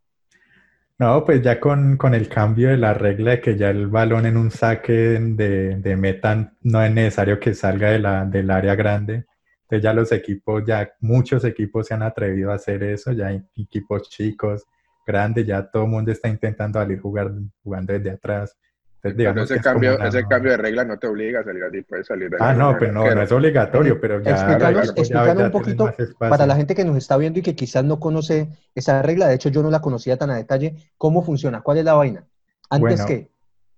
No, 1.00 1.24
pues 1.24 1.40
ya 1.40 1.58
con, 1.58 1.96
con, 1.96 2.12
el 2.14 2.28
cambio 2.28 2.68
de 2.68 2.76
la 2.76 2.92
regla 2.92 3.30
de 3.30 3.40
que 3.40 3.56
ya 3.56 3.70
el 3.70 3.86
balón 3.86 4.26
en 4.26 4.36
un 4.36 4.50
saque 4.50 4.92
de, 4.92 5.76
de 5.76 5.96
meta 5.96 6.52
no 6.60 6.82
es 6.82 6.92
necesario 6.92 7.40
que 7.40 7.54
salga 7.54 7.88
de 7.90 7.98
la, 7.98 8.26
del 8.26 8.50
área 8.50 8.74
grande. 8.74 9.24
Entonces 9.62 9.82
ya 9.82 9.94
los 9.94 10.12
equipos, 10.12 10.62
ya 10.66 10.92
muchos 11.00 11.42
equipos 11.44 11.86
se 11.86 11.94
han 11.94 12.02
atrevido 12.02 12.52
a 12.52 12.56
hacer 12.56 12.82
eso, 12.82 13.12
ya 13.12 13.28
hay 13.28 13.42
equipos 13.56 14.10
chicos, 14.10 14.66
grandes, 15.06 15.46
ya 15.46 15.70
todo 15.70 15.84
el 15.84 15.90
mundo 15.90 16.12
está 16.12 16.28
intentando 16.28 16.78
salir 16.78 17.00
jugar, 17.00 17.32
jugando 17.62 17.94
desde 17.94 18.10
atrás 18.10 18.54
ese, 19.02 19.60
cambio, 19.60 19.98
ese 20.02 20.26
cambio 20.26 20.52
de 20.52 20.58
regla 20.58 20.84
no 20.84 20.98
te 20.98 21.06
obliga 21.06 21.40
a 21.40 21.44
salir 21.44 21.64
así, 21.64 21.82
puedes 21.82 22.06
salir 22.06 22.28
de 22.30 22.36
Ah, 22.38 22.52
no, 22.52 22.76
pero 22.78 22.92
no, 22.92 23.14
no 23.14 23.22
es 23.22 23.32
obligatorio, 23.32 24.00
pero 24.00 24.20
ya... 24.22 24.32
Explicarnos, 24.32 25.44
un 25.44 25.50
poquito 25.50 25.94
para 26.18 26.46
la 26.46 26.56
gente 26.56 26.74
que 26.74 26.84
nos 26.84 26.96
está 26.96 27.16
viendo 27.16 27.38
y 27.38 27.42
que 27.42 27.54
quizás 27.54 27.84
no 27.84 27.98
conoce 27.98 28.48
esa 28.74 29.00
regla, 29.02 29.28
de 29.28 29.36
hecho 29.36 29.48
yo 29.48 29.62
no 29.62 29.70
la 29.70 29.80
conocía 29.80 30.16
tan 30.16 30.30
a 30.30 30.36
detalle, 30.36 30.76
¿cómo 30.98 31.22
funciona? 31.22 31.62
¿Cuál 31.62 31.78
es 31.78 31.84
la 31.84 31.94
vaina? 31.94 32.24
¿Antes 32.68 33.04
qué? 33.04 33.30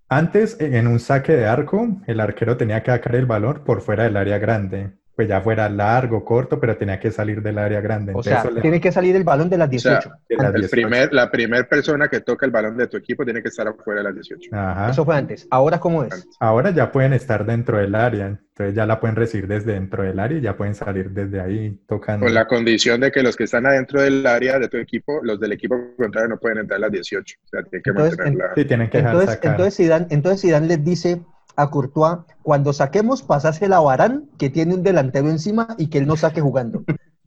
Antes, 0.08 0.58
en 0.61 0.88
un 0.88 1.00
saque 1.00 1.35
de 1.35 1.46
arco, 1.46 1.88
el 2.06 2.20
arquero 2.20 2.58
tenía 2.58 2.82
que 2.82 2.90
sacar 2.90 3.16
el 3.16 3.24
balón 3.24 3.62
por 3.64 3.80
fuera 3.80 4.04
del 4.04 4.18
área 4.18 4.38
grande. 4.38 4.92
Pues 5.14 5.29
ya 5.29 5.40
fuera 5.42 5.68
largo, 5.68 6.25
corto, 6.25 6.59
pero 6.59 6.77
tenía 6.77 6.98
que 6.98 7.11
salir 7.11 7.42
del 7.42 7.59
área 7.59 7.81
grande. 7.81 8.12
O 8.12 8.18
Entonces, 8.20 8.40
sea, 8.42 8.51
le- 8.51 8.61
tiene 8.62 8.81
que 8.81 8.90
salir 8.90 9.14
el 9.14 9.25
balón 9.25 9.51
de 9.51 9.59
las 9.59 9.68
O 9.68 9.79
sea, 9.79 9.92
18. 10.01 10.11
de 10.29 10.37
las 10.37 10.46
el 10.55 10.61
18. 10.62 10.70
primer, 10.70 11.12
la 11.12 11.31
primera 11.31 11.68
persona 11.68 12.09
que 12.09 12.20
toca 12.20 12.46
el 12.46 12.53
balón 12.53 12.77
de 12.77 12.87
tu 12.87 12.96
equipo 12.96 13.25
tiene 13.25 13.42
que 13.42 13.48
estar 13.48 13.68
afuera 13.68 14.01
de 14.01 14.05
las 14.05 14.14
18. 14.14 14.51
Ajá. 14.53 14.90
Eso 14.90 15.05
fue 15.05 15.16
antes. 15.16 15.46
Ahora, 15.51 15.79
¿cómo 15.81 16.03
es? 16.05 16.27
Ahora 16.40 16.70
ya 16.70 16.90
pueden 16.90 17.12
estar 17.12 17.44
dentro 17.44 17.77
del 17.79 17.94
área, 17.94 18.27
entonces 18.27 18.75
ya 18.75 18.87
la 18.87 19.01
pueden 19.01 19.16
recibir 19.16 19.46
desde 19.46 19.72
dentro 19.72 20.03
del 20.03 20.18
área 20.18 20.38
y 20.38 20.40
ya 20.40 20.57
pueden 20.57 20.75
salir 20.75 21.11
desde 21.11 21.40
ahí 21.40 21.79
tocando. 21.87 22.25
Con 22.27 22.35
la 22.35 22.46
condición 22.46 23.01
de 23.01 23.11
que 23.12 23.22
los 23.22 23.37
que 23.37 23.44
están 23.44 23.66
adentro 23.66 24.01
del 24.01 24.27
área 24.27 24.59
de 24.59 24.68
tu 24.68 24.79
equipo, 24.79 25.20
los 25.22 25.38
del 25.40 25.53
equipo 25.53 25.77
contrario 25.96 26.29
no 26.31 26.38
pueden 26.38 26.59
entrar 26.59 26.79
a 26.79 26.81
las 26.81 26.92
18. 26.92 27.37
O 27.44 27.48
sea, 27.48 27.62
tienen 27.64 27.83
que 27.83 27.90
Entonces, 27.90 28.18
mantenerla. 28.18 28.55
Sí, 28.55 28.64
tienen 28.64 28.88
que 28.90 28.98
dejar 28.98 29.12
Entonces, 29.12 29.35
sacar. 29.37 29.51
entonces, 29.53 29.77
Zidane, 29.77 30.07
entonces 30.11 30.40
Zidane 30.40 30.66
les 30.68 30.85
dice 30.85 31.22
a 31.57 31.71
Courtois, 31.71 32.19
cuando 32.43 32.73
saquemos, 32.73 33.23
pasásela 33.23 33.77
a 33.77 33.81
Varane, 33.81 34.23
que 34.38 34.51
tiene 34.51 34.75
un 34.75 34.83
delantero 34.83 35.29
encima 35.29 35.69
y 35.79 35.88
que 35.88 35.99
él 35.99 36.07
no 36.07 36.17
saque 36.17 36.41
jugando. 36.41 36.85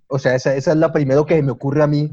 O 0.08 0.20
sea, 0.20 0.36
esa, 0.36 0.56
esa 0.56 0.72
es 0.72 0.78
la 0.78 0.92
primero 0.92 1.26
que 1.26 1.42
me 1.42 1.52
ocurre 1.52 1.84
a 1.84 1.88
mí. 1.88 2.12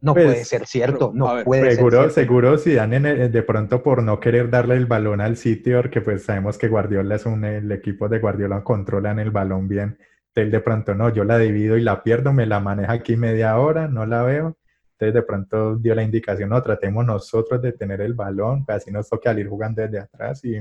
No 0.00 0.12
Pues, 0.14 0.26
puede 0.26 0.44
ser 0.44 0.66
cierto, 0.66 1.10
no 1.14 1.34
ver, 1.34 1.44
puede 1.44 1.74
Seguro, 1.74 2.02
ser 2.02 2.10
cierto. 2.12 2.14
seguro 2.14 2.58
Zidane 2.58 2.96
en 2.96 3.06
el- 3.06 3.32
de 3.32 3.42
pronto 3.42 3.82
por 3.82 4.02
no 4.02 4.20
querer 4.20 4.50
darle 4.50 4.76
el 4.76 4.86
balón 4.86 5.20
al 5.20 5.36
sitio, 5.36 5.80
porque 5.80 6.00
pues 6.02 6.24
sabemos 6.24 6.58
que 6.58 6.68
Guardiola 6.68 7.14
es 7.16 7.24
un, 7.26 7.44
el 7.44 7.72
equipo 7.72 8.08
de 8.08 8.18
Guardiola 8.18 8.62
controlan 8.62 9.18
el 9.18 9.30
balón 9.30 9.68
bien. 9.68 9.98
Entonces 10.34 10.52
de 10.52 10.60
pronto 10.60 10.94
no, 10.94 11.08
yo 11.08 11.24
la 11.24 11.38
divido 11.38 11.76
y 11.78 11.82
la 11.82 12.02
pierdo, 12.02 12.32
me 12.32 12.46
la 12.46 12.60
maneja 12.60 12.92
aquí 12.92 13.16
media 13.16 13.58
hora, 13.58 13.88
no 13.88 14.04
la 14.04 14.22
veo. 14.22 14.56
Entonces 14.92 15.14
de 15.14 15.22
pronto 15.22 15.76
dio 15.76 15.94
la 15.94 16.02
indicación, 16.02 16.50
no, 16.50 16.62
tratemos 16.62 17.04
nosotros 17.04 17.60
de 17.62 17.72
tener 17.72 18.00
el 18.02 18.12
balón, 18.14 18.64
pues 18.66 18.76
así 18.78 18.90
nos 18.92 19.08
toca 19.08 19.32
ir 19.32 19.48
jugando 19.48 19.80
desde 19.82 19.98
atrás 19.98 20.44
y 20.44 20.60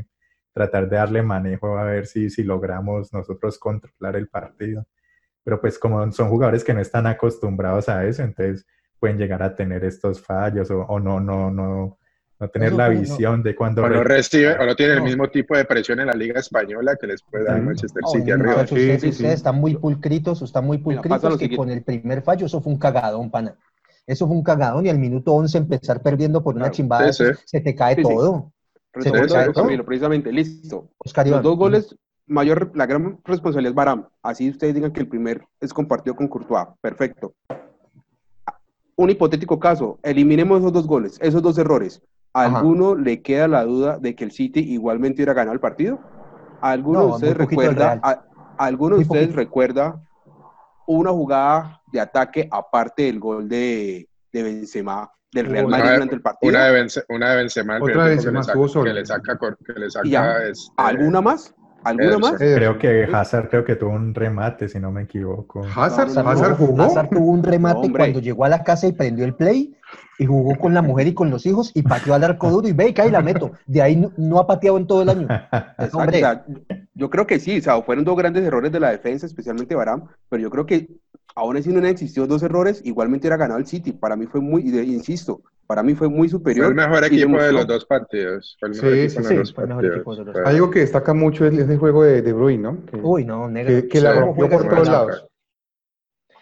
tratar 0.55 0.89
de 0.89 0.95
darle 0.95 1.21
manejo 1.21 1.77
a 1.77 1.83
ver 1.83 2.07
si, 2.07 2.29
si 2.29 2.41
logramos 2.43 3.11
nosotros 3.11 3.59
controlar 3.59 4.15
el 4.15 4.29
partido. 4.29 4.85
Pero 5.43 5.59
pues 5.59 5.77
como 5.77 6.09
son 6.13 6.29
jugadores 6.29 6.63
que 6.63 6.73
no 6.73 6.79
están 6.79 7.05
acostumbrados 7.07 7.89
a 7.89 8.05
eso, 8.05 8.23
entonces 8.23 8.65
pueden 8.99 9.17
llegar 9.17 9.43
a 9.43 9.53
tener 9.53 9.83
estos 9.83 10.21
fallos 10.21 10.71
o, 10.71 10.79
o 10.83 10.99
no, 10.99 11.19
no, 11.19 11.51
no, 11.51 11.97
no 12.39 12.47
tener 12.49 12.69
Eso 12.69 12.77
la 12.77 12.89
no. 12.89 12.99
visión 13.01 13.43
de 13.43 13.53
cuando... 13.53 13.83
O 13.83 13.89
no 13.89 14.01
re- 14.01 14.15
recibe, 14.15 14.53
o 14.57 14.65
no 14.65 14.75
tienen 14.77 14.95
No. 14.95 15.03
el 15.03 15.09
mismo 15.09 15.29
tipo 15.29 15.57
de 15.57 15.65
presión 15.65 15.99
en 15.99 16.07
la 16.07 16.13
Liga 16.13 16.39
Española 16.39 16.95
que 16.95 17.07
les 17.07 17.21
puede 17.21 17.43
dar. 17.43 17.61
Manchester 17.61 18.01
No, 18.01 18.07
City 18.09 18.31
arriba. 18.31 18.65
Sí, 18.65 18.75
sí, 18.75 18.99
sí. 18.99 19.09
ustedes 19.09 19.33
están 19.35 19.55
muy 19.57 19.75
pulcritos, 19.75 20.41
están 20.41 20.65
muy 20.65 20.77
pulcritos 20.77 21.21
lo 21.23 21.37
que 21.37 21.53
con 21.55 21.69
el 21.69 21.83
primer 21.83 22.21
fallo 22.23 22.45
eso 22.45 22.61
fue 22.61 22.71
un 22.71 22.79
cagadón, 22.79 23.29
pana. 23.29 23.55
Eso 24.07 24.25
fue 24.27 24.35
un 24.37 24.43
cagadón 24.43 24.85
y 24.85 24.89
al 24.89 24.99
minuto 24.99 25.33
11 25.33 25.57
empezar 25.57 26.01
perdiendo 26.01 26.41
por 26.43 26.55
una 26.55 26.71
chimbada, 26.71 27.11
sí, 27.11 27.25
sí. 27.25 27.31
se 27.45 27.59
te 27.61 27.75
cae 27.75 27.95
Sí, 27.95 28.03
sí. 28.03 28.07
todo. 28.07 28.53
Retomando. 28.95 29.53
Camilo, 29.53 29.85
precisamente, 29.85 30.31
listo. 30.31 30.89
Oscar 30.97 31.27
Los 31.27 31.43
dos 31.43 31.57
goles, 31.57 31.95
mayor, 32.27 32.71
la 32.75 32.85
gran 32.85 33.19
responsabilidad 33.23 33.71
es 33.71 33.75
Baram. 33.75 34.07
Así 34.23 34.49
ustedes 34.49 34.73
digan 34.73 34.91
que 34.91 35.01
el 35.01 35.07
primer 35.07 35.45
es 35.59 35.73
compartido 35.73 36.15
con 36.15 36.27
Courtois. 36.27 36.67
Perfecto. 36.81 37.33
Un 38.95 39.09
hipotético 39.09 39.59
caso, 39.59 39.99
eliminemos 40.03 40.59
esos 40.59 40.71
dos 40.71 40.87
goles, 40.87 41.17
esos 41.21 41.41
dos 41.41 41.57
errores. 41.57 42.01
¿A 42.33 42.45
Ajá. 42.45 42.57
alguno 42.59 42.95
le 42.95 43.21
queda 43.21 43.47
la 43.47 43.63
duda 43.65 43.97
de 43.97 44.15
que 44.15 44.23
el 44.23 44.31
City 44.31 44.59
igualmente 44.61 45.17
hubiera 45.17 45.33
ganado 45.33 45.53
el 45.53 45.59
partido? 45.59 45.99
¿A 46.61 46.71
alguno 46.71 46.99
No, 46.99 47.05
de 47.07 47.11
ustedes 47.11 47.37
recuerda, 47.37 47.99
a, 48.01 48.09
a 48.11 48.65
alguno 48.65 48.91
de 48.91 48.95
Muy 48.97 49.03
ustedes 49.03 49.25
poquito. 49.27 49.37
recuerda 49.39 50.01
una 50.87 51.11
jugada 51.11 51.81
de 51.91 51.99
ataque 51.99 52.47
aparte 52.51 53.03
del 53.03 53.19
gol 53.19 53.49
de, 53.49 54.07
de 54.31 54.43
Benzema 54.43 55.11
del 55.35 55.45
Real 55.45 55.65
Una- 55.65 55.77
Madrid 55.77 55.93
durante 55.93 56.15
el 56.15 56.21
partido? 56.21 56.49
Una 56.49 56.65
de, 56.65 56.81
Bence- 56.83 57.05
una 57.09 57.29
de 57.29 57.35
Benzema, 57.37 57.77
el 57.77 57.83
Otra 57.83 57.93
de 57.93 58.17
tiempo 58.17 58.23
que, 58.23 58.25
Benzema, 58.31 58.39
le 58.39 58.43
saca, 58.45 58.83
que 58.83 58.93
le 58.93 59.05
saca, 59.05 59.57
que 59.73 59.79
le 59.79 59.89
saca 59.91 60.07
ya. 60.09 60.37
este, 60.49 60.73
¿Alguna 60.77 61.21
más? 61.21 61.53
¿Alguna 61.83 62.17
más? 62.17 62.33
Creo 62.39 62.79
que 62.79 63.07
Hazard 63.13 63.47
creo 63.49 63.63
que 63.63 63.75
tuvo 63.75 63.91
un 63.91 64.15
remate, 64.15 64.67
si 64.67 64.79
no 64.79 64.91
me 64.91 65.03
equivoco. 65.03 65.61
Hazard. 65.75 66.17
Hazard 66.17 66.55
jugó. 66.57 66.81
Hazard 66.81 67.09
tuvo 67.09 67.27
un 67.29 67.43
remate 67.43 67.85
hombre. 67.85 67.99
cuando 68.05 68.19
llegó 68.21 68.43
a 68.43 68.49
la 68.49 68.63
casa 68.63 68.87
y 68.87 68.93
prendió 68.93 69.23
el 69.23 69.35
play 69.35 69.75
y 70.17 70.25
jugó 70.25 70.55
con 70.57 70.73
la 70.73 70.81
mujer 70.81 71.05
y 71.05 71.13
con 71.13 71.29
los 71.29 71.45
hijos 71.45 71.71
y 71.75 71.83
pateó 71.83 72.15
al 72.15 72.23
arco 72.23 72.49
duro 72.49 72.67
y 72.67 72.71
ve 72.71 72.87
y 72.89 72.93
cae 72.95 73.09
y 73.09 73.11
la 73.11 73.21
meto. 73.21 73.51
De 73.67 73.83
ahí 73.83 73.97
no, 73.97 74.11
no 74.17 74.39
ha 74.39 74.47
pateado 74.47 74.77
en 74.79 74.87
todo 74.87 75.03
el 75.03 75.09
año. 75.09 75.27
Hombre. 75.93 76.17
o 76.17 76.19
sea, 76.21 76.45
yo 76.95 77.09
creo 77.11 77.27
que 77.27 77.39
sí, 77.39 77.59
o 77.59 77.61
sea, 77.61 77.79
fueron 77.83 78.03
dos 78.03 78.17
grandes 78.17 78.43
errores 78.43 78.71
de 78.71 78.79
la 78.79 78.89
defensa, 78.89 79.27
especialmente 79.27 79.75
Baram, 79.75 80.07
pero 80.27 80.41
yo 80.41 80.49
creo 80.49 80.65
que 80.65 80.89
aún 81.33 81.57
así 81.57 81.69
no 81.71 81.79
han 81.79 81.85
existido 81.85 82.27
dos 82.27 82.43
errores, 82.43 82.81
igualmente 82.85 83.27
era 83.27 83.37
ganado 83.37 83.59
el 83.59 83.65
City. 83.67 83.91
Para 83.93 84.15
mí 84.15 84.25
fue 84.27 84.41
muy, 84.41 84.61
insisto, 84.61 85.41
para 85.67 85.81
mí 85.83 85.95
fue 85.95 86.07
muy 86.09 86.27
Fue 86.29 86.37
superior. 86.39 86.67
el 86.67 86.75
mejor 86.75 87.03
equipo 87.05 87.41
de 87.41 87.51
los 87.51 87.65
dos 87.67 87.85
partidos. 87.85 88.55
Fue 88.59 88.69
el 88.69 88.75
mejor 88.75 88.91
Sí, 88.93 88.99
equipo 88.99 89.23
sí, 89.23 89.35
los 89.35 89.47
sí, 89.47 89.53
fue 89.55 89.63
el 89.63 89.69
partidos. 89.69 89.81
de 89.81 90.03
los 90.03 90.25
dos. 90.25 90.33
Fue- 90.33 90.43
Algo 90.45 90.69
que 90.69 90.79
destaca 90.79 91.13
mucho 91.13 91.45
es 91.45 91.57
ese 91.57 91.77
juego 91.77 92.03
de 92.03 92.21
De 92.21 92.33
Bruyne, 92.33 92.61
¿no? 92.63 92.85
Que, 92.85 92.97
Uy, 92.97 93.25
no, 93.25 93.49
negro. 93.49 93.69
que, 93.81 93.87
que 93.87 94.01
la 94.01 94.13
rompió 94.13 94.49
por 94.49 94.67
todos 94.69 94.87
lados. 94.87 95.27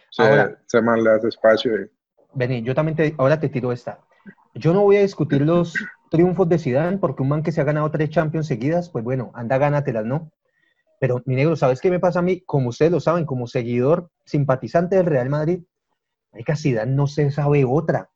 Se, 0.09 0.21
Ahora- 0.21 0.61
se 0.67 1.27
espacio. 1.27 1.81
y- 1.81 1.89
Vení, 2.35 2.61
yo 2.63 2.75
también 2.75 2.95
te, 2.95 3.15
ahora 3.17 3.39
te 3.39 3.49
tiro 3.49 3.71
esta. 3.71 3.99
Yo 4.55 4.73
no 4.73 4.81
voy 4.81 4.97
a 4.97 5.01
discutir 5.01 5.41
los 5.41 5.73
triunfos 6.11 6.47
de 6.49 6.59
Zidane 6.59 6.97
porque 6.97 7.23
un 7.23 7.29
man 7.29 7.41
que 7.43 7.51
se 7.51 7.61
ha 7.61 7.63
ganado 7.63 7.89
tres 7.89 8.09
Champions 8.11 8.45
seguidas, 8.47 8.89
pues 8.89 9.03
bueno, 9.03 9.31
anda, 9.33 9.57
gánatelas, 9.57 10.05
¿no? 10.05 10.31
Pero, 11.03 11.21
mi 11.25 11.35
negro, 11.35 11.57
¿sabes 11.57 11.81
qué 11.81 11.91
me 11.91 11.99
pasa 11.99 12.19
a 12.19 12.21
mí? 12.21 12.39
Como 12.45 12.69
ustedes 12.69 12.89
lo 12.89 13.01
saben, 13.01 13.25
como 13.25 13.45
seguidor, 13.45 14.09
simpatizante 14.23 14.95
del 14.95 15.05
Real 15.05 15.29
Madrid, 15.29 15.61
marica, 16.31 16.55
Zidane 16.55 16.93
no 16.93 17.07
se 17.07 17.29
sabe 17.29 17.65
otra. 17.65 18.09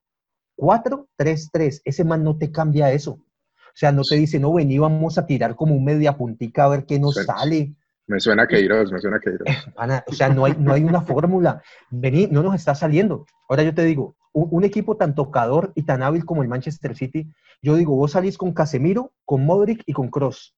4-3-3, 0.56 1.82
ese 1.84 2.06
man 2.06 2.24
no 2.24 2.38
te 2.38 2.50
cambia 2.50 2.94
eso. 2.94 3.12
O 3.12 3.76
sea, 3.76 3.92
no 3.92 4.04
te 4.04 4.16
dice, 4.16 4.40
no, 4.40 4.54
vení, 4.54 4.80
vamos 4.80 5.18
a 5.18 5.26
tirar 5.26 5.58
como 5.58 5.76
un 5.76 5.84
media 5.84 6.16
puntica 6.16 6.64
a 6.64 6.70
ver 6.70 6.86
qué 6.86 6.98
nos 6.98 7.16
sale. 7.16 7.76
Me 8.06 8.22
suena 8.22 8.44
a 8.44 8.48
Queiroz, 8.48 8.90
me 8.90 9.00
suena 9.00 9.18
a 9.18 9.20
Queiroz. 9.20 9.46
Pana, 9.76 10.06
o 10.08 10.14
sea, 10.14 10.30
no 10.30 10.46
hay, 10.46 10.56
no 10.58 10.72
hay 10.72 10.86
una 10.86 11.02
fórmula. 11.02 11.62
Vení, 11.90 12.28
no 12.28 12.42
nos 12.42 12.56
está 12.56 12.74
saliendo. 12.74 13.26
Ahora 13.50 13.64
yo 13.64 13.74
te 13.74 13.84
digo, 13.84 14.16
un, 14.32 14.48
un 14.50 14.64
equipo 14.64 14.96
tan 14.96 15.14
tocador 15.14 15.74
y 15.76 15.84
tan 15.84 16.04
hábil 16.04 16.24
como 16.24 16.42
el 16.42 16.48
Manchester 16.48 16.96
City, 16.96 17.30
yo 17.62 17.76
digo, 17.76 17.98
vos 17.98 18.14
salís 18.14 18.38
con 18.38 18.54
Casemiro, 18.54 19.12
con 19.26 19.46
Modric 19.46 19.84
y 19.86 19.92
con 19.92 20.08
Cross. 20.08 20.56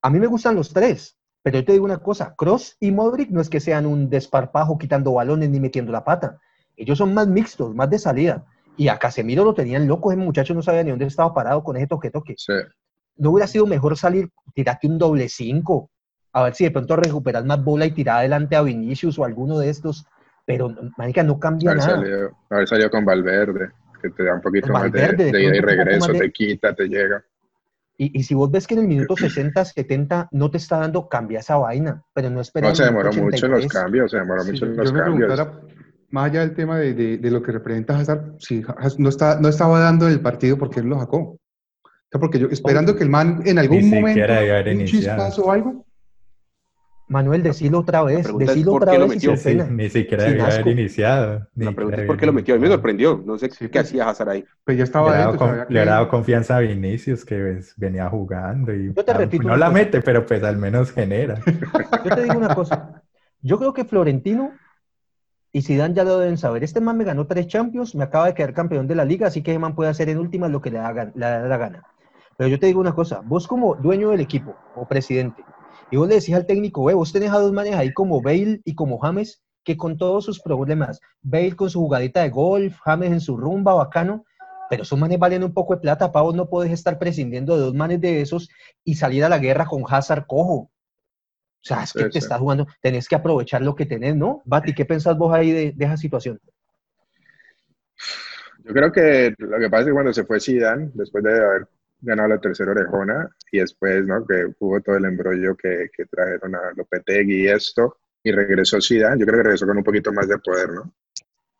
A 0.00 0.10
mí 0.10 0.20
me 0.20 0.28
gustan 0.28 0.54
los 0.54 0.72
tres, 0.72 1.16
pero 1.44 1.58
yo 1.58 1.64
te 1.66 1.72
digo 1.72 1.84
una 1.84 1.98
cosa, 1.98 2.34
Cross 2.36 2.78
y 2.80 2.90
Modric 2.90 3.28
no 3.30 3.42
es 3.42 3.50
que 3.50 3.60
sean 3.60 3.84
un 3.84 4.08
desparpajo 4.08 4.78
quitando 4.78 5.12
balones 5.12 5.50
ni 5.50 5.60
metiendo 5.60 5.92
la 5.92 6.02
pata. 6.02 6.40
Ellos 6.74 6.96
son 6.96 7.12
más 7.12 7.28
mixtos, 7.28 7.74
más 7.74 7.90
de 7.90 7.98
salida. 7.98 8.46
Y 8.78 8.88
a 8.88 8.98
Casemiro 8.98 9.44
lo 9.44 9.52
tenían 9.52 9.86
loco, 9.86 10.10
ese 10.10 10.20
muchacho 10.20 10.54
no 10.54 10.62
sabía 10.62 10.82
ni 10.82 10.88
dónde 10.90 11.04
estaba 11.04 11.34
parado 11.34 11.62
con 11.62 11.76
ese 11.76 11.86
toque-toque. 11.86 12.34
Sí. 12.38 12.54
¿No 13.18 13.30
hubiera 13.30 13.46
sido 13.46 13.66
mejor 13.66 13.96
salir, 13.98 14.30
tirarte 14.54 14.86
un 14.86 14.96
doble 14.98 15.28
cinco? 15.28 15.90
A 16.32 16.44
ver 16.44 16.54
si 16.54 16.64
de 16.64 16.70
pronto 16.70 16.96
recuperas 16.96 17.44
más 17.44 17.62
bola 17.62 17.84
y 17.84 17.92
tirar 17.92 18.20
adelante 18.20 18.56
a 18.56 18.62
Vinicius 18.62 19.18
o 19.18 19.24
alguno 19.26 19.58
de 19.58 19.68
estos. 19.68 20.06
Pero, 20.46 20.74
marica, 20.96 21.22
no 21.22 21.38
cambia 21.38 21.72
Haber 21.72 21.82
nada. 21.84 21.96
salido, 21.98 22.30
haber 22.48 22.68
salido 22.68 22.90
con 22.90 23.04
Valverde, 23.04 23.68
que 24.02 24.08
te 24.10 24.24
da 24.24 24.34
un 24.34 24.40
poquito 24.40 24.72
más 24.72 24.90
de, 24.90 25.12
de 25.12 25.30
de 25.30 25.42
ida 25.44 25.56
y 25.56 25.60
regreso, 25.60 26.12
de- 26.12 26.18
te 26.18 26.32
quita, 26.32 26.74
te 26.74 26.88
llega. 26.88 27.22
Y, 27.96 28.18
y 28.18 28.22
si 28.24 28.34
vos 28.34 28.50
ves 28.50 28.66
que 28.66 28.74
en 28.74 28.80
el 28.80 28.88
minuto 28.88 29.16
60, 29.16 29.64
70 29.64 30.28
no 30.32 30.50
te 30.50 30.58
está 30.58 30.78
dando, 30.78 31.08
cambia 31.08 31.38
esa 31.40 31.56
vaina. 31.56 32.02
Pero 32.12 32.28
no 32.30 32.40
esperar. 32.40 32.70
No, 32.70 32.74
se 32.76 32.84
demoró 32.84 33.12
mucho 33.12 33.46
en 33.46 33.52
los 33.52 33.64
83. 33.64 33.72
cambios, 33.72 34.10
se 34.10 34.16
demoró 34.18 34.42
Sí, 34.42 34.52
mucho 34.52 34.64
en 34.66 34.76
yo 34.76 34.82
los 34.82 34.92
me 34.92 34.98
cambios. 35.00 35.28
preguntara, 35.32 35.60
más 36.10 36.30
allá 36.30 36.40
del 36.40 36.54
tema 36.54 36.78
de, 36.78 36.94
de- 36.94 37.18
de 37.18 37.30
lo 37.30 37.42
que 37.42 37.52
representa 37.52 37.98
Hazard, 37.98 38.34
si 38.38 38.64
no, 38.98 39.08
está, 39.08 39.38
no 39.40 39.48
estaba 39.48 39.78
dando 39.80 40.08
el 40.08 40.20
partido 40.20 40.58
porque 40.58 40.80
él 40.80 40.86
lo 40.86 40.98
sacó. 40.98 41.18
O 41.18 41.38
sea, 42.10 42.20
porque 42.20 42.38
yo 42.38 42.48
esperando 42.48 42.94
que 42.96 43.02
el 43.04 43.10
man 43.10 43.42
en 43.44 43.58
algún 43.58 43.78
Ni 43.78 43.84
momento, 43.90 44.08
siquiera 44.08 44.36
debió 44.40 44.54
haber 44.54 44.68
un 44.74 44.80
iniciado. 44.80 45.16
chispazo 45.24 45.44
o 45.46 45.50
algo, 45.50 45.84
Manuel, 47.06 47.42
decilo 47.42 47.80
otra 47.80 48.02
vez. 48.02 48.26
Decilo 48.38 48.72
¿por 48.72 48.82
otra 48.82 48.92
qué 48.94 48.98
lo 48.98 49.04
vez 49.08 49.12
y 49.12 49.16
metió? 49.28 49.36
sin 49.36 49.60
Sí, 49.60 49.70
ni 49.72 49.90
siquiera 49.90 50.24
debió 50.24 50.44
haber 50.46 50.68
iniciado. 50.68 51.46
ni 51.54 51.66
La 51.66 51.72
pregunta 51.72 52.00
es 52.00 52.06
por 52.06 52.16
qué 52.16 52.26
lo 52.26 52.32
metió. 52.32 52.54
A 52.54 52.58
mí 52.58 52.62
me 52.62 52.68
sorprendió. 52.68 53.22
No 53.24 53.36
sé 53.38 53.50
Sí, 53.50 53.66
qué 53.66 53.68
pues. 53.68 53.86
hacía 53.88 54.08
Hazard 54.08 54.30
ahí. 54.30 54.44
pues 54.64 54.76
ya 54.78 54.82
Le 54.82 54.84
estaba 54.84 55.10
ha 55.12 55.18
dado, 55.18 55.30
dentro. 55.32 55.46
con- 55.48 55.74
le 55.74 55.84
dado 55.84 56.08
confianza 56.08 56.56
a 56.56 56.60
Vinicius, 56.60 57.24
que 57.24 57.38
pues, 57.38 57.74
venía 57.76 58.08
jugando 58.08 58.74
y 58.74 58.94
Yo 58.94 59.04
te 59.04 59.12
ah, 59.12 59.18
repito 59.18 59.42
no 59.46 59.56
la 59.56 59.66
cosa. 59.66 59.78
mete, 59.78 60.00
pero 60.00 60.24
pues 60.24 60.42
al 60.42 60.56
menos 60.56 60.92
genera. 60.92 61.34
Yo 62.04 62.14
te 62.14 62.22
digo 62.22 62.36
una 62.38 62.54
cosa. 62.54 63.02
Yo 63.42 63.58
creo 63.58 63.74
que 63.74 63.84
Florentino 63.84 64.52
y 65.52 65.60
Zidane 65.62 65.94
ya 65.94 66.04
lo 66.04 66.18
deben 66.18 66.38
saber. 66.38 66.64
Este 66.64 66.80
man 66.80 66.96
me 66.96 67.04
ganó 67.04 67.26
tres 67.26 67.46
Champions, 67.46 67.94
me 67.94 68.04
acaba 68.04 68.26
de 68.26 68.34
quedar 68.34 68.54
campeón 68.54 68.86
de 68.88 68.94
la 68.94 69.04
liga, 69.04 69.26
así 69.26 69.42
que 69.42 69.50
ese 69.50 69.58
man 69.60 69.74
puede 69.74 69.90
hacer 69.90 70.08
en 70.08 70.18
última 70.18 70.48
lo 70.48 70.60
que 70.62 70.70
le 70.70 70.78
da, 70.78 70.92
le 70.92 71.12
da 71.20 71.40
la 71.46 71.56
gana. 71.58 71.82
Pero 72.36 72.48
yo 72.48 72.58
te 72.58 72.66
digo 72.66 72.80
una 72.80 72.94
cosa, 72.94 73.20
vos 73.22 73.46
como 73.46 73.76
dueño 73.76 74.08
del 74.10 74.20
equipo 74.20 74.56
o 74.74 74.88
presidente, 74.88 75.44
y 75.90 75.96
vos 75.96 76.08
le 76.08 76.16
decís 76.16 76.34
al 76.34 76.46
técnico, 76.46 76.84
ve, 76.84 76.94
vos 76.94 77.12
tenés 77.12 77.30
a 77.30 77.38
dos 77.38 77.52
manes 77.52 77.74
ahí 77.74 77.92
como 77.92 78.20
Bale 78.22 78.60
y 78.64 78.74
como 78.74 78.98
James, 78.98 79.42
que 79.64 79.76
con 79.76 79.96
todos 79.96 80.24
sus 80.24 80.40
problemas, 80.40 81.00
Bale 81.22 81.56
con 81.56 81.70
su 81.70 81.80
jugadita 81.80 82.22
de 82.22 82.30
golf, 82.30 82.76
James 82.84 83.12
en 83.12 83.20
su 83.20 83.36
rumba, 83.36 83.74
bacano, 83.74 84.24
pero 84.68 84.82
esos 84.82 84.98
manes 84.98 85.18
valen 85.18 85.44
un 85.44 85.52
poco 85.54 85.74
de 85.74 85.80
plata, 85.80 86.10
pa, 86.10 86.22
vos 86.22 86.34
no 86.34 86.48
podés 86.48 86.72
estar 86.72 86.98
prescindiendo 86.98 87.56
de 87.56 87.62
dos 87.62 87.74
manes 87.74 88.00
de 88.00 88.20
esos 88.20 88.48
y 88.84 88.94
salir 88.94 89.24
a 89.24 89.28
la 89.28 89.38
guerra 89.38 89.66
con 89.66 89.84
Hazard 89.86 90.26
cojo. 90.26 90.54
O 90.54 91.66
sea, 91.66 91.82
es 91.84 91.92
que 91.92 92.04
Sí, 92.04 92.10
te 92.10 92.12
sí. 92.12 92.18
estás 92.18 92.40
jugando, 92.40 92.66
tenés 92.82 93.08
que 93.08 93.14
aprovechar 93.14 93.62
lo 93.62 93.74
que 93.74 93.86
tenés, 93.86 94.16
¿no? 94.16 94.42
Bati, 94.44 94.74
¿qué 94.74 94.84
pensás 94.84 95.16
vos 95.16 95.32
ahí 95.34 95.50
de, 95.50 95.72
de 95.72 95.84
esa 95.84 95.96
situación? 95.96 96.38
Yo 98.64 98.72
creo 98.72 98.90
que 98.92 99.34
lo 99.38 99.58
que 99.58 99.70
pasa 99.70 99.80
es 99.82 99.86
que 99.86 99.92
cuando 99.92 100.12
se 100.12 100.24
fue 100.24 100.40
Zidane, 100.40 100.90
después 100.94 101.22
de 101.24 101.30
haber 101.32 101.68
ganado 102.04 102.28
la 102.28 102.40
tercera 102.40 102.72
orejona 102.72 103.28
y 103.50 103.58
después, 103.58 104.04
¿no? 104.06 104.26
Que 104.26 104.46
hubo 104.58 104.80
todo 104.80 104.96
el 104.96 105.04
embrollo 105.04 105.56
que, 105.56 105.88
que 105.96 106.04
trajeron 106.06 106.54
a 106.54 106.72
Lopetegui 106.76 107.44
y 107.44 107.48
esto, 107.48 107.98
y 108.22 108.32
regresó 108.32 108.80
Zidane, 108.80 109.20
yo 109.20 109.26
creo 109.26 109.38
que 109.38 109.44
regresó 109.44 109.66
con 109.66 109.76
un 109.76 109.84
poquito 109.84 110.12
más 110.12 110.28
de 110.28 110.38
poder, 110.38 110.70
¿no? 110.70 110.94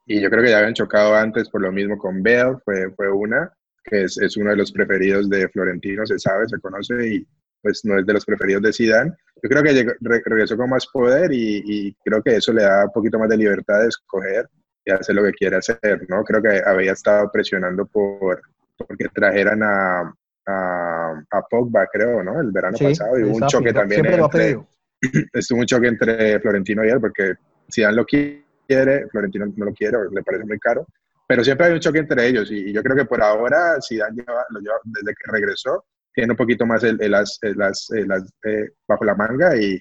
Y 0.07 0.21
yo 0.21 0.31
creo 0.31 0.43
que 0.43 0.51
ya 0.51 0.59
habían 0.59 0.75
chocado 0.75 1.15
antes 1.15 1.49
por 1.49 1.63
lo 1.63 1.73
mismo 1.73 1.97
con 1.99 2.23
Bell, 2.23 2.57
fue, 2.65 2.91
fue 2.95 3.11
una, 3.11 3.53
que 3.85 4.03
es, 4.05 4.19
es 4.19 4.37
uno 4.37 4.51
de 4.51 4.57
los 4.57 4.73
preferidos 4.73 5.29
de 5.29 5.49
Florentino, 5.49 6.07
se 6.07 6.19
sabe, 6.19 6.49
se 6.49 6.61
conoce 6.61 7.09
y 7.09 7.27
pues 7.63 7.83
no 7.85 7.99
es 7.99 8.05
de 8.05 8.13
los 8.13 8.25
preferidos 8.27 8.63
de 8.63 8.73
Zidane. 8.73 9.13
Yo 9.43 9.49
creo 9.49 9.63
que 9.63 9.73
llegó, 9.73 9.93
regresó 10.01 10.57
con 10.57 10.69
más 10.69 10.87
poder 10.87 11.33
y, 11.33 11.63
y, 11.65 11.95
creo 12.05 12.23
que 12.23 12.37
eso 12.37 12.53
le 12.53 12.63
da 12.63 12.85
un 12.85 12.93
poquito 12.93 13.19
más 13.19 13.29
de 13.29 13.39
libertad 13.39 13.81
de 13.81 13.89
escoger 13.89 14.49
y 14.85 14.91
hacer 14.91 15.15
lo 15.15 15.25
que 15.25 15.33
quiere 15.33 15.57
hacer, 15.57 16.05
¿no? 16.09 16.23
Creo 16.25 16.43
que 16.43 16.63
había 16.65 16.93
estado 16.93 17.31
presionando 17.33 17.87
por 17.87 18.43
porque 18.77 19.09
trajeran 19.15 19.63
a, 19.63 20.15
a, 20.47 21.23
a 21.31 21.43
Pogba, 21.49 21.87
creo, 21.93 22.23
¿no? 22.23 22.41
El 22.41 22.51
verano 22.53 22.77
Sí, 22.77 22.85
pasado 22.85 23.19
y 23.19 23.23
hubo 23.25 23.37
un 23.37 23.47
choque 23.47 23.73
también 23.73 24.07
entre, 24.07 24.59
estuvo 25.33 25.61
un 25.61 25.67
choque 25.67 25.89
entre 25.89 26.41
Florentino 26.41 26.85
y 26.85 26.89
él, 26.89 27.01
porque 27.01 27.35
Zidane 27.73 27.97
lo 27.97 28.05
quiere, 28.05 29.07
Florentino 29.11 29.47
no 29.57 29.65
lo 29.67 29.73
quiere, 29.73 29.97
le 30.11 30.23
parece 30.23 30.45
muy 30.45 30.59
caro, 30.59 30.87
pero 31.27 31.43
siempre 31.45 31.67
hay 31.67 31.73
un 31.75 31.81
choque 31.81 31.99
entre 32.01 32.27
ellos, 32.27 32.51
y, 32.51 32.71
y 32.71 32.73
yo 32.73 32.83
creo 32.83 32.97
que 32.97 33.05
por 33.07 33.23
ahora 33.23 33.77
Zidane 33.87 34.17
lleva, 34.17 34.45
lo 34.51 34.61
lleva, 34.61 34.77
desde 34.85 35.15
que 35.15 35.33
regresó, 35.33 35.85
tiene 36.13 36.33
un 36.33 36.37
poquito 36.37 36.65
más 36.67 36.85
el, 36.85 37.01
el 37.03 37.15
as- 37.15 37.39
el 37.43 37.61
as- 37.61 37.91
el 37.91 38.11
as, 38.13 38.23
eh, 38.45 38.71
bajo 38.87 39.05
la 39.05 39.15
manga, 39.15 39.57
y, 39.57 39.79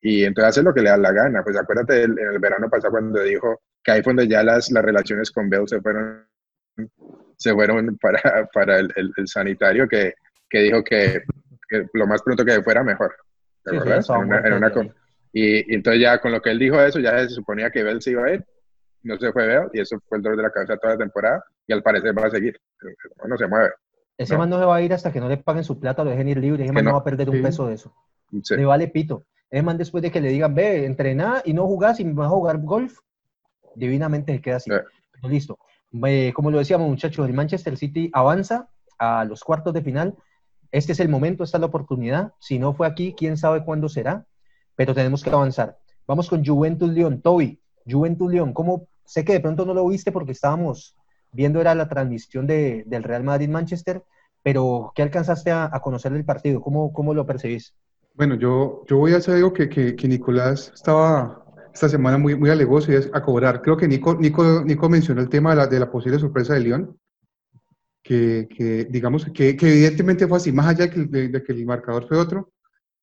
y 0.00 0.24
entonces 0.24 0.48
hace 0.50 0.62
lo 0.62 0.74
que 0.74 0.80
le 0.82 0.90
da 0.90 0.96
la 0.96 1.12
gana. 1.12 1.42
Pues 1.44 1.56
acuérdate 1.56 2.02
en 2.04 2.18
el 2.18 2.38
verano 2.38 2.68
pasado 2.68 2.92
cuando 2.92 3.22
dijo 3.22 3.60
que 3.84 3.92
ahí 3.92 4.02
fue 4.02 4.12
donde 4.14 4.28
ya 4.28 4.42
las, 4.42 4.70
las 4.72 4.84
relaciones 4.84 5.30
con 5.30 5.48
Bell 5.48 5.68
se 5.68 5.80
fueron, 5.80 6.26
se 7.36 7.52
fueron 7.54 7.96
para, 7.98 8.48
para 8.52 8.78
el, 8.78 8.92
el- 8.96 9.12
el 9.16 9.28
sanitario, 9.28 9.88
que, 9.88 10.14
que 10.48 10.60
dijo 10.60 10.82
que, 10.84 11.22
que 11.68 11.86
lo 11.94 12.06
más 12.06 12.22
pronto 12.22 12.44
que 12.44 12.62
fuera 12.62 12.82
mejor. 12.82 13.14
¿Te 13.64 13.72
Sí, 13.72 13.78
sí, 14.02 14.12
en 14.12 14.18
una, 14.24 14.38
en 14.46 14.52
una 14.54 14.72
y, 15.32 15.72
y 15.72 15.74
entonces 15.74 16.00
ya 16.00 16.18
con 16.20 16.32
lo 16.32 16.40
que 16.40 16.50
él 16.50 16.58
dijo 16.58 16.80
eso, 16.80 16.98
ya 17.00 17.18
se 17.18 17.28
suponía 17.30 17.70
que 17.70 17.82
Bell 17.82 18.00
se 18.00 18.12
iba 18.12 18.24
a 18.26 18.32
ir, 18.34 18.44
no 19.02 19.18
se 19.18 19.32
fue 19.32 19.46
Bell, 19.46 19.68
y 19.72 19.80
eso 19.80 20.00
fue 20.08 20.18
el 20.18 20.22
dolor 20.22 20.36
de 20.38 20.42
la 20.44 20.50
cabeza 20.50 20.76
toda 20.78 20.94
la 20.94 20.98
temporada, 20.98 21.44
y 21.66 21.72
al 21.72 21.82
parecer 21.82 22.16
va 22.16 22.26
a 22.26 22.30
seguir, 22.30 22.58
no 23.26 23.36
se 23.36 23.46
mueve. 23.46 23.70
Ese 24.16 24.32
No. 24.32 24.38
man 24.40 24.50
no 24.50 24.58
se 24.58 24.64
va 24.64 24.76
a 24.76 24.80
ir 24.82 24.94
hasta 24.94 25.12
que 25.12 25.20
no 25.20 25.28
le 25.28 25.36
paguen 25.36 25.62
su 25.64 25.78
plata, 25.78 26.02
lo 26.04 26.10
dejen 26.10 26.28
ir 26.28 26.38
libre. 26.38 26.64
Ese 26.64 26.72
man 26.72 26.84
no. 26.84 26.90
no 26.92 26.96
va 26.96 27.00
a 27.00 27.04
perder 27.04 27.28
un 27.28 27.36
Sí. 27.36 27.42
peso 27.42 27.66
de 27.66 27.74
eso. 27.74 27.94
Sí. 28.42 28.56
Le 28.56 28.64
vale 28.64 28.88
pito. 28.88 29.26
Ese 29.50 29.62
man 29.62 29.76
después 29.76 30.00
de 30.02 30.10
que 30.10 30.20
le 30.22 30.30
digan, 30.30 30.54
ve, 30.54 30.86
entrená 30.86 31.42
y 31.44 31.52
no 31.52 31.66
jugás 31.66 32.00
y 32.00 32.04
vas 32.04 32.26
a 32.26 32.30
jugar 32.30 32.58
golf, 32.62 32.98
divinamente 33.74 34.32
se 34.32 34.40
queda 34.40 34.56
así. 34.56 34.70
Pero 34.70 35.28
listo. 35.28 35.58
Como 35.90 36.50
lo 36.50 36.58
decíamos, 36.58 36.88
muchachos, 36.88 37.26
el 37.26 37.34
Manchester 37.34 37.76
City 37.76 38.10
avanza 38.12 38.68
a 38.98 39.24
los 39.24 39.42
cuartos 39.42 39.72
de 39.72 39.82
final. 39.82 40.14
Este 40.70 40.92
es 40.92 41.00
el 41.00 41.08
momento, 41.08 41.44
esta 41.44 41.58
es 41.58 41.60
la 41.60 41.66
oportunidad. 41.66 42.32
Si 42.38 42.58
no 42.58 42.74
fue 42.74 42.86
aquí, 42.86 43.14
quién 43.16 43.36
sabe 43.36 43.64
cuándo 43.64 43.88
será, 43.88 44.26
pero 44.74 44.94
tenemos 44.94 45.22
que 45.22 45.30
avanzar. 45.30 45.78
Vamos 46.06 46.28
con 46.28 46.44
Juventus 46.44 46.90
León. 46.90 47.20
Toby, 47.22 47.60
Juventus 47.88 48.30
León, 48.30 48.52
¿cómo? 48.52 48.88
Sé 49.04 49.24
que 49.24 49.32
de 49.32 49.40
pronto 49.40 49.64
no 49.64 49.74
lo 49.74 49.86
viste 49.86 50.12
porque 50.12 50.32
estábamos 50.32 50.96
viendo 51.32 51.60
era 51.60 51.74
la 51.74 51.88
transmisión 51.88 52.46
de, 52.46 52.84
del 52.86 53.02
Real 53.02 53.22
Madrid-Manchester, 53.22 54.02
pero 54.42 54.92
¿qué 54.94 55.02
alcanzaste 55.02 55.50
a, 55.50 55.68
a 55.70 55.80
conocer 55.80 56.12
del 56.12 56.24
partido? 56.24 56.60
¿Cómo, 56.60 56.92
cómo 56.92 57.14
lo 57.14 57.26
percibís? 57.26 57.74
Bueno, 58.14 58.34
yo, 58.36 58.82
yo 58.86 58.96
voy 58.96 59.12
a 59.12 59.18
hacer 59.18 59.34
algo 59.34 59.52
que, 59.52 59.68
que, 59.68 59.94
que 59.94 60.08
Nicolás 60.08 60.72
estaba 60.74 61.44
esta 61.76 61.88
semana 61.90 62.16
muy, 62.16 62.34
muy 62.34 62.48
alegoso 62.48 62.90
y 62.90 62.94
es 62.94 63.10
a 63.12 63.22
cobrar. 63.22 63.60
Creo 63.60 63.76
que 63.76 63.86
Nico, 63.86 64.14
Nico, 64.14 64.62
Nico 64.64 64.88
mencionó 64.88 65.20
el 65.20 65.28
tema 65.28 65.50
de 65.50 65.56
la, 65.56 65.66
de 65.66 65.78
la 65.78 65.90
posible 65.90 66.18
sorpresa 66.18 66.54
de 66.54 66.60
León, 66.60 66.98
que, 68.02 68.48
que 68.54 68.84
digamos 68.86 69.26
que, 69.26 69.56
que 69.56 69.68
evidentemente 69.68 70.26
fue 70.26 70.38
así, 70.38 70.52
más 70.52 70.66
allá 70.66 70.86
de 70.86 70.90
que, 70.90 71.00
de- 71.04 71.28
de 71.28 71.42
que 71.42 71.52
el 71.52 71.66
marcador 71.66 72.06
fue 72.08 72.16
otro, 72.18 72.52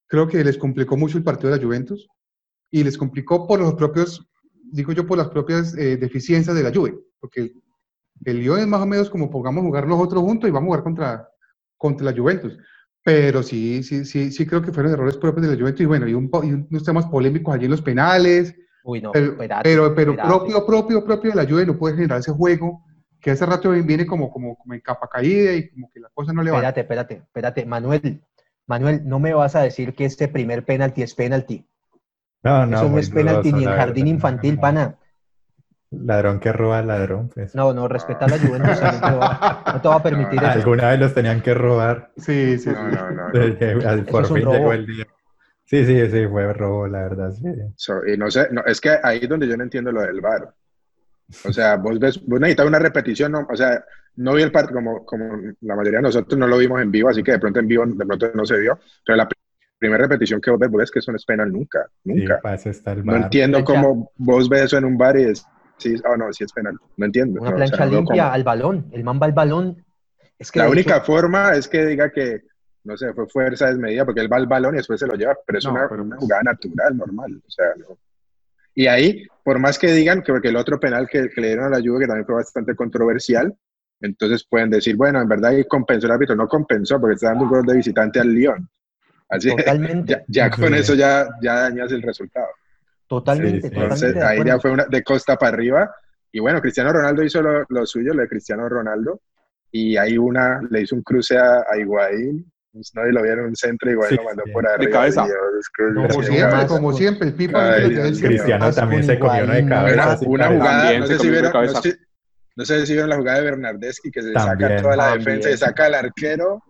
creo 0.08 0.28
que 0.28 0.44
les 0.44 0.58
complicó 0.58 0.98
mucho 0.98 1.18
el 1.18 1.24
partido 1.24 1.52
de 1.52 1.58
la 1.58 1.64
Juventus 1.64 2.08
y 2.72 2.84
les 2.84 2.98
complicó 2.98 3.46
por 3.48 3.60
los 3.60 3.76
propios, 3.76 4.26
digo 4.72 4.92
yo, 4.94 5.06
por 5.06 5.18
las 5.18 5.28
propias 5.30 5.78
eh, 5.78 5.98
deficiencias 5.98 6.56
de 6.56 6.64
la 6.64 6.74
Juve, 6.74 6.96
porque 7.20 7.54
el 8.26 8.40
Lyon 8.40 8.60
es 8.60 8.68
más 8.68 8.82
o 8.82 8.86
menos 8.88 9.10
como 9.10 9.30
pongamos 9.30 9.64
jugar 9.64 9.88
los 9.88 10.00
otros 10.00 10.24
juntos 10.24 10.48
y 10.50 10.52
vamos 10.52 10.68
a 10.68 10.70
jugar 10.70 10.84
contra, 10.84 11.30
contra 11.78 12.06
la 12.12 12.18
Juventus. 12.18 12.58
Pero 13.06 13.44
sí, 13.44 13.84
sí, 13.84 14.06
sí, 14.06 14.32
sí 14.32 14.46
creo 14.48 14.62
que 14.62 14.72
fueron 14.72 14.94
errores 14.94 15.18
propios 15.18 15.46
de 15.46 15.54
la 15.54 15.60
Juventus 15.60 15.82
y 15.82 15.86
bueno, 15.86 16.08
y, 16.08 16.14
un, 16.14 16.30
y 16.44 16.54
unos 16.54 16.84
temas 16.86 17.06
polémicos 17.08 17.54
allí 17.54 17.66
en 17.66 17.72
los 17.72 17.82
penales, 17.82 18.56
Uy, 18.84 19.02
no, 19.02 19.12
pero, 19.12 19.32
espérate, 19.32 19.64
pero, 19.64 19.96
pero 19.96 20.12
espérate. 20.12 20.30
propio, 20.30 20.66
propio, 20.66 21.06
propio 21.06 21.32
de 21.32 21.38
la 21.44 21.50
Juve 21.50 21.66
no 21.66 21.78
puede 21.78 21.96
generar 21.96 22.20
ese 22.20 22.32
juego 22.34 22.84
que 23.22 23.32
hace 23.32 23.46
rato 23.46 23.70
viene 23.72 24.06
como, 24.06 24.30
como, 24.32 24.58
como 24.58 24.74
en 24.74 24.82
capa 24.82 25.08
caída 25.08 25.54
y 25.54 25.70
como 25.70 25.90
que 25.94 26.00
la 26.02 26.10
cosa 26.14 26.34
no 26.34 26.44
le 26.44 26.52
va. 26.52 26.58
Espérate, 26.58 26.82
espérate, 26.82 27.14
espérate. 27.16 27.66
Manuel, 27.66 28.22
Manuel, 28.68 29.02
no 29.08 29.20
me 29.20 29.34
vas 29.34 29.56
a 29.56 29.62
decir 29.62 29.94
que 29.96 30.04
este 30.06 30.28
primer 30.28 30.66
penalti 30.66 31.02
es 31.04 31.16
penalti. 31.16 31.66
No, 32.44 32.66
no, 32.66 32.76
Eso 32.78 32.90
no 32.90 32.98
es 33.00 33.10
penalti 33.10 33.52
dudoso, 33.52 33.58
ni 33.58 33.64
en 33.72 33.78
jardín 33.78 34.04
verdad. 34.06 34.16
infantil, 34.16 34.60
pana. 34.60 34.96
Ladrón 35.92 36.40
que 36.40 36.52
roba 36.52 36.80
al 36.80 36.88
ladrón, 36.88 37.30
pues. 37.34 37.54
No, 37.56 37.72
no, 37.72 37.88
respetar 37.88 38.30
la 38.30 38.40
Juventus 38.40 38.80
también 38.80 39.02
te 39.04 39.16
va- 39.16 39.64
no 39.74 39.80
te 39.82 39.88
va 39.88 39.96
a 39.96 40.04
permitir 40.04 40.42
No, 40.42 40.48
eso. 40.50 40.58
Alguna 40.60 40.90
vez 40.90 41.00
los 41.00 41.14
tenían 41.14 41.42
que 41.42 41.54
robar. 41.54 42.12
Sí, 42.18 42.58
sí, 42.58 42.70
No, 42.72 42.90
no, 42.90 43.12
no. 43.12 43.30
no. 43.32 43.90
Al- 43.90 44.04
Por 44.06 44.26
fin 44.26 44.42
robo. 44.44 44.54
llegó 44.58 44.74
el 44.74 44.86
día. 44.88 45.06
Sí, 45.74 45.86
sí, 45.86 46.10
sí, 46.12 46.28
fue 46.28 46.54
robo, 46.54 46.88
la 46.88 47.02
verdad, 47.04 47.32
sí. 47.32 47.44
So, 47.76 48.06
y 48.06 48.18
no 48.18 48.30
sé, 48.30 48.48
no, 48.52 48.64
es 48.66 48.80
que 48.80 48.98
ahí 49.02 49.20
es 49.24 49.30
donde 49.30 49.48
yo 49.48 49.58
no 49.58 49.64
entiendo 49.64 49.92
lo 49.92 50.02
del 50.02 50.22
VAR. 50.22 50.54
O 51.46 51.54
sea, 51.54 51.78
vos 51.78 52.00
ves, 52.00 52.24
vos 52.26 52.40
necesitas 52.40 52.68
una 52.68 52.80
repetición, 52.80 53.32
no, 53.32 53.48
o 53.50 53.56
sea, 53.56 53.84
no 54.18 54.34
vi 54.36 54.44
el 54.44 54.52
partido 54.52 54.76
como, 54.76 55.06
como 55.06 55.38
la 55.62 55.76
mayoría 55.76 56.00
de 56.00 56.04
nosotros 56.04 56.38
no 56.40 56.48
lo 56.48 56.58
vimos 56.58 56.82
en 56.82 56.92
vivo, 56.92 57.10
así 57.10 57.24
que 57.24 57.34
de 57.34 57.40
pronto 57.40 57.60
en 57.60 57.68
vivo, 57.68 57.86
de 57.86 58.06
pronto 58.06 58.32
no 58.36 58.46
se 58.46 58.60
vio, 58.60 58.80
pero 59.06 59.18
la 59.18 59.28
pr- 59.28 59.34
primera 59.80 60.04
repetición 60.04 60.40
que 60.40 60.52
vos 60.52 60.60
ves, 60.60 60.70
vos 60.70 60.80
ves 60.80 60.92
que 60.92 61.00
eso 61.00 61.12
no 61.12 61.18
es 61.18 61.26
penal 61.26 61.52
nunca, 61.52 61.88
Sí, 62.06 62.14
nunca. 62.14 62.36
está 62.70 62.92
el 62.94 63.04
no 63.04 63.16
entiendo 63.16 63.58
Plancha. 63.64 63.74
cómo 63.74 64.12
vos 64.18 64.50
ves 64.50 64.62
eso 64.64 64.78
en 64.78 64.86
un 64.86 64.98
bar 64.98 65.18
y 65.18 65.26
decís, 65.26 66.02
oh 66.08 66.16
no, 66.16 66.32
sí 66.32 66.44
es 66.44 66.54
penal, 66.54 66.78
no 66.98 67.06
entiendo. 67.06 67.42
Una 67.42 67.52
no, 67.52 67.56
o 67.58 67.58
sea, 67.66 67.78
plancha 67.78 67.86
no 67.86 67.92
veo 67.92 68.00
limpia 68.00 68.24
cómo. 68.24 68.34
al 68.34 68.44
balón. 68.44 68.90
El 68.92 69.04
man 69.04 69.20
va 69.22 69.26
al 69.26 69.34
balón. 69.34 69.86
Es 70.40 70.52
que 70.52 70.60
La 70.60 70.70
única 70.70 70.96
hecho, 70.96 71.06
forma 71.06 71.54
es 71.54 71.68
que 71.68 71.86
diga 71.86 72.12
que, 72.12 72.42
no 72.84 72.98
sé, 72.98 73.14
fue 73.14 73.28
fuerza 73.28 73.68
desmedida, 73.68 74.06
porque 74.06 74.20
él 74.22 74.32
va 74.32 74.38
al 74.38 74.48
balón 74.48 74.74
y 74.76 74.78
después 74.78 75.00
se 75.00 75.08
lo 75.08 75.16
lleva, 75.16 75.38
pero 75.46 75.60
es 75.60 75.66
No, 75.66 75.72
una, 75.72 75.88
pero- 75.90 76.04
una 76.04 76.18
jugada 76.18 76.44
natural, 76.44 76.98
normal. 76.98 77.42
O 77.48 77.50
sea, 77.52 77.66
no. 77.78 77.98
Y 78.76 78.88
ahí, 78.88 79.26
por 79.44 79.60
más 79.60 79.78
que 79.78 79.92
digan 79.92 80.22
que 80.24 80.32
porque 80.34 80.50
el 80.50 80.56
otro 80.58 80.80
penal 80.80 81.08
que, 81.08 81.30
que 81.30 81.42
le 81.42 81.48
dieron 81.48 81.66
a 81.66 81.78
la 81.78 81.80
Juve, 81.80 82.02
que 82.02 82.08
también 82.08 82.26
fue 82.26 82.36
bastante 82.36 82.76
controversial, 82.76 83.54
entonces 84.02 84.44
pueden 84.50 84.70
decir, 84.70 84.96
bueno, 84.98 85.22
en 85.22 85.28
verdad 85.28 85.52
ahí 85.52 85.64
compensó 85.66 86.08
el 86.08 86.14
árbitro, 86.14 86.36
no 86.36 86.48
compensó 86.48 87.00
porque 87.00 87.16
está 87.16 87.30
dando 87.30 87.44
un 87.46 87.50
gol 87.52 87.66
de 87.66 87.76
visitante 87.76 88.20
al 88.20 88.34
Lyon. 88.34 88.68
Así 89.30 89.50
totalmente, 89.56 90.12
ya, 90.28 90.50
ya 90.50 90.50
con 90.50 90.74
eso 90.74 90.94
ya, 90.96 91.28
ya 91.42 91.62
dañas 91.62 91.92
el 91.92 92.02
resultado. 92.02 92.48
totalmente, 93.08 93.62
Sí, 93.62 93.68
sí. 93.70 93.70
totalmente 93.70 94.06
Entonces 94.06 94.14
de 94.16 94.24
ahí 94.24 94.44
ya 94.46 94.60
fue 94.60 94.72
una, 94.72 94.86
de 94.86 95.04
costa 95.04 95.38
para 95.38 95.54
arriba. 95.56 95.96
Y 96.32 96.40
bueno, 96.40 96.60
Cristiano 96.62 96.92
Ronaldo 96.92 97.24
hizo 97.24 97.42
lo, 97.42 97.64
lo 97.70 97.86
suyo, 97.86 98.14
lo 98.14 98.22
de 98.24 98.28
Cristiano 98.28 98.68
Ronaldo. 98.68 99.22
Y 99.72 99.98
ahí 99.98 100.18
una, 100.18 100.62
le 100.70 100.82
hizo 100.82 100.96
un 100.96 101.04
cruce 101.04 101.38
a, 101.38 101.64
a 101.70 101.78
Higuaín. 101.80 102.52
Pues 102.74 102.92
nadie 102.96 103.12
lo 103.12 103.22
vio 103.22 103.34
en 103.34 103.40
un 103.42 103.56
centro, 103.56 103.92
Higuaín 103.92 104.10
Sí, 104.10 104.16
lo 104.16 104.24
mandó 104.24 104.44
sí. 104.46 104.52
por 104.52 104.68
arriba. 104.68 104.92
cabeza. 104.92 105.26
Dios, 105.26 105.38
es 105.60 105.70
que- 105.70 105.94
Como 106.12 106.24
siempre, 106.24 106.66
como 106.68 106.94
siempre, 106.94 107.28
el 107.28 107.34
Pipa 107.36 107.74
Ay, 107.74 107.90
Dios 107.90 108.20
de. 108.20 108.28
Cristiano 108.28 108.72
también 108.74 109.04
se 109.04 109.20
comió 109.20 109.44
una 109.44 109.54
de 109.54 109.66
cabeza. 109.68 110.20
Una 110.26 110.46
cabeza. 110.46 110.50
jugada, 110.60 111.00
no 111.00 111.06
se 111.06 111.14
sé, 111.14 111.14
si 111.14 111.18
comió 111.20 111.32
vieron, 111.32 111.44
la 111.44 111.50
no, 111.50 111.54
cabeza. 111.54 111.82
sé, 111.82 111.98
no 112.56 112.66
sé 112.66 112.86
si 112.88 112.94
vieron 112.94 113.10
la 113.10 113.16
jugada 113.18 113.38
de 113.38 113.44
Bernardeschi, 113.46 114.12
que 114.12 114.22
se 114.24 114.34
saca 114.34 114.76
toda 114.82 114.96
la 114.96 115.04
También. 115.12 115.20
defensa 115.40 115.52
y 115.52 115.58
saca 115.58 115.86
al 115.86 115.94
arquero. 115.96 116.64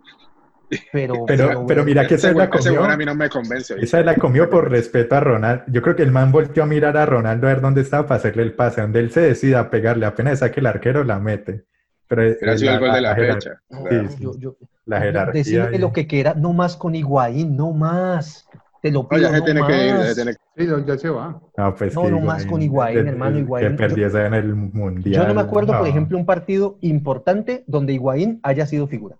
Pero, 0.91 1.25
Pero, 1.27 1.65
pero 1.67 1.83
mira 1.85 2.07
que 2.07 2.15
esa 2.15 2.29
la 2.29 2.33
güey 2.33 2.45
a 2.47 2.49
comió. 2.49 2.97
mí 2.97 3.05
no 3.05 3.13
me 3.15 3.29
convence. 3.29 3.75
Esa 3.79 4.01
la 4.01 4.15
comió 4.15 4.49
por 4.49 4.71
respeto 4.71 5.15
a 5.15 5.19
Ronaldo. 5.19 5.63
Yo 5.67 5.81
creo 5.83 5.95
que 5.95 6.01
el 6.03 6.11
man 6.11 6.31
volteó 6.31 6.63
a 6.63 6.65
mirar 6.65 6.97
a 6.97 7.05
Ronaldo 7.05 7.47
a 7.47 7.53
ver 7.53 7.61
dónde 7.61 7.81
estaba 7.81 8.07
para 8.07 8.17
hacerle 8.17 8.41
el 8.43 8.53
pase. 8.53 8.81
Donde 8.81 8.99
él 8.99 9.11
se 9.11 9.21
decida 9.21 9.59
a 9.59 9.69
pegarle, 9.69 10.05
apenas 10.07 10.39
saque 10.39 10.61
el 10.61 10.65
arquero, 10.65 11.03
la 11.03 11.19
mete. 11.19 11.65
Pero 12.07 12.23
Hubiera 12.23 12.57
sido 12.57 12.73
el 12.73 12.79
gol 12.79 12.91
de 12.93 13.01
la 13.01 13.15
fecha. 13.15 13.61
Sí, 13.69 14.07
sí. 14.09 14.23
yo, 14.23 14.31
yo, 14.39 14.57
La 14.85 14.99
jerarquía. 15.01 15.43
decime 15.43 15.69
y- 15.75 15.77
lo 15.79 15.93
que 15.93 16.07
quiera, 16.07 16.33
no 16.33 16.53
más 16.53 16.75
con 16.75 16.93
Higuaín, 16.95 17.55
no 17.55 17.71
más. 17.71 18.45
Te 18.81 18.91
lo 18.91 19.03
No, 19.03 19.07
pido, 19.09 19.21
ya 19.21 19.29
se 19.29 19.39
no 19.39 19.45
tiene 19.45 19.61
que 19.65 19.73
ir, 19.87 19.93
ya 19.93 19.97
más. 19.97 20.15
tiene 20.15 20.31
que 20.33 20.37
Sí, 20.57 20.67
ya, 20.69 20.85
ya 20.85 20.97
se 20.97 21.09
va. 21.09 21.41
No, 21.57 21.75
pues 21.75 21.95
No, 21.95 22.09
no 22.09 22.19
más 22.19 22.45
con 22.45 22.61
Higuaín, 22.61 22.97
el- 22.99 23.07
hermano, 23.07 23.39
Higuaín. 23.39 23.69
Que 23.69 23.73
perdiese 23.75 24.25
en 24.25 24.33
el 24.33 24.53
mundial. 24.53 25.15
Yo 25.23 25.27
no 25.27 25.33
me 25.33 25.41
acuerdo, 25.41 25.71
por 25.71 25.81
no. 25.83 25.87
ejemplo, 25.87 26.17
un 26.17 26.25
partido 26.25 26.77
importante 26.81 27.63
donde 27.65 27.93
Higuaín 27.93 28.39
haya 28.43 28.65
sido 28.65 28.87
figura. 28.87 29.15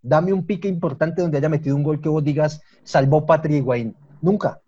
Dame 0.00 0.32
un 0.32 0.46
pique 0.46 0.66
importante 0.66 1.20
donde 1.22 1.36
haya 1.38 1.48
metido 1.50 1.76
un 1.76 1.82
gol 1.82 2.00
que 2.00 2.08
vos 2.08 2.24
digas, 2.24 2.62
salvó 2.84 3.26
Patria 3.26 3.58
Higuaín. 3.58 3.94
Nunca. 4.22 4.60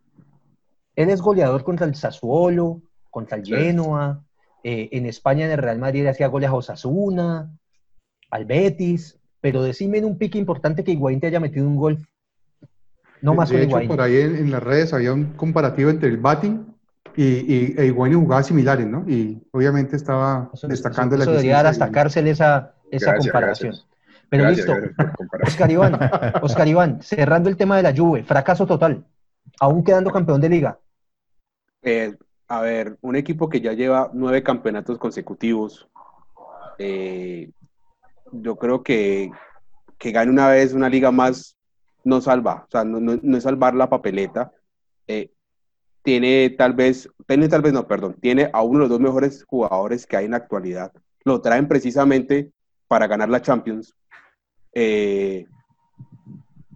Él 0.94 1.08
es 1.10 1.20
goleador 1.22 1.64
contra 1.64 1.86
el 1.86 1.94
Sassuolo, 1.94 2.82
contra 3.10 3.38
el 3.38 3.44
Sí. 3.46 3.52
Genoa. 3.54 4.20
eh, 4.66 4.88
en 4.92 5.04
España, 5.04 5.44
en 5.44 5.52
el 5.52 5.58
Real 5.58 5.78
Madrid, 5.78 6.06
hacía 6.06 6.26
goles 6.28 6.48
a 6.48 6.54
Osasuna, 6.54 7.50
al 8.30 8.44
Betis. 8.46 9.18
Pero 9.44 9.62
decime 9.62 9.98
en 9.98 10.06
un 10.06 10.16
pique 10.16 10.38
importante 10.38 10.82
que 10.82 10.92
Higuaín 10.92 11.20
te 11.20 11.26
haya 11.26 11.38
metido 11.38 11.66
un 11.68 11.76
gol. 11.76 11.98
No 13.20 13.32
De- 13.32 13.36
más 13.36 13.50
de 13.50 13.58
hecho, 13.58 13.68
Higuaín. 13.72 13.88
por 13.88 14.00
ahí 14.00 14.16
en, 14.16 14.36
en 14.36 14.50
las 14.50 14.62
redes 14.62 14.94
había 14.94 15.12
un 15.12 15.34
comparativo 15.34 15.90
entre 15.90 16.08
el 16.08 16.16
batting 16.16 16.64
y, 17.14 17.24
y 17.24 17.74
e 17.76 17.84
Higuaín 17.88 18.14
en 18.14 18.20
jugadas 18.22 18.46
similares, 18.46 18.86
¿no? 18.86 19.04
Y 19.06 19.46
obviamente 19.52 19.96
estaba 19.96 20.48
Eso, 20.54 20.66
destacando 20.66 21.14
eso- 21.14 21.18
la 21.18 21.24
eso 21.24 21.30
debería 21.32 21.56
dar 21.56 21.66
hasta 21.66 21.84
de- 21.88 21.92
cárcel 21.92 22.26
esa, 22.28 22.74
esa 22.90 23.10
Gracias, 23.12 23.32
comparación. 23.32 23.70
gracias. 23.72 23.88
Pero 24.30 24.44
Gracias, 24.44 24.66
listo. 24.66 25.04
Oscar 25.42 25.70
Iván, 25.70 26.00
Oscar 26.40 26.66
Iván, 26.68 27.02
cerrando 27.02 27.50
el 27.50 27.58
tema 27.58 27.76
de 27.76 27.82
la 27.82 27.94
Juve, 27.94 28.24
fracaso 28.24 28.66
total, 28.66 29.04
aún 29.60 29.84
quedando 29.84 30.10
campeón 30.10 30.40
de 30.40 30.48
liga. 30.48 30.78
Eh, 31.82 32.16
a 32.48 32.62
ver, 32.62 32.96
un 33.02 33.14
equipo 33.14 33.50
que 33.50 33.60
ya 33.60 33.74
lleva 33.74 34.10
nueve 34.14 34.42
campeonatos 34.42 34.96
consecutivos, 34.98 35.86
eh, 36.78 37.50
yo 38.42 38.56
creo 38.56 38.82
que, 38.82 39.30
que 39.98 40.12
gane 40.12 40.30
una 40.30 40.48
vez 40.48 40.72
una 40.72 40.88
liga 40.88 41.10
más 41.10 41.56
no 42.04 42.20
salva, 42.20 42.64
o 42.66 42.70
sea, 42.70 42.84
no, 42.84 43.00
no- 43.00 43.36
es 43.36 43.42
salvar 43.42 43.74
la 43.74 43.88
papeleta. 43.88 44.52
Eh, 45.06 45.30
tiene 46.02 46.50
tal 46.50 46.74
vez, 46.74 47.08
tiene 47.26 47.48
tal 47.48 47.62
vez 47.62 47.72
no, 47.72 47.86
perdón, 47.86 48.16
tiene 48.20 48.50
a 48.52 48.62
uno 48.62 48.74
de 48.74 48.80
los 48.80 48.88
dos 48.90 49.00
mejores 49.00 49.44
jugadores 49.44 50.06
que 50.06 50.16
hay 50.18 50.26
en 50.26 50.32
la 50.32 50.36
actualidad. 50.38 50.92
Lo 51.24 51.40
traen 51.40 51.66
precisamente 51.66 52.50
para 52.88 53.06
ganar 53.06 53.30
la 53.30 53.40
Champions. 53.40 53.94
Eh, 54.74 55.46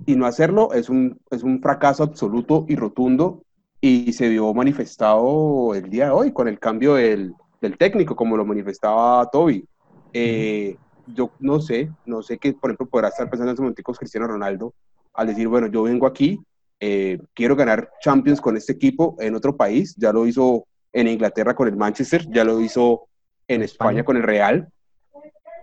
y 0.07 0.17
no 0.17 0.25
hacerlo 0.25 0.73
es 0.73 0.89
un, 0.89 1.21
es 1.31 1.43
un 1.43 1.61
fracaso 1.61 2.03
absoluto 2.03 2.65
y 2.69 2.77
rotundo 2.77 3.43
y 3.81 4.13
se 4.15 4.29
vio 4.29 4.55
manifestado 4.55 5.75
el 5.75 5.91
día 5.91 6.07
de 6.07 6.11
hoy 6.13 6.33
con 6.33 6.49
el 6.49 6.59
cambio 6.59 6.95
del, 6.95 7.35
del 7.61 7.77
técnico, 7.77 8.17
como 8.17 8.37
lo 8.37 8.47
manifestaba 8.47 9.29
Toby. 9.31 9.67
Eh, 10.15 10.77
yo 11.15 11.31
no 11.41 11.61
sé, 11.61 11.91
no 12.07 12.23
sé 12.23 12.39
qué, 12.39 12.53
por 12.53 12.71
ejemplo, 12.71 12.87
podrá 12.87 13.09
estar 13.09 13.29
pensando 13.29 13.53
en 13.53 13.59
momentos 13.59 13.99
Cristiano 13.99 14.27
Ronaldo 14.27 14.75
al 15.15 15.27
decir, 15.27 15.49
bueno, 15.49 15.67
yo 15.67 15.83
vengo 15.83 16.07
aquí, 16.07 16.41
eh, 16.81 17.19
quiero 17.35 17.57
ganar 17.57 17.91
Champions 18.01 18.41
con 18.41 18.57
este 18.57 18.73
equipo 18.73 19.17
en 19.19 19.35
otro 19.35 19.57
país, 19.57 19.95
ya 19.97 20.13
lo 20.13 20.27
hizo 20.27 20.67
en 20.93 21.09
Inglaterra 21.09 21.55
con 21.55 21.69
el 21.69 21.77
Manchester, 21.77 22.27
ya 22.31 22.45
lo 22.45 22.61
hizo 22.61 23.09
en 23.49 23.63
España. 23.63 23.91
España 23.91 24.05
con 24.05 24.17
el 24.17 24.23
Real. 24.23 24.69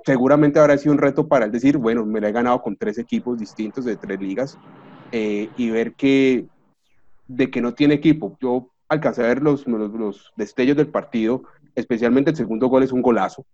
Seguramente 0.06 0.60
habrá 0.60 0.78
sido 0.78 0.94
un 0.94 1.00
reto 1.00 1.28
para 1.28 1.46
él 1.46 1.52
decir, 1.52 1.78
bueno, 1.78 2.06
me 2.06 2.22
la 2.22 2.30
he 2.30 2.32
ganado 2.32 2.62
con 2.62 2.76
tres 2.76 2.98
equipos 2.98 3.40
distintos 3.40 3.86
de 3.86 3.96
tres 3.96 4.20
ligas 4.20 4.58
eh, 5.12 5.50
y 5.58 5.70
ver 5.70 5.94
que 5.94 6.46
de 7.28 7.50
que 7.50 7.62
no 7.62 7.74
tiene 7.74 7.96
equipo. 7.96 8.38
Yo 8.40 8.70
alcancé 8.88 9.24
a 9.24 9.28
ver 9.28 9.42
los, 9.42 9.66
los, 9.66 9.92
los 9.94 10.34
destellos 10.36 10.78
del 10.78 10.90
partido, 10.90 11.44
especialmente 11.74 12.32
el 12.32 12.38
segundo 12.38 12.68
gol 12.68 12.84
es 12.84 12.92
un 12.92 13.02
golazo. 13.02 13.46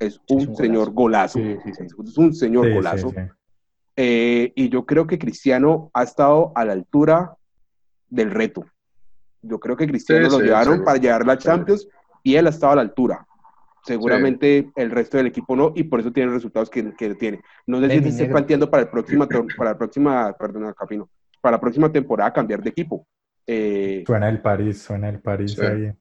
Es 0.00 0.20
un, 0.28 0.40
es 0.40 0.46
un 0.48 0.56
señor 0.56 0.92
golazo. 0.92 1.38
Sí, 1.38 1.56
sí, 1.64 1.72
sí. 1.74 1.84
Es 1.84 2.18
un 2.18 2.34
señor 2.34 2.72
golazo. 2.72 3.12
Eh, 3.96 4.52
y 4.56 4.68
yo 4.70 4.86
creo 4.86 5.06
que 5.06 5.18
Cristiano 5.18 5.90
ha 5.92 6.02
estado 6.02 6.52
a 6.54 6.64
la 6.64 6.72
altura 6.72 7.36
del 8.08 8.30
reto. 8.30 8.64
Yo 9.42 9.60
creo 9.60 9.76
que 9.76 9.86
Cristiano 9.86 10.24
Sí, 10.26 10.30
lo 10.32 10.38
sí, 10.38 10.44
llevaron 10.44 10.84
para 10.84 10.98
llevar 10.98 11.26
la 11.26 11.36
Champions 11.38 11.86
y 12.22 12.34
él 12.36 12.46
ha 12.46 12.50
estado 12.50 12.72
a 12.72 12.76
la 12.76 12.82
altura. 12.82 13.26
Seguramente 13.84 14.70
el 14.76 14.90
resto 14.90 15.16
del 15.16 15.26
equipo 15.26 15.56
no, 15.56 15.72
y 15.74 15.84
por 15.84 16.00
eso 16.00 16.12
tiene 16.12 16.26
los 16.26 16.34
resultados 16.36 16.68
que, 16.70 16.92
que 16.94 17.14
tiene. 17.14 17.40
No 17.66 17.80
sé 17.80 17.88
si 18.02 18.10
se 18.12 18.22
negro. 18.22 18.32
planteando 18.34 18.70
para, 18.70 18.82
el 18.84 18.88
próxima, 18.90 19.26
tor- 19.26 19.54
para 19.56 19.70
la 19.72 19.78
próxima, 19.78 20.32
perdona, 20.38 20.72
Capino, 20.74 21.08
para 21.40 21.56
la 21.56 21.60
próxima 21.60 21.90
temporada 21.90 22.32
cambiar 22.32 22.62
de 22.62 22.70
equipo. 22.70 23.06
Eh, 23.46 24.04
Suena 24.06 24.28
el 24.28 24.40
París, 24.42 24.82
suena 24.82 25.08
el 25.08 25.20
París 25.20 25.52
Sí. 25.52 25.64
ahí. 25.64 25.92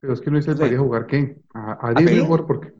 Pero 0.00 0.12
es 0.12 0.20
que 0.20 0.30
no 0.30 0.36
dice 0.36 0.50
el 0.50 0.56
Sí. 0.56 0.62
París 0.62 0.78
a 0.78 0.82
jugar 0.82 1.06
qué. 1.06 1.38
A, 1.54 1.72
a 1.72 1.88
¿A 1.90 1.94
Disney 1.94 2.26
porque 2.46 2.72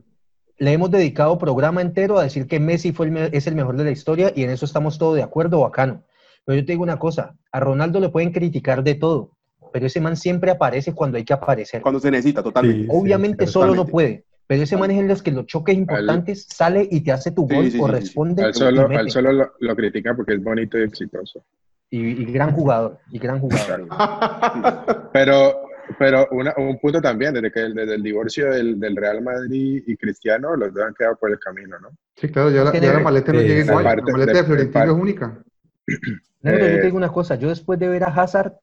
Le 0.59 0.73
hemos 0.73 0.89
dedicado 0.89 1.37
programa 1.37 1.81
entero 1.81 2.17
a 2.17 2.23
decir 2.23 2.47
que 2.47 2.59
Messi 2.59 2.91
fue 2.91 3.07
el 3.07 3.29
es 3.31 3.45
el 3.47 3.55
mejor 3.55 3.77
de 3.77 3.83
la 3.83 3.91
historia 3.91 4.31
y 4.35 4.43
en 4.43 4.49
eso 4.49 4.65
estamos 4.65 4.97
todos 4.97 5.15
de 5.15 5.23
acuerdo, 5.23 5.61
bacano. 5.61 6.03
Pero 6.45 6.59
yo 6.59 6.65
te 6.65 6.71
digo 6.71 6.83
una 6.83 6.97
cosa, 6.97 7.35
a 7.51 7.59
Ronaldo 7.59 7.99
le 7.99 8.09
pueden 8.09 8.31
criticar 8.31 8.83
de 8.83 8.95
todo, 8.95 9.31
pero 9.71 9.85
ese 9.85 9.99
man 10.01 10.15
siempre 10.15 10.49
aparece 10.49 10.93
cuando 10.93 11.17
hay 11.17 11.25
que 11.25 11.33
aparecer. 11.33 11.81
cuando 11.81 11.99
se 11.99 12.09
necesita, 12.09 12.41
totalmente. 12.41 12.83
Sí. 12.83 12.89
Obviamente 12.91 13.45
solo 13.47 13.75
no 13.75 13.85
puede, 13.85 14.23
pero 14.47 14.63
ese 14.63 14.77
man 14.77 14.89
es 14.91 14.99
en 14.99 15.07
los 15.09 15.21
que 15.21 15.31
los 15.31 15.45
choques 15.45 15.75
importantes 15.77 16.47
sale 16.49 16.87
y 16.89 17.01
te 17.01 17.11
hace 17.11 17.31
tu 17.31 17.45
Sí, 17.49 17.55
gol 17.55 17.65
sí, 17.65 17.71
sí, 17.71 17.79
o 17.81 17.85
sí. 17.87 17.91
responde 17.91 18.43
Al 18.43 18.51
y 18.51 18.53
solo, 18.53 18.87
al 18.87 19.11
solo 19.11 19.31
lo, 19.33 19.51
lo 19.59 19.75
critican 19.75 20.15
porque 20.15 20.33
es 20.35 20.43
bonito 20.43 20.79
y 20.79 20.83
exitoso. 20.83 21.43
Y, 21.89 21.99
y 21.99 22.25
gran 22.31 22.51
jugador, 22.53 22.97
y 23.11 23.19
gran 23.19 23.39
jugador. 23.39 23.87
Pero, 25.13 25.66
pero 25.99 26.27
una- 26.31 26.53
un 26.57 26.79
punto 26.79 27.01
también, 27.01 27.33
desde 27.33 27.51
que 27.51 27.59
desde 27.61 27.95
el 27.95 28.03
divorcio 28.03 28.51
del, 28.51 28.79
del 28.79 28.95
Real 28.95 29.21
Madrid 29.21 29.83
y 29.85 29.95
Cristiano, 29.97 30.55
los 30.55 30.73
dos 30.73 30.83
han 30.85 30.93
quedado 30.93 31.15
por 31.17 31.31
el 31.31 31.39
camino, 31.39 31.79
¿no? 31.79 31.89
Sí, 32.15 32.29
claro, 32.29 32.49
ya 32.49 32.63
la, 32.63 32.71
Tiene- 32.71 32.87
ya 32.87 32.93
la 32.93 32.99
maleta 32.99 33.31
no 33.33 33.39
Sí, 33.41 33.47
llega 33.47 33.63
igual. 33.65 33.83
parte 33.83 34.01
la 34.05 34.11
maleta 34.11 34.31
de- 34.31 34.37
de 34.39 34.43
Florentino 34.43 34.83
es 34.85 34.91
única. 34.91 35.43
Negro, 36.41 36.67
yo 36.67 36.73
Eh, 36.75 36.77
te 36.79 36.85
digo 36.87 36.97
una 36.97 37.11
cosa, 37.11 37.35
yo 37.35 37.49
después 37.49 37.79
de 37.79 37.87
ver 37.89 38.03
a 38.03 38.07
Hazard 38.07 38.53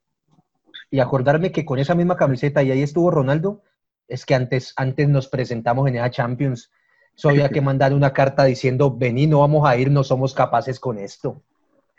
y 0.91 1.01
acordarme 1.01 1.51
que 1.53 1.65
con 1.65 1.79
esa 1.79 1.95
misma 1.95 2.17
camiseta 2.17 2.63
y 2.63 2.71
ahí 2.71 2.83
estuvo 2.83 3.11
Ronaldo, 3.11 3.63
es 4.09 4.27
que 4.27 4.35
antes, 4.35 4.73
antes 4.77 5.09
nos 5.09 5.29
presentamos 5.29 5.89
en 5.89 5.97
esa 5.97 6.11
Champions, 6.11 6.71
so 7.15 7.31
había 7.31 7.49
que 7.49 7.61
mandar 7.61 7.95
una 7.95 8.13
carta 8.13 8.45
diciendo, 8.45 8.95
vení, 8.97 9.27
no 9.27 9.41
vamos 9.41 9.67
a 9.67 9.77
ir, 9.77 9.91
no 9.91 10.05
somos 10.05 10.35
capaces 10.35 10.79
con 10.79 10.99
esto. 10.99 11.43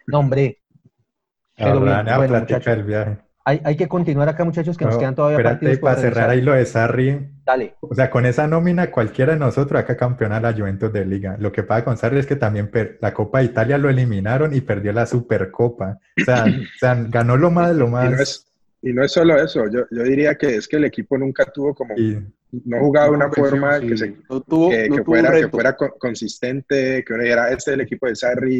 No, 0.07 0.19
hombre, 0.19 0.61
Pero 1.57 1.79
bien, 1.81 2.05
bueno, 2.17 2.45
del 2.45 2.83
viaje. 2.83 3.17
Hay, 3.45 3.61
hay 3.63 3.75
que 3.77 3.87
continuar 3.87 4.27
acá, 4.27 4.43
muchachos, 4.43 4.77
que 4.77 4.85
nos 4.85 4.95
No, 4.95 4.99
quedan 4.99 5.15
todavía 5.15 5.37
espérate, 5.37 5.55
partidos 5.67 5.79
para 5.79 6.01
cerrar 6.01 6.29
ahí 6.31 6.41
lo 6.41 6.53
de 6.53 6.65
Sarri, 6.65 7.29
Dale. 7.45 7.75
o 7.79 7.93
sea, 7.93 8.09
con 8.09 8.25
esa 8.25 8.47
nómina 8.47 8.89
cualquiera 8.91 9.33
de 9.33 9.39
nosotros 9.39 9.79
acá 9.79 9.95
campeona 9.95 10.39
la 10.39 10.51
Juventus 10.53 10.91
de 10.91 11.05
Liga. 11.05 11.37
Lo 11.39 11.51
que 11.51 11.63
pasa 11.63 11.85
con 11.85 11.95
Sarri 11.95 12.19
es 12.19 12.25
que 12.25 12.35
también 12.35 12.69
per- 12.71 12.97
la 13.01 13.13
Copa 13.13 13.39
de 13.39 13.45
Italia 13.45 13.77
lo 13.77 13.89
eliminaron 13.89 14.53
y 14.55 14.61
perdió 14.61 14.91
la 14.93 15.05
Supercopa. 15.05 15.99
O 16.19 16.23
sea, 16.25 16.43
o 16.75 16.79
sea, 16.79 16.95
ganó 17.07 17.37
lo 17.37 17.51
más 17.51 17.75
lo 17.75 17.87
Y 17.87 17.89
más. 17.91 18.11
no 18.11 18.17
es, 18.21 18.47
y 18.81 18.93
no 18.93 19.03
es 19.03 19.11
solo 19.11 19.35
eso, 19.41 19.67
yo, 19.69 19.85
yo 19.91 20.03
diría 20.03 20.35
que 20.35 20.55
es 20.55 20.67
que 20.67 20.77
el 20.77 20.85
equipo 20.85 21.17
nunca 21.17 21.45
tuvo 21.45 21.73
como, 21.75 21.95
y- 21.97 22.17
no 22.65 22.79
jugaba 22.79 23.07
de 23.07 23.11
una 23.11 23.29
convenció, 23.29 23.49
forma 23.49 23.79
sí. 23.79 23.87
que, 23.87 23.97
se, 23.97 24.15
No 24.29 24.41
tuvo, 24.41 24.69
que, 24.71 24.89
no 24.89 24.95
que 24.95 25.03
fuera, 25.03 25.31
que 25.31 25.49
fuera 25.49 25.75
co- 25.75 25.93
consistente, 25.99 27.03
que 27.03 27.13
uno 27.13 27.23
dijera, 27.23 27.49
este 27.51 27.71
es 27.71 27.75
el 27.75 27.81
equipo 27.81 28.07
de 28.07 28.15
Sarri, 28.15 28.57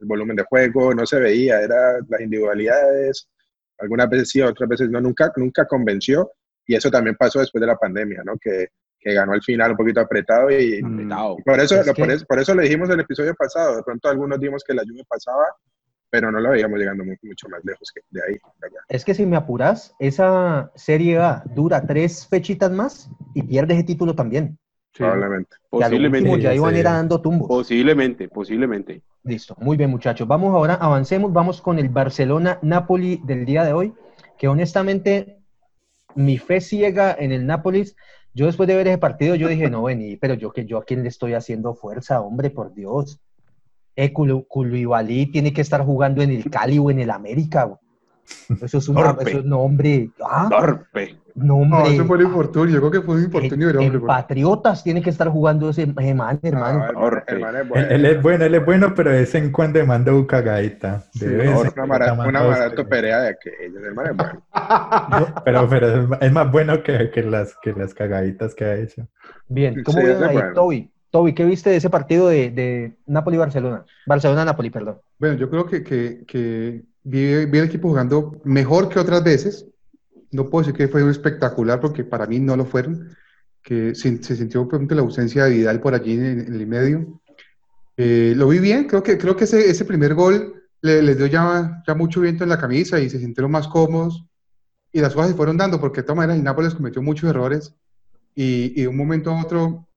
el 0.00 0.06
volumen 0.06 0.36
de 0.36 0.42
juego, 0.44 0.92
no 0.94 1.06
se 1.06 1.18
veía, 1.20 1.60
era 1.62 1.98
las 2.08 2.20
individualidades, 2.20 3.28
algunas 3.78 4.08
veces 4.08 4.30
sí, 4.30 4.40
otras 4.42 4.68
veces 4.68 4.90
no, 4.90 5.00
nunca, 5.00 5.32
nunca 5.36 5.66
convenció, 5.66 6.30
y 6.66 6.74
eso 6.74 6.90
también 6.90 7.16
pasó 7.16 7.38
después 7.40 7.60
de 7.60 7.66
la 7.68 7.76
pandemia, 7.76 8.22
¿no? 8.24 8.36
Que, 8.38 8.68
que 8.98 9.12
ganó 9.14 9.32
al 9.34 9.42
final 9.42 9.72
un 9.72 9.76
poquito 9.76 10.00
apretado 10.00 10.50
y, 10.50 10.82
Mm. 10.82 10.94
Apretado. 10.94 11.36
y 11.38 11.42
por, 11.42 11.60
eso, 11.60 11.80
Es 11.80 11.86
lo- 11.86 11.94
por, 11.94 12.06
que- 12.08 12.12
eso, 12.14 12.26
por 12.26 12.38
eso 12.40 12.54
le 12.54 12.62
dijimos 12.64 12.88
en 12.88 12.94
el 12.94 13.00
episodio 13.00 13.34
pasado, 13.34 13.76
de 13.76 13.82
pronto 13.82 14.08
algunos 14.08 14.40
dimos 14.40 14.64
que 14.66 14.74
la 14.74 14.82
lluvia 14.84 15.04
pasaba, 15.08 15.44
pero 16.10 16.30
no 16.32 16.40
lo 16.40 16.50
veíamos 16.50 16.78
llegando 16.78 17.04
mu- 17.04 17.14
mucho 17.22 17.48
más 17.48 17.60
lejos 17.64 17.90
que 17.94 18.00
de 18.10 18.20
ahí, 18.26 18.36
¿verdad? 18.60 18.78
Es 18.88 19.04
que 19.04 19.14
si 19.14 19.26
me 19.26 19.36
apuras, 19.36 19.94
esa 19.98 20.70
Serie 20.74 21.18
A 21.18 21.42
dura 21.54 21.86
tres 21.86 22.26
fechitas 22.26 22.70
más 22.72 23.10
y 23.34 23.42
pierde 23.42 23.74
ese 23.74 23.84
título 23.84 24.14
también. 24.14 24.58
Sí. 24.96 25.02
Probablemente. 25.02 25.56
Posiblemente. 25.68 26.18
último 26.30 26.36
ya 26.42 26.50
Sí, 26.52 26.56
iban 26.56 26.74
sí. 26.74 26.80
era 26.80 26.92
dando 26.94 27.20
tumbo. 27.20 27.48
Posiblemente, 27.48 28.28
posiblemente. 28.28 29.02
Listo, 29.24 29.54
muy 29.60 29.76
bien 29.76 29.90
muchachos. 29.90 30.26
Vamos 30.26 30.54
ahora, 30.54 30.74
avancemos, 30.74 31.32
vamos 31.32 31.60
con 31.60 31.78
el 31.78 31.88
Barcelona-Napoli 31.90 33.20
del 33.24 33.44
día 33.44 33.64
de 33.64 33.72
hoy, 33.72 33.92
que 34.38 34.48
honestamente 34.48 35.38
mi 36.14 36.38
fe 36.38 36.60
ciega 36.60 37.14
en 37.18 37.32
el 37.32 37.44
Nápoles, 37.46 37.94
yo 38.32 38.46
después 38.46 38.66
de 38.68 38.76
ver 38.76 38.88
ese 38.88 38.98
partido 38.98 39.34
yo 39.34 39.48
dije, 39.48 39.68
no, 39.68 39.82
vení, 39.82 40.16
pero 40.16 40.34
yo 40.34 40.52
que 40.52 40.64
yo 40.64 40.78
a 40.78 40.84
quién 40.84 41.02
le 41.02 41.08
estoy 41.08 41.34
haciendo 41.34 41.74
fuerza, 41.74 42.20
hombre, 42.20 42.50
por 42.50 42.72
Dios. 42.72 43.20
Eh, 43.96 44.12
Kulu- 44.12 44.46
tiene 45.32 45.52
que 45.52 45.60
estar 45.62 45.82
jugando 45.84 46.22
en 46.22 46.30
el 46.30 46.50
Cali 46.50 46.78
o 46.78 46.90
en 46.90 47.00
el 47.00 47.10
América. 47.10 47.64
güey. 47.64 47.78
Eso 48.62 48.78
es 48.78 48.88
un 48.88 48.96
Torpe. 48.96 49.28
eso 49.30 49.38
es- 49.40 49.44
no, 49.44 49.60
hombre. 49.60 50.10
Ah, 50.24 50.48
Torpe. 50.50 51.16
no, 51.34 51.46
No, 51.46 51.76
hombre. 51.78 51.94
eso 51.94 52.04
fue 52.06 52.16
el 52.18 52.24
infortunio. 52.24 52.74
Yo 52.74 52.80
creo 52.80 52.90
que 52.90 53.00
fue 53.02 53.16
un 53.16 53.24
infortunio 53.24 53.66
del 53.68 53.76
hombre. 53.78 53.98
porque- 54.00 54.06
Patriotas 54.06 54.82
tiene 54.84 55.02
que 55.02 55.10
estar 55.10 55.28
jugando 55.28 55.70
ese, 55.70 55.86
man, 55.86 56.38
hermano. 56.42 56.84
Ah, 56.84 56.92
Torpe. 56.92 57.32
hermano, 57.32 57.58
es 57.58 57.62
Él, 57.64 57.68
bueno. 57.68 57.86
él 57.90 58.04
es 58.06 58.22
bueno, 58.22 58.44
él 58.44 58.54
es 58.54 58.64
bueno, 58.64 58.94
pero 58.94 59.10
de 59.10 59.18
vez 59.20 59.34
en 59.34 59.50
cuando 59.52 59.84
manda 59.86 60.12
un 60.12 60.24
cagadita. 60.26 61.04
De 61.14 61.18
Sí, 61.20 61.26
Una, 61.26 61.70
cuando 61.70 61.86
mara- 61.86 62.14
manda 62.14 62.28
una 62.28 62.40
dos, 62.42 62.50
barato 62.50 62.74
tres. 62.76 62.86
perea 62.88 63.20
de 63.20 63.28
aquellos, 63.28 63.82
hermano, 63.82 64.10
es 64.10 64.16
bueno. 64.16 64.42
Pero, 65.44 65.68
pero 65.68 65.86
es 65.88 66.08
es 66.22 66.32
más 66.32 66.50
bueno 66.50 66.82
que, 66.82 67.10
que 67.10 67.22
las, 67.22 67.56
que 67.62 67.72
las 67.72 67.94
cagaditas 67.94 68.54
que 68.54 68.64
ha 68.64 68.74
hecho. 68.76 69.06
Bien, 69.48 69.82
¿cómo 69.84 69.98
Sí, 69.98 70.04
ven 70.06 70.14
ese 70.16 70.22
es 70.24 70.28
ahí, 70.30 70.34
bueno. 70.36 70.52
Toby? 70.54 70.90
Toby, 71.10 71.34
¿qué 71.34 71.44
viste 71.44 71.70
de 71.70 71.76
ese 71.76 71.88
partido 71.88 72.28
de, 72.28 72.50
de 72.50 72.96
Napoli-Barcelona? 73.06 73.84
Barcelona-Napoli, 74.06 74.70
perdón. 74.70 74.98
Bueno, 75.18 75.36
yo 75.36 75.48
creo 75.48 75.64
que, 75.66 75.82
que, 75.82 76.24
que 76.26 76.82
vi, 77.06 77.46
vi 77.46 77.58
el 77.58 77.64
equipo 77.64 77.88
jugando 77.88 78.40
mejor 78.44 78.88
que 78.88 78.98
otras 78.98 79.22
veces. 79.22 79.66
No 80.32 80.50
puedo 80.50 80.64
decir 80.66 80.76
que 80.76 80.88
fue 80.88 81.02
un 81.02 81.10
espectacular 81.10 81.80
porque 81.80 82.04
para 82.04 82.26
mí 82.26 82.38
no 82.40 82.56
lo 82.56 82.66
fueron. 82.66 83.16
Que 83.62 83.94
se, 83.94 84.22
se 84.22 84.36
sintió 84.36 84.64
por 84.68 84.76
ejemplo, 84.76 84.96
la 84.96 85.02
ausencia 85.02 85.44
de 85.44 85.50
Vidal 85.50 85.80
por 85.80 85.94
allí 85.94 86.12
en, 86.14 86.40
en 86.40 86.54
el 86.54 86.66
medio. 86.66 87.20
Eh, 87.96 88.34
lo 88.36 88.48
vi 88.48 88.58
bien, 88.58 88.86
creo 88.86 89.02
que, 89.02 89.16
creo 89.18 89.36
que 89.36 89.44
ese, 89.44 89.70
ese 89.70 89.84
primer 89.84 90.14
gol 90.14 90.62
le- 90.82 91.02
les 91.02 91.16
dio 91.16 91.26
ya, 91.26 91.82
ya 91.86 91.94
mucho 91.94 92.20
viento 92.20 92.44
en 92.44 92.50
la 92.50 92.58
camisa 92.58 93.00
y 93.00 93.08
se 93.08 93.18
sintieron 93.18 93.50
más 93.50 93.66
cómodos. 93.68 94.24
Y 94.92 95.00
las 95.00 95.14
cosas 95.14 95.30
se 95.30 95.36
fueron 95.36 95.56
dando 95.56 95.80
porque 95.80 96.00
de 96.00 96.04
todas 96.04 96.18
maneras 96.18 96.36
el 96.38 96.44
Nápoles 96.44 96.74
cometió 96.74 97.02
muchos 97.02 97.28
errores 97.28 97.74
y, 98.34 98.72
y 98.78 98.82
de 98.82 98.88
un 98.88 98.96
momento 98.96 99.30
a 99.30 99.42
otro 99.42 99.88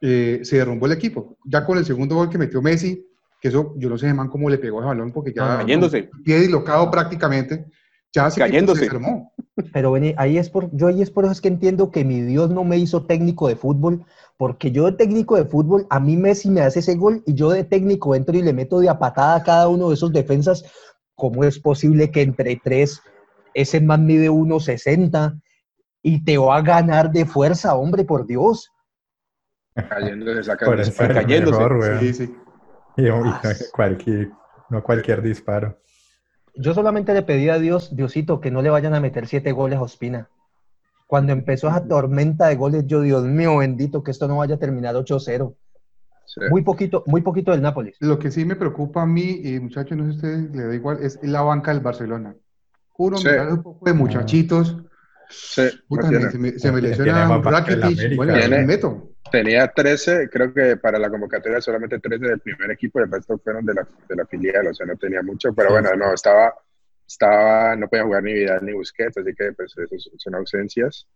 eh, 0.00 0.40
se 0.42 0.56
derrumbó 0.56 0.86
el 0.86 0.92
equipo. 0.92 1.36
Ya 1.44 1.64
con 1.64 1.78
el 1.78 1.84
segundo 1.84 2.14
gol 2.16 2.30
que 2.30 2.38
metió 2.38 2.62
Messi, 2.62 3.06
que 3.42 3.48
eso 3.48 3.74
yo 3.76 3.88
no 3.90 3.98
sé, 3.98 4.14
man, 4.14 4.28
cómo 4.28 4.48
le 4.48 4.56
pegó 4.56 4.78
ese 4.78 4.86
balón 4.86 5.10
porque 5.12 5.32
ya 5.34 5.58
Cayéndose. 5.58 6.08
pie 6.24 6.38
dislocado 6.38 6.88
prácticamente, 6.92 7.66
ya 8.14 8.30
se 8.30 8.38
Cayéndose. 8.40 8.88
se. 8.88 9.32
Pero 9.72 9.90
vení, 9.90 10.14
ahí 10.16 10.38
es 10.38 10.48
por, 10.48 10.70
yo 10.74 10.86
ahí 10.86 11.02
es 11.02 11.10
por 11.10 11.24
eso 11.24 11.32
es 11.32 11.40
que 11.40 11.48
entiendo 11.48 11.90
que 11.90 12.04
mi 12.04 12.20
Dios 12.20 12.50
no 12.50 12.62
me 12.62 12.78
hizo 12.78 13.04
técnico 13.04 13.48
de 13.48 13.56
fútbol, 13.56 14.04
porque 14.38 14.70
yo 14.70 14.86
de 14.86 14.92
técnico 14.92 15.36
de 15.36 15.44
fútbol, 15.44 15.88
a 15.90 15.98
mí 15.98 16.16
Messi 16.16 16.50
me 16.50 16.60
hace 16.60 16.78
ese 16.78 16.94
gol 16.94 17.24
y 17.26 17.34
yo 17.34 17.50
de 17.50 17.64
técnico 17.64 18.14
entro 18.14 18.36
y 18.36 18.42
le 18.42 18.52
meto 18.52 18.78
de 18.78 18.88
a 18.88 18.98
patada 19.00 19.34
a 19.36 19.42
cada 19.42 19.68
uno 19.68 19.88
de 19.88 19.94
esos 19.94 20.12
defensas. 20.12 20.64
¿Cómo 21.16 21.42
es 21.42 21.58
posible 21.58 22.12
que 22.12 22.22
entre 22.22 22.60
tres 22.62 23.00
ese 23.54 23.80
man 23.80 24.06
mide 24.06 24.30
1.60 24.30 25.40
y 26.02 26.24
te 26.24 26.38
va 26.38 26.58
a 26.58 26.62
ganar 26.62 27.10
de 27.10 27.26
fuerza, 27.26 27.74
hombre, 27.74 28.04
por 28.04 28.24
Dios? 28.24 28.70
Cayéndose, 29.74 30.56
Por 30.64 30.80
el 30.80 30.86
el 30.88 30.94
cayéndose. 30.94 31.58
mejor. 31.58 31.98
Sí, 32.00 32.14
sí. 32.14 32.34
Y, 32.96 33.04
y 33.04 33.08
Ah, 33.08 33.40
cualquier, 33.72 34.30
no 34.70 34.82
cualquier 34.82 35.22
disparo. 35.22 35.78
Yo 36.54 36.74
solamente 36.74 37.14
le 37.14 37.22
pedí 37.22 37.48
a 37.48 37.58
Dios, 37.58 37.96
Diosito, 37.96 38.40
que 38.40 38.50
no 38.50 38.60
le 38.62 38.70
vayan 38.70 38.94
a 38.94 39.00
meter 39.00 39.26
siete 39.26 39.52
goles 39.52 39.78
a 39.78 39.82
Ospina. 39.82 40.28
Cuando 41.06 41.32
empezó 41.32 41.68
esa 41.68 41.86
tormenta 41.86 42.48
de 42.48 42.56
goles, 42.56 42.84
yo, 42.86 43.00
Dios 43.00 43.24
mío, 43.24 43.58
bendito, 43.58 44.02
que 44.02 44.10
esto 44.10 44.28
no 44.28 44.38
vaya 44.38 44.56
a 44.56 44.58
terminar 44.58 44.94
8-0. 44.94 45.54
Sí. 46.24 46.40
Muy 46.50 46.62
poquito, 46.62 47.02
muy 47.06 47.20
poquito 47.20 47.50
del 47.50 47.60
Nápoles. 47.62 47.96
Lo 48.00 48.18
que 48.18 48.30
sí 48.30 48.44
me 48.44 48.56
preocupa 48.56 49.02
a 49.02 49.06
mí, 49.06 49.40
y 49.42 49.60
muchachos, 49.60 49.96
no 49.96 50.04
sé 50.04 50.12
si 50.12 50.14
a 50.14 50.16
ustedes 50.16 50.50
les 50.56 50.68
da 50.68 50.74
igual, 50.74 50.98
es 51.02 51.18
la 51.22 51.42
banca 51.42 51.72
del 51.72 51.82
Barcelona. 51.82 52.34
Uno 52.96 53.16
Sí. 53.16 53.28
mirar 53.28 53.52
un 53.52 53.62
poco 53.62 53.84
de 53.84 53.92
muchachitos, 53.92 54.76
Sí, 55.32 55.62
puta, 55.88 56.10
no 56.10 56.12
me- 56.12 56.18
tiene. 56.18 56.30
se 56.32 56.38
me, 56.38 56.58
se 56.58 56.72
me 56.72 56.80
lesiona 56.80 57.38
Rakitic, 57.38 57.82
América. 57.84 58.16
bueno, 58.16 58.34
Tiene- 58.34 58.58
me 58.58 58.66
meto. 58.66 59.08
Tenía 59.30 59.68
13, 59.68 60.28
creo 60.30 60.52
que 60.52 60.76
para 60.76 60.98
la 60.98 61.08
convocatoria 61.08 61.60
solamente 61.60 61.98
13 61.98 62.26
del 62.26 62.40
primer 62.40 62.70
equipo 62.70 63.00
y 63.00 63.04
el 63.04 63.10
resto 63.10 63.38
fueron 63.38 63.64
de 63.64 63.74
la, 63.74 63.86
de 64.08 64.16
la 64.16 64.26
filial, 64.26 64.66
o 64.66 64.74
sea, 64.74 64.84
no 64.86 64.96
tenía 64.96 65.22
mucho, 65.22 65.54
pero 65.54 65.68
Sí, 65.68 65.72
bueno, 65.74 65.94
no, 65.96 66.12
estaba, 66.12 66.52
estaba, 67.06 67.74
no 67.76 67.88
podía 67.88 68.04
jugar 68.04 68.22
ni 68.24 68.34
Vidal 68.34 68.64
ni 68.64 68.72
Busquets, 68.72 69.16
así 69.16 69.34
que 69.34 69.52
pues 69.52 69.72
eso 69.78 70.10
son- 70.18 70.34
ausencias. 70.34 71.06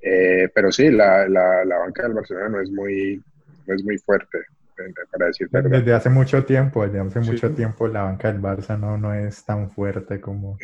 Eh, 0.00 0.48
pero 0.54 0.70
sí, 0.72 0.90
la, 0.90 1.28
la, 1.28 1.64
la 1.64 1.78
banca 1.78 2.04
del 2.04 2.14
Barcelona 2.14 2.48
no 2.48 2.60
es 2.60 2.70
muy, 2.70 3.22
no 3.66 3.74
es 3.74 3.84
muy 3.84 3.98
fuerte, 3.98 4.38
eh, 4.38 4.92
para 5.10 5.26
decir 5.26 5.48
verdad. 5.50 5.70
Desde 5.70 5.92
hace 5.92 6.08
mucho 6.08 6.44
tiempo, 6.44 6.86
desde 6.86 7.00
hace 7.00 7.22
Sí. 7.22 7.30
mucho 7.32 7.50
tiempo 7.50 7.88
la 7.88 8.02
banca 8.04 8.32
del 8.32 8.40
Barça 8.40 8.78
no, 8.78 8.96
no 8.96 9.12
es 9.12 9.44
tan 9.44 9.68
fuerte 9.70 10.20
como... 10.20 10.56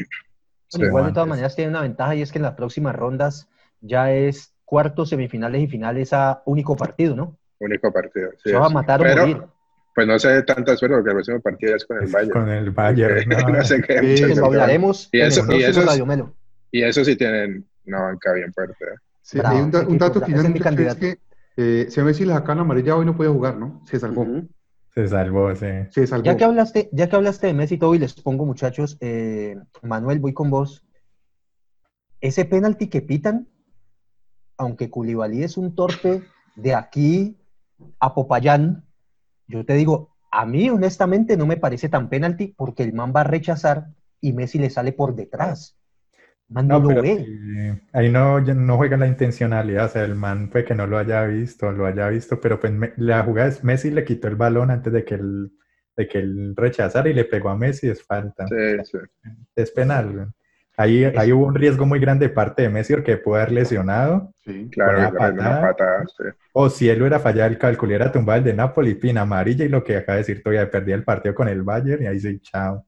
Sí, 0.69 0.83
Igual 0.83 1.07
de 1.07 1.13
todas 1.13 1.29
maneras 1.29 1.55
tiene 1.55 1.71
una 1.71 1.83
ventaja 1.83 2.15
y 2.15 2.23
es 2.23 2.33
que 2.33 2.39
en 2.39 2.43
las 2.45 2.55
próximas 2.55 2.97
rondas 2.97 3.49
ya 3.81 4.11
es 4.13 4.53
cuartos, 4.65 5.11
semifinales 5.11 5.61
y 5.63 5.67
finales 5.69 6.13
a 6.13 6.43
único 6.47 6.75
partido, 6.77 7.15
¿no? 7.15 7.37
Único 7.61 7.93
partido. 7.93 8.31
sí, 8.43 8.51
Se 8.51 8.57
va 8.57 8.67
a 8.67 8.71
matar 8.71 9.01
o 9.01 9.05
Pero, 9.05 9.21
morir. 9.23 9.43
Pues 9.95 10.07
no 10.09 10.19
sé 10.19 10.43
tanta 10.43 10.75
suerte 10.77 10.97
porque 10.97 11.11
el 11.11 11.15
próximo 11.17 11.41
partido 11.41 11.71
ya 11.71 11.77
es 11.77 11.85
con 11.85 11.99
el 12.03 12.11
Bayern. 12.11 12.31
Con 12.33 12.49
el 12.49 12.71
Bayern, 12.71 13.29
no, 13.29 13.37
no. 13.59 13.65
sé 13.65 13.81
qué. 13.83 14.17
Sí, 14.17 14.23
lo 14.23 14.29
veces- 14.29 14.39
hablaremos 14.43 15.09
Y 15.13 15.21
en 15.21 15.27
eso- 15.29 15.41
el 15.41 15.45
y 15.45 15.49
próximo 15.49 15.71
eso 15.71 15.81
es- 15.81 15.87
Radio 15.87 16.07
Melo. 16.07 16.35
Y 16.73 16.83
eso 16.83 17.05
sí 17.05 17.15
tienen 17.17 17.65
una 17.87 18.01
banca 18.01 18.33
bien 18.33 18.53
fuerte. 18.53 18.85
¿eh? 18.85 18.97
Sí, 19.23 19.39
Bravo, 19.39 19.57
hay 19.57 19.63
un, 19.63 19.71
da- 19.71 19.87
un 19.87 19.99
dato 19.99 20.21
final, 20.21 20.47
es 20.57 20.95
que 20.97 21.19
eh, 21.57 21.87
si 21.89 22.01
a 22.01 22.05
Messi 22.05 22.25
le 22.25 22.33
sacan 22.33 22.59
amarilla 22.59 22.97
hoy 22.97 23.07
no 23.07 23.17
puede 23.17 23.31
jugar, 23.31 23.57
¿no? 23.57 23.81
Se 23.87 24.01
salvó. 24.01 24.27
Se 24.95 25.09
salvó, 25.09 25.55
sí. 25.57 25.67
Se 25.91 26.07
salvó. 26.07 26.25
Ya 26.25 26.37
que 26.37 26.45
hablaste, 26.45 26.89
ya 26.93 27.09
que 27.09 27.17
hablaste 27.17 27.49
de 27.49 27.55
Messi 27.55 27.75
y 27.75 27.79
todo, 27.79 27.95
y 27.95 27.99
les 27.99 28.15
pongo, 28.15 28.47
muchachos, 28.47 28.97
eh, 29.01 29.57
Manuel, 29.83 30.21
voy 30.21 30.33
con 30.33 30.51
vos. 30.51 30.85
Ese 32.21 32.45
penalti 32.45 32.89
que 32.89 33.03
pitan, 33.03 33.49
aunque 34.57 34.91
Culibalí 34.91 35.43
es 35.43 35.57
un 35.57 35.75
torpe 35.75 36.23
de 36.55 36.75
aquí 36.75 37.37
a 37.99 38.15
Popayán, 38.15 38.87
yo 39.49 39.65
te 39.67 39.75
digo, 39.75 40.17
a 40.31 40.47
mí 40.47 40.71
honestamente 40.71 41.37
no 41.37 41.47
me 41.47 41.57
parece 41.57 41.89
tan 41.89 42.09
penalti 42.09 42.55
porque 42.57 42.83
el 42.83 42.93
man 42.93 43.13
va 43.15 43.23
a 43.23 43.25
rechazar 43.25 43.89
y 44.21 44.33
Messi 44.33 44.59
le 44.59 44.71
sale 44.71 44.93
por 44.93 45.15
detrás. 45.15 45.77
Man 46.49 46.69
no, 46.69 46.79
No, 46.79 46.91
lo 46.93 47.03
ve. 47.03 47.81
ahí 47.93 48.11
no, 48.11 48.41
no 48.41 48.77
juega 48.77 48.97
la 48.97 49.07
intencionalidad, 49.07 49.87
o 49.87 49.89
sea, 49.89 50.05
el 50.05 50.15
man 50.15 50.51
fue 50.51 50.65
que 50.65 50.75
no 50.75 50.87
lo 50.87 50.99
haya 50.99 51.25
visto, 51.25 51.73
lo 51.73 51.87
haya 51.87 52.09
visto, 52.09 52.41
pero 52.41 52.61
pues 52.61 52.73
me- 52.73 52.93
la 52.97 53.23
jugada 53.25 53.49
es 53.49 53.65
Messi 53.65 53.91
le 53.91 54.05
quitó 54.05 54.29
el 54.29 54.37
balón 54.37 54.71
antes 54.71 54.93
de 54.93 55.05
que 55.05 55.15
él, 55.17 55.53
de 55.97 56.09
que 56.09 56.19
él 56.19 56.55
rechazara 56.57 57.09
y 57.09 57.15
le 57.15 57.25
pegó 57.25 57.49
a 57.51 57.57
Messi, 57.57 57.89
es 57.89 58.03
falta, 58.05 58.47
Sí, 58.49 58.85
sí. 58.85 58.99
es 59.57 59.71
penal. 59.71 60.33
Ahí, 60.77 61.05
ahí 61.05 61.33
hubo 61.33 61.47
un 61.47 61.55
riesgo 61.55 61.87
muy 61.87 62.01
grande 62.01 62.29
de 62.29 62.35
parte 62.35 62.63
de 62.63 62.69
Messi 62.69 62.95
porque 62.95 63.17
pudo 63.17 63.37
haber 63.37 63.53
lesionado, 63.53 64.33
Sí. 64.45 64.69
Claro, 64.71 64.99
una 65.33 65.61
patada. 65.61 66.05
sí. 66.07 66.25
o 66.53 66.71
si 66.71 66.89
él 66.89 67.01
hubiera 67.03 67.21
fallado 67.21 67.51
el 67.51 67.59
cálculo, 67.59 67.91
hubiera 67.91 68.13
tumbado 68.13 68.39
el 68.39 68.45
de 68.45 68.55
Napoli, 68.55 68.95
pin 68.95 69.19
amarilla 69.19 69.65
y 69.65 69.69
lo 69.69 69.83
que 69.85 69.97
acaba 69.97 70.17
de 70.17 70.23
decir 70.23 70.43
todavía, 70.43 70.71
perdía 70.71 70.95
el 70.97 71.05
partido 71.05 71.35
con 71.35 71.49
el 71.49 71.63
Bayern 71.63 72.03
y 72.05 72.07
ahí 72.07 72.21
sí, 72.21 72.41
chao. 72.41 72.87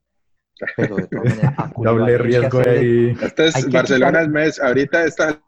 Pero 0.77 0.97
de 0.97 1.07
todas 1.09 1.25
maneras, 1.37 1.55
a 1.59 1.73
Doble 1.83 2.19
riesgo 2.19 2.61
ahí. 2.61 3.17
Este 3.21 3.47
es 3.49 3.71
Barcelona 3.71 4.23
es 4.23 4.29
Messi. 4.29 4.61
Ahorita 4.63 5.05
esta 5.05 5.39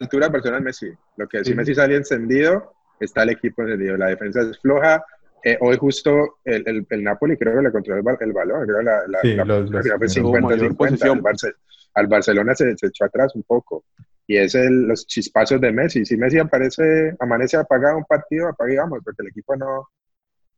altura 0.00 0.28
Barcelona 0.28 0.58
es 0.58 0.64
Messi. 0.64 0.92
Lo 1.16 1.28
que 1.28 1.38
si 1.44 1.50
Sí. 1.50 1.54
Messi 1.54 1.74
sale 1.74 1.96
encendido, 1.96 2.72
está 3.00 3.22
el 3.22 3.30
equipo 3.30 3.62
encendido. 3.62 3.96
La 3.96 4.06
defensa 4.08 4.40
es 4.42 4.58
floja. 4.60 5.04
Eh, 5.44 5.56
hoy 5.60 5.76
justo 5.76 6.38
el, 6.44 6.64
el, 6.66 6.86
el 6.90 7.04
Napoli 7.04 7.36
creo 7.36 7.56
que 7.56 7.62
le 7.62 7.70
controló 7.70 8.00
el, 8.10 8.16
el 8.20 8.32
balón. 8.32 8.66
Creo 8.66 8.82
la, 8.82 9.06
la, 9.06 9.20
Sí, 9.22 9.34
la 9.34 9.44
los- 9.44 9.70
los- 9.70 9.86
fue 9.86 10.08
tuvo 10.08 10.40
mayor 10.40 10.70
50-50. 10.72 10.76
posesión. 10.76 11.16
Al, 11.18 11.22
Barce- 11.22 11.54
al 11.94 12.06
Barcelona 12.08 12.54
se, 12.54 12.76
se 12.76 12.86
echó 12.88 13.04
atrás 13.04 13.34
un 13.36 13.44
poco. 13.44 13.84
Y 14.26 14.38
es 14.38 14.56
el, 14.56 14.88
los 14.88 15.06
chispazos 15.06 15.60
de 15.60 15.70
Messi. 15.70 16.04
Si 16.04 16.16
Messi 16.16 16.38
aparece, 16.40 17.14
amanece 17.20 17.56
apagado 17.56 17.96
un 17.98 18.04
partido, 18.04 18.48
apague 18.48 18.74
y 18.74 18.76
vamos, 18.76 18.98
porque 19.04 19.22
el 19.22 19.28
equipo 19.28 19.54
no, 19.54 19.88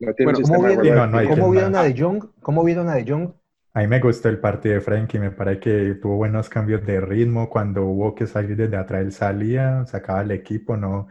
no 0.00 0.14
tiene 0.14 0.32
Bueno, 0.32 0.38
un 0.38 0.42
¿cómo 0.44 0.54
sistema 0.54 0.68
de 0.68 0.80
vieron, 0.80 1.10
juego 1.10 1.16
no, 1.16 1.22
no 1.22 1.28
¿cómo 1.36 1.50
vieron 1.50 1.76
a 1.76 1.82
De 1.82 2.00
Jong? 2.00 2.24
¿Cómo 2.40 2.64
vieron 2.64 2.88
a 2.88 2.94
De 2.94 3.04
Jong? 3.12 3.30
A 3.78 3.82
mí 3.82 3.86
me 3.86 4.00
gustó 4.00 4.28
el 4.28 4.40
partido 4.40 4.74
de 4.74 4.80
Frankie, 4.80 5.20
me 5.20 5.30
parece 5.30 5.60
que 5.60 5.94
tuvo 6.02 6.16
buenos 6.16 6.48
cambios 6.48 6.84
de 6.84 7.00
ritmo. 7.00 7.48
Cuando 7.48 7.84
hubo 7.84 8.12
que 8.12 8.26
salir 8.26 8.56
desde 8.56 8.76
atrás, 8.76 9.02
él 9.02 9.12
salía, 9.12 9.86
sacaba 9.86 10.22
el 10.22 10.32
equipo, 10.32 10.76
no, 10.76 11.06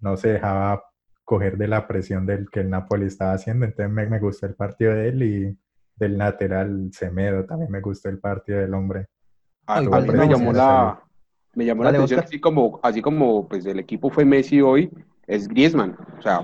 no 0.00 0.16
se 0.16 0.28
dejaba 0.30 0.82
coger 1.24 1.58
de 1.58 1.68
la 1.68 1.86
presión 1.86 2.24
del 2.24 2.48
que 2.50 2.60
el 2.60 2.70
Napoli 2.70 3.04
estaba 3.04 3.34
haciendo. 3.34 3.66
Entonces 3.66 3.92
me, 3.92 4.06
me 4.06 4.18
gustó 4.18 4.46
el 4.46 4.54
partido 4.54 4.94
de 4.94 5.08
él 5.10 5.22
y 5.24 5.58
del 5.94 6.16
lateral 6.16 6.88
Semedo 6.90 7.44
también 7.44 7.70
me 7.70 7.82
gustó 7.82 8.08
el 8.08 8.18
partido 8.18 8.60
del 8.60 8.72
hombre. 8.72 9.08
A 9.66 9.80
Ay, 9.80 9.86
mí 9.86 10.10
me 10.12 10.26
llamó 10.26 10.50
a 10.52 10.54
la, 10.54 11.02
me 11.54 11.66
llamó 11.66 11.84
la 11.84 11.90
atención, 11.90 12.18
Oscar. 12.20 12.24
así 12.24 12.40
como, 12.40 12.80
así 12.82 13.02
como 13.02 13.46
pues, 13.46 13.66
el 13.66 13.78
equipo 13.78 14.08
fue 14.08 14.24
Messi 14.24 14.62
hoy, 14.62 14.90
es 15.26 15.46
Griezmann. 15.46 15.94
O 16.18 16.22
sea, 16.22 16.40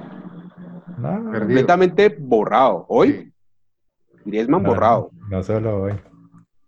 No, 0.98 1.08
Perdido. 1.30 1.38
completamente 1.40 2.14
borrado. 2.20 2.84
Hoy, 2.90 3.32
Griezmann 4.26 4.62
no, 4.62 4.68
borrado. 4.68 5.10
no 5.12 5.21
solo 5.42 5.82
hoy. 5.82 5.92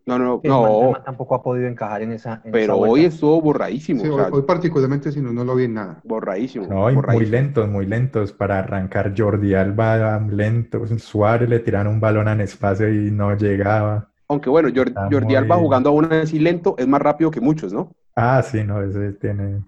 No, 0.06 0.18
no, 0.18 0.40
El 0.42 0.50
no, 0.50 0.90
man 0.92 1.02
tampoco 1.02 1.34
ha 1.34 1.42
podido 1.42 1.66
encajar 1.66 2.02
en 2.02 2.12
esa. 2.12 2.42
en 2.44 2.52
pero 2.52 2.76
hoy 2.76 3.06
estuvo 3.06 3.40
borradísimo. 3.40 4.02
Sí, 4.02 4.08
o 4.08 4.14
hoy, 4.14 4.20
sea, 4.20 4.32
hoy 4.32 4.42
particularmente 4.42 5.10
si 5.10 5.20
no, 5.20 5.32
no 5.32 5.44
lo 5.44 5.54
vi 5.54 5.64
en 5.64 5.74
nada. 5.74 6.00
borradísimo. 6.04 6.66
No, 6.66 6.90
y 6.90 6.92
muy 6.92 6.94
borradísimo. 6.96 7.30
lentos, 7.30 7.68
muy 7.68 7.86
lentos. 7.86 8.32
Para 8.32 8.58
arrancar 8.58 9.14
Jordi 9.16 9.54
Alba 9.54 10.20
lento. 10.20 10.86
Suárez 10.98 11.48
le 11.48 11.60
tiraron 11.60 11.94
un 11.94 12.00
balón 12.00 12.28
en 12.28 12.42
espacio 12.42 12.92
y 12.92 13.10
no 13.10 13.34
llegaba. 13.34 14.10
Aunque 14.28 14.50
bueno, 14.50 14.68
Jordi 14.74 15.34
Alba 15.36 15.56
jugando 15.56 15.90
aún 15.90 16.12
así 16.12 16.38
lento 16.38 16.74
es 16.76 16.86
más 16.86 17.00
rápido 17.00 17.30
que 17.30 17.40
muchos, 17.40 17.72
¿no? 17.72 17.90
Ah, 18.14 18.42
sí, 18.42 18.62
no, 18.62 18.82
ese 18.82 19.12
tiene. 19.12 19.64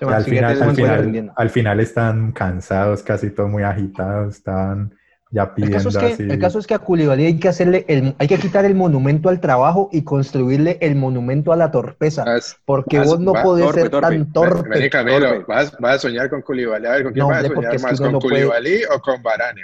Al 0.00 0.24
final, 0.24 0.62
al 0.62 0.74
final, 0.74 1.32
al 1.36 1.50
final 1.50 1.80
están 1.80 2.32
cansados, 2.32 3.02
casi 3.02 3.30
todos 3.30 3.48
muy 3.50 3.62
agitados, 3.62 4.36
estaban 4.36 4.94
ya 5.32 5.52
El 5.56 5.70
caso, 5.70 5.88
es 5.88 5.96
que, 5.96 6.06
así. 6.06 6.22
el 6.24 6.38
caso 6.38 6.58
es 6.58 6.66
que 6.66 6.74
a 6.74 6.78
Koulibaly 6.78 7.24
hay 7.24 7.40
que 7.40 7.48
hacerle 7.48 7.84
el, 7.88 8.14
hay 8.18 8.28
que 8.28 8.36
quitar 8.36 8.64
el 8.66 8.74
monumento 8.74 9.30
al 9.30 9.40
trabajo 9.40 9.88
y 9.90 10.02
construirle 10.04 10.76
el 10.82 10.94
monumento 10.94 11.52
a 11.52 11.56
la 11.56 11.70
torpeza. 11.70 12.24
Vas- 12.24 12.56
Porque 12.66 12.98
vas- 12.98 13.08
vos 13.08 13.18
no 13.18 13.32
podés 13.32 13.64
torpe, 13.64 13.80
ser 13.80 13.90
torpe. 13.90 14.08
tan 14.08 14.32
torpe. 14.32 14.68
Vení, 14.68 14.90
Camilo, 14.90 15.20
torpe. 15.28 15.44
vas, 15.48 15.72
vas 15.80 15.96
a 15.96 15.98
soñar 15.98 16.28
con 16.30 16.42
Koulibaly. 16.42 16.86
A 16.86 16.90
ver, 16.92 17.02
¿con 17.04 17.12
quién 17.14 17.22
No, 17.22 17.28
vas 17.30 17.38
a 17.42 17.46
hombre, 17.48 17.54
soñar 17.56 17.80
más? 17.80 18.00
¿Con 18.00 18.12
no 18.12 18.18
puede- 18.20 18.34
Koulibaly 18.46 18.84
o 18.94 19.00
con 19.00 19.22
Varane? 19.22 19.62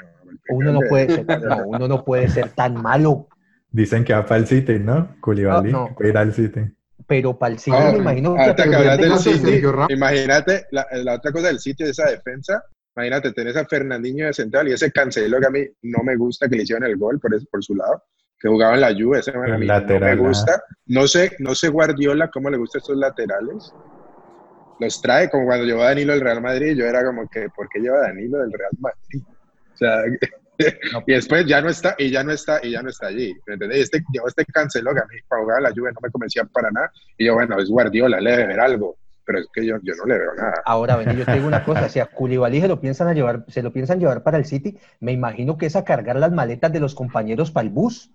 Uno 0.51 0.73
no 0.73 0.81
puede 0.89 1.15
ser, 1.15 1.27
no, 1.43 1.57
uno 1.67 1.87
no 1.87 2.05
puede 2.05 2.29
ser 2.29 2.49
tan 2.51 2.75
malo. 2.81 3.29
Dicen 3.71 4.03
que 4.05 4.15
va 4.15 4.25
para 4.25 4.41
el 4.41 4.47
City, 4.47 4.79
¿no? 4.79 5.17
Koulibaly, 5.21 5.71
No, 5.71 5.95
no. 6.01 6.07
ir 6.09 6.17
al 6.17 6.33
City. 6.33 6.61
Pero 7.07 7.39
para 7.39 7.53
el 7.53 7.59
City 7.59 7.77
Ah, 7.79 7.91
me 7.93 7.99
imagino 7.99 8.35
que 8.35 9.19
City, 9.19 9.63
imagínate 9.91 10.67
la, 10.71 10.87
la 11.05 11.15
otra 11.15 11.33
cosa 11.33 11.49
del 11.49 11.59
sitio 11.61 11.85
de 11.87 11.93
esa 11.93 12.07
defensa. 12.09 12.63
Imagínate, 12.99 13.33
tenés 13.33 13.55
a 13.55 13.65
Fernandinho 13.65 14.27
de 14.27 14.33
central 14.33 14.67
y 14.67 14.73
ese 14.73 14.91
Cancelo 14.91 15.39
que 15.39 15.47
a 15.47 15.51
mí 15.51 15.61
no 15.83 16.03
me 16.03 16.17
gusta 16.17 16.49
que 16.49 16.57
le 16.57 16.65
hicieron 16.65 16.83
el 16.85 16.97
gol 16.97 17.21
por, 17.21 17.31
por 17.49 17.63
su 17.63 17.77
lado, 17.77 18.03
que 18.41 18.49
jugaba 18.49 18.75
en 18.75 18.81
la 18.81 18.93
Juve, 18.93 19.21
ese 19.21 19.31
man 19.33 19.53
a 19.53 19.57
mí 19.57 19.67
lateral, 19.67 20.17
no 20.17 20.23
me 20.23 20.29
gusta. 20.29 20.65
No 20.87 21.07
sé, 21.07 21.37
no 21.39 21.55
sé 21.55 21.69
Guardiola 21.69 22.29
cómo 22.29 22.51
le 22.51 22.57
gustan 22.57 22.81
estos 22.81 22.97
laterales. 22.97 23.73
Los 24.81 25.01
trae 25.01 25.31
como 25.31 25.47
cuando 25.47 25.65
llevó 25.65 25.83
a 25.83 25.91
Danilo 25.91 26.13
del 26.13 26.23
Real 26.23 26.43
Madrid, 26.43 26.77
yo 26.77 26.87
era 26.87 27.05
como 27.05 27.29
que, 27.29 27.49
¿por 27.51 27.69
qué 27.69 27.79
lleva 27.79 27.99
a 27.99 28.09
Danilo 28.09 28.39
del 28.39 28.53
Real 28.53 28.73
Madrid? 28.81 29.23
O 29.75 29.77
sea, 29.77 30.03
y 31.07 31.13
después 31.13 31.47
ya 31.47 31.61
no 31.61 31.69
está, 31.69 31.95
y 31.99 32.11
ya 32.11 32.25
no 32.25 32.33
está, 32.33 32.59
y 32.67 32.73
ya 32.73 32.83
no 32.83 32.89
está 32.89 33.07
allí. 33.07 33.33
¿Me 33.47 33.55
entendés? 33.55 33.83
Este, 33.83 34.03
llevó 34.13 34.27
este 34.27 34.45
Cancelo 34.45 34.93
que 34.93 35.01
a 35.03 35.07
mí 35.07 35.21
para 35.29 35.43
jugar 35.43 35.63
la 35.63 35.71
Juve 35.71 35.93
no 35.93 36.01
me 36.03 36.11
convencía 36.11 36.43
para 36.47 36.69
nada. 36.73 36.91
Y 37.17 37.27
yo, 37.27 37.35
bueno, 37.35 37.61
es 37.61 37.69
Guardiola, 37.69 38.21
le 38.21 38.33
debe 38.33 38.47
ver 38.49 38.61
algo. 38.61 38.99
Pero 39.29 39.41
es 39.41 39.47
que 39.53 39.67
yo, 39.67 39.77
yo 39.83 39.95
no 39.95 40.07
le 40.07 40.19
veo 40.19 40.35
nada. 40.35 40.55
Ahora, 40.65 40.97
ven, 40.97 41.15
yo 41.15 41.27
te 41.27 41.35
digo 41.35 41.47
una 41.47 41.63
cosa, 41.63 41.87
si 41.91 42.01
a 42.01 42.07
Koulibaly 42.07 42.63
se 42.63 42.69
lo 42.69 42.81
piensan 42.81 43.09
a 43.09 43.13
llevar, 43.13 43.45
se 43.49 43.63
lo 43.63 43.75
piensan 43.75 44.01
llevar 44.01 44.23
para 44.23 44.39
el 44.39 44.47
City, 44.47 44.79
me 45.01 45.13
imagino 45.13 45.59
que 45.59 45.67
es 45.67 45.77
a 45.77 45.85
cargar 45.85 46.17
las 46.17 46.33
maletas 46.33 46.73
de 46.73 46.81
los 46.81 46.95
compañeros 46.95 47.51
para 47.51 47.67
el 47.67 47.71
bus. 47.71 48.11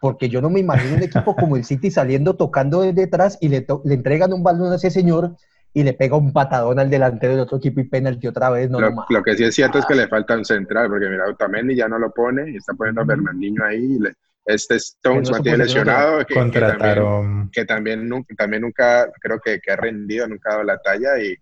porque 0.00 0.28
yo 0.28 0.40
no 0.42 0.50
me 0.50 0.58
imagino 0.58 0.96
un 0.96 1.02
equipo 1.04 1.36
como 1.36 1.56
el 1.56 1.64
City 1.64 1.90
saliendo 1.92 2.34
tocando 2.34 2.80
desde 2.80 3.02
detrás 3.02 3.38
y 3.40 3.48
le, 3.48 3.64
le 3.84 3.94
entregan 3.94 4.32
un 4.32 4.42
balón 4.42 4.72
a 4.72 4.76
ese 4.76 4.90
señor 4.90 5.36
y 5.72 5.84
le 5.84 5.92
pega 5.92 6.16
un 6.16 6.32
patadón 6.32 6.80
al 6.80 6.90
delantero 6.90 7.34
del 7.34 7.42
otro 7.42 7.58
equipo 7.58 7.78
y 7.80 7.84
penalti 7.84 8.26
otra 8.26 8.50
vez. 8.50 8.68
No, 8.68 8.80
lo, 8.80 8.92
lo 9.08 9.22
que 9.22 9.36
sí 9.36 9.44
es 9.44 9.54
cierto 9.54 9.78
es 9.78 9.86
que 9.86 9.94
le 9.94 10.08
falta 10.08 10.36
un 10.36 10.44
central, 10.44 10.88
porque 10.88 11.08
mira, 11.08 11.28
Otamendi 11.28 11.76
ya 11.76 11.86
no 11.86 11.96
lo 11.98 12.10
pone 12.10 12.50
y 12.50 12.56
está 12.56 12.74
poniendo 12.74 13.02
a 13.02 13.04
Bernardinho 13.04 13.64
ahí. 13.64 13.84
Y 13.84 13.98
le, 14.00 14.14
este 14.54 14.76
Stones 14.76 15.28
no 15.28 15.36
mantiene 15.36 15.58
lesionado, 15.58 16.24
que, 16.26 16.34
Contrataron. 16.34 17.50
que, 17.50 17.64
también, 17.64 17.98
que 18.00 18.04
también, 18.04 18.08
nunca, 18.08 18.34
también 18.36 18.62
nunca, 18.62 19.10
creo 19.20 19.40
que, 19.40 19.60
que 19.60 19.72
ha 19.72 19.76
rendido, 19.76 20.28
nunca 20.28 20.50
ha 20.50 20.52
dado 20.54 20.64
la 20.64 20.78
talla 20.78 21.18
y 21.18 21.34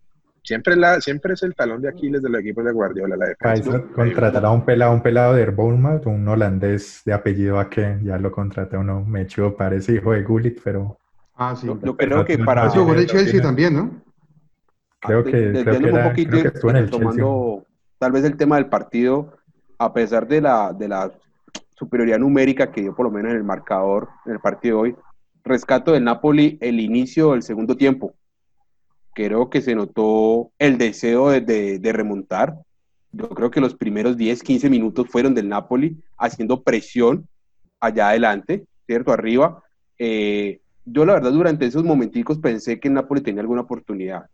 siempre, 0.42 0.76
la, 0.76 1.00
siempre 1.00 1.34
es 1.34 1.42
el 1.42 1.54
talón 1.54 1.82
de 1.82 1.88
Aquiles 1.88 2.22
de 2.22 2.28
los 2.28 2.40
equipos 2.40 2.64
de 2.64 2.72
Guardiola, 2.72 3.16
la 3.16 3.26
defensa. 3.26 3.70
Paisa 3.70 3.82
contratará 3.94 4.50
un 4.50 4.64
pelado, 4.64 4.92
un 4.92 5.02
pelado 5.02 5.34
de 5.34 5.46
Bournemouth, 5.46 6.06
un 6.06 6.26
holandés 6.26 7.02
de 7.04 7.12
apellido 7.12 7.58
a 7.58 7.68
que 7.68 7.98
ya 8.02 8.18
lo 8.18 8.30
contraté 8.30 8.76
uno, 8.76 9.04
me 9.04 9.22
echó, 9.22 9.56
parece 9.56 9.94
hijo 9.94 10.12
de 10.12 10.22
Gullit, 10.22 10.60
pero 10.62 10.98
Ah, 11.40 11.54
sí. 11.54 11.68
Yo, 11.68 11.78
yo 11.80 11.96
creo 11.96 12.24
que 12.24 12.36
para... 12.38 12.66
Eso 12.66 12.80
jugó 12.80 12.94
en 12.94 12.98
el 12.98 13.06
Chelsea 13.06 13.40
también, 13.40 13.74
¿no? 13.74 14.02
creo 15.00 15.22
que, 15.22 15.30
creo 15.30 15.80
que, 15.80 15.88
era- 15.88 16.04
un 16.04 16.10
poquito, 16.10 16.30
creo 16.30 16.42
que 16.42 16.48
estuvo 16.48 16.70
en 16.70 16.76
el 16.76 16.90
tomando 16.90 17.64
tal 17.98 18.12
vez 18.12 18.24
el 18.24 18.36
tema 18.36 18.56
del 18.56 18.66
partido, 18.66 19.36
a 19.78 19.92
pesar 19.92 20.26
de 20.26 20.40
la, 20.40 20.72
de 20.72 20.88
la 20.88 21.12
superioridad 21.78 22.18
numérica 22.18 22.72
que 22.72 22.80
dio 22.82 22.94
por 22.94 23.06
lo 23.06 23.12
menos 23.12 23.30
en 23.32 23.38
el 23.38 23.44
marcador 23.44 24.08
en 24.26 24.32
el 24.32 24.40
partido 24.40 24.76
de 24.76 24.82
hoy, 24.82 24.96
rescato 25.44 25.92
del 25.92 26.04
Napoli 26.04 26.58
el 26.60 26.80
inicio 26.80 27.32
del 27.32 27.42
segundo 27.42 27.76
tiempo. 27.76 28.14
Creo 29.14 29.50
que 29.50 29.60
se 29.62 29.74
notó 29.74 30.52
el 30.58 30.78
deseo 30.78 31.30
de, 31.30 31.40
de- 31.40 31.78
de 31.78 31.92
remontar. 31.92 32.54
Yo 33.10 33.28
creo 33.30 33.50
que 33.50 33.60
los 33.60 33.74
primeros 33.74 34.16
10, 34.16 34.42
15 34.42 34.68
minutos 34.70 35.06
fueron 35.10 35.34
del 35.34 35.48
Napoli 35.48 35.96
haciendo 36.18 36.62
presión 36.62 37.26
allá 37.80 38.10
adelante, 38.10 38.66
¿cierto? 38.86 39.12
Arriba. 39.12 39.62
Eh, 39.98 40.60
yo 40.84 41.04
la 41.04 41.14
verdad 41.14 41.32
durante 41.32 41.66
esos 41.66 41.84
momenticos 41.84 42.38
pensé 42.38 42.78
que 42.78 42.88
el 42.88 42.94
Napoli 42.94 43.20
tenía 43.20 43.40
alguna 43.40 43.62
oportunidad. 43.62 44.26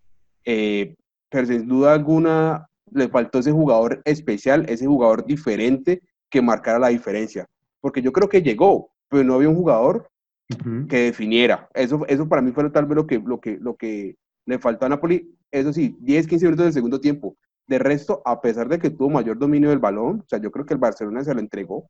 Eh, 0.45 0.95
pero 1.30 1.47
sin 1.47 1.66
duda 1.66 1.95
alguna 1.95 2.66
le 2.92 3.09
faltó 3.09 3.38
ese 3.38 3.53
jugador 3.53 4.03
especial, 4.05 4.66
ese 4.68 4.86
jugador 4.86 5.24
diferente 5.24 6.03
que 6.35 6.43
marcara 6.43 6.80
la 6.80 6.89
diferencia. 6.89 7.47
Porque 7.80 8.03
yo 8.03 8.11
creo 8.12 8.28
que 8.28 8.43
llegó, 8.43 8.91
pero 9.09 9.22
no 9.22 9.35
había 9.35 9.49
un 9.49 9.55
jugador 9.55 10.09
Ujú. 10.51 10.89
que 10.89 10.97
definiera. 11.05 11.68
Eso, 11.74 12.05
eso 12.09 12.28
para 12.28 12.43
mí 12.43 12.51
fue 12.51 12.68
tal 12.70 12.87
vez 12.87 12.97
lo 12.97 13.07
que, 13.07 13.20
lo, 13.24 13.41
que, 13.41 13.57
lo 13.61 13.76
que 13.76 14.16
le 14.47 14.59
faltó 14.59 14.85
a 14.85 14.89
Napoli. 14.89 15.32
Eso 15.53 15.72
sí, 15.72 15.97
10, 16.01 16.26
15 16.26 16.47
minutos 16.47 16.64
del 16.66 16.72
segundo 16.74 17.01
tiempo. 17.01 17.37
De 17.68 17.78
resto, 17.78 18.20
a 18.24 18.41
pesar 18.41 18.68
de 18.68 18.80
que 18.80 18.91
tuvo 18.91 19.11
mayor 19.11 19.39
dominio 19.39 19.70
del 19.70 19.78
balón, 19.78 20.22
o 20.24 20.28
sea, 20.28 20.41
yo 20.41 20.51
creo 20.51 20.66
que 20.66 20.74
el 20.74 20.80
Barcelona 20.80 21.22
se 21.22 21.32
lo 21.35 21.39
entregó. 21.41 21.89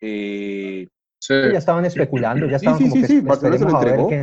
Eh, 0.00 0.88
Sí. 1.18 1.34
Ya 1.52 1.58
estaban 1.58 1.84
especulando, 1.84 2.46
ya 2.46 2.58
Sí, 2.58 2.66
estaban 2.66 2.78
sí, 2.78 2.84
como 2.84 2.94
sí, 2.96 3.00
que 3.02 3.06
sí, 3.06 3.20
Barcelona 3.20 3.58
se 3.58 3.64
lo 3.64 3.70
entregó. 3.78 4.08
qué. 4.08 4.16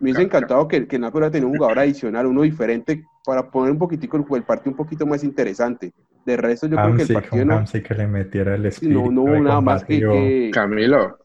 me 0.00 0.10
hubiese 0.10 0.20
encantado 0.22 0.68
que, 0.68 0.86
que 0.86 0.98
Napoli 0.98 1.22
hubiera 1.22 1.32
tenido 1.32 1.48
un 1.48 1.56
jugador 1.56 1.78
adicional, 1.78 2.26
uno 2.26 2.42
diferente, 2.42 3.04
para 3.24 3.50
poner 3.50 3.72
un 3.72 3.78
poquitico 3.78 4.18
el, 4.18 4.24
el 4.36 4.42
partido 4.44 4.70
un 4.72 4.76
poquito 4.76 5.06
más 5.06 5.24
interesante. 5.24 5.92
De 6.26 6.36
resto, 6.36 6.66
yo 6.66 6.76
creo 6.76 6.96
que 6.96 7.02
el 7.02 7.12
partido 7.14 7.42
un 7.42 7.48
no, 7.48 7.64
que 7.64 7.94
le 7.94 8.06
metiera 8.08 8.54
el 8.56 8.72
sí, 8.72 8.88
no, 8.88 9.10
no 9.12 9.40
nada 9.40 9.60
más 9.60 9.84
que, 9.84 10.50
Camilo, 10.52 11.18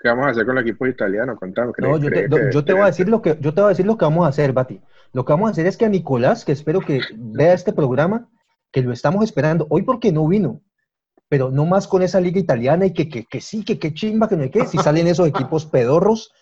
¿qué 0.00 0.08
vamos 0.08 0.26
a 0.26 0.30
hacer 0.30 0.46
con 0.46 0.56
el 0.56 0.62
equipo 0.64 0.86
italiano? 0.86 1.36
Contame. 1.36 1.72
No, 1.76 1.98
yo 1.98 2.08
te, 2.08 2.10
¿cree 2.10 2.28
que- 2.30 2.50
yo 2.52 2.64
te 2.64 2.72
voy 2.72 2.82
a 2.82 2.86
decir 2.86 3.08
lo 3.10 3.20
que 3.20 3.36
yo 3.40 3.52
te 3.52 3.60
voy 3.60 3.66
a 3.66 3.68
decir 3.68 3.84
lo 3.84 3.98
que 3.98 4.06
vamos 4.06 4.24
a 4.24 4.30
hacer, 4.30 4.54
Bati. 4.54 4.80
Lo 5.12 5.26
que 5.26 5.32
vamos 5.34 5.48
a 5.48 5.52
hacer 5.52 5.66
es 5.66 5.76
que 5.76 5.84
a 5.84 5.90
Nicolás, 5.90 6.46
que 6.46 6.52
espero 6.52 6.80
que 6.80 7.00
vea 7.14 7.52
este 7.52 7.74
programa, 7.74 8.28
que 8.72 8.80
lo 8.80 8.90
estamos 8.92 9.22
esperando 9.22 9.66
hoy 9.68 9.82
porque 9.82 10.12
no 10.12 10.26
vino, 10.26 10.62
pero 11.28 11.50
no 11.50 11.66
más 11.66 11.86
con 11.86 12.00
esa 12.02 12.18
liga 12.18 12.40
italiana 12.40 12.86
y 12.86 12.94
que, 12.94 13.06
que, 13.10 13.24
que 13.26 13.42
sí, 13.42 13.64
que 13.66 13.78
qué 13.78 13.92
chimba, 13.92 14.30
que 14.30 14.36
no 14.36 14.44
hay 14.44 14.50
que, 14.50 14.64
si 14.66 14.78
salen 14.78 15.06
esos 15.08 15.28
equipos 15.28 15.66
pedorros 15.66 16.32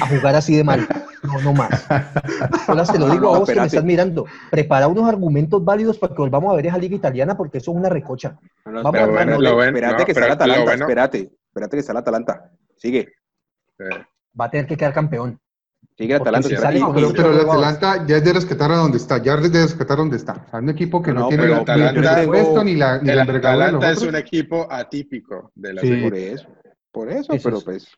a 0.00 0.06
jugar 0.08 0.34
así 0.34 0.56
de 0.56 0.64
mal. 0.64 0.86
No, 1.22 1.40
no 1.40 1.52
más. 1.54 1.86
Nicolás, 2.50 2.92
te 2.92 2.98
lo 2.98 3.08
digo 3.08 3.20
No, 3.22 3.34
a 3.34 3.38
vos 3.38 3.48
que 3.48 3.54
me 3.54 3.62
espérate. 3.62 3.66
estás 3.68 3.84
mirando. 3.84 4.26
Prepara 4.50 4.88
unos 4.88 5.08
argumentos 5.08 5.64
válidos 5.64 5.98
para 5.98 6.14
que 6.14 6.20
volvamos 6.20 6.52
a 6.52 6.56
ver 6.56 6.66
esa 6.66 6.78
liga 6.78 6.96
italiana 6.96 7.36
porque 7.36 7.58
eso 7.58 7.70
es 7.70 7.76
una 7.76 7.88
recocha. 7.88 8.36
No, 8.66 8.72
no, 8.72 8.82
Vamos 8.82 8.94
espérate, 9.00 9.12
a 9.12 9.24
ver, 9.24 9.26
no, 9.28 9.40
lo 9.40 9.48
no, 9.50 9.54
bueno- 9.56 9.68
espérate 9.78 9.98
no, 9.98 10.04
que 10.04 10.12
está 10.12 10.20
pero 10.20 10.26
el 10.26 10.32
Atalanta, 10.32 10.64
bueno- 10.64 10.84
espérate, 10.84 11.32
espérate 11.46 11.76
que 11.76 11.80
está 11.80 11.92
el 11.92 11.98
Atalanta. 11.98 12.50
Sigue, 12.76 13.12
Eh, 13.78 14.04
Va 14.38 14.44
a 14.46 14.50
tener 14.50 14.66
que 14.66 14.76
quedar 14.76 14.92
campeón. 14.92 15.40
sigue 15.96 16.14
Atalanta. 16.14 16.48
si 16.48 16.54
espérate. 16.54 16.78
sale 16.80 16.92
pero, 16.94 17.12
pero 17.14 17.30
el. 17.30 17.48
Atlanta 17.50 18.04
ya 18.06 18.16
es 18.16 18.24
de 18.24 18.32
rescatar 18.32 18.72
a 18.72 18.76
donde 18.76 18.96
está, 18.98 19.18
ya 19.22 19.34
es 19.34 19.52
de 19.52 19.62
rescatar 19.62 19.96
donde 19.96 20.16
está. 20.16 20.32
O 20.46 20.50
sea, 20.50 20.58
un 20.60 20.68
equipo 20.70 21.00
que 21.02 21.12
no, 21.12 21.20
No, 21.20 21.28
tiene 21.28 21.46
ni 21.46 21.52
el 21.52 21.58
Atalanta- 21.60 22.14
presupuesto 22.14 22.64
ni 22.64 22.74
la, 22.74 22.98
ni 23.00 23.10
El 23.10 23.16
la 23.16 23.22
Atalanta 23.22 23.90
es 23.92 24.02
un 24.02 24.16
equipo 24.16 24.66
atípico 24.70 25.52
de 25.54 25.72
la 25.72 25.80
Sí. 25.80 26.02
Por 26.02 26.14
eso, 26.16 26.46
por 26.92 27.10
eso, 27.10 27.32
Eso 27.32 27.42
pero 27.44 27.58
es. 27.58 27.64
pues. 27.64 27.88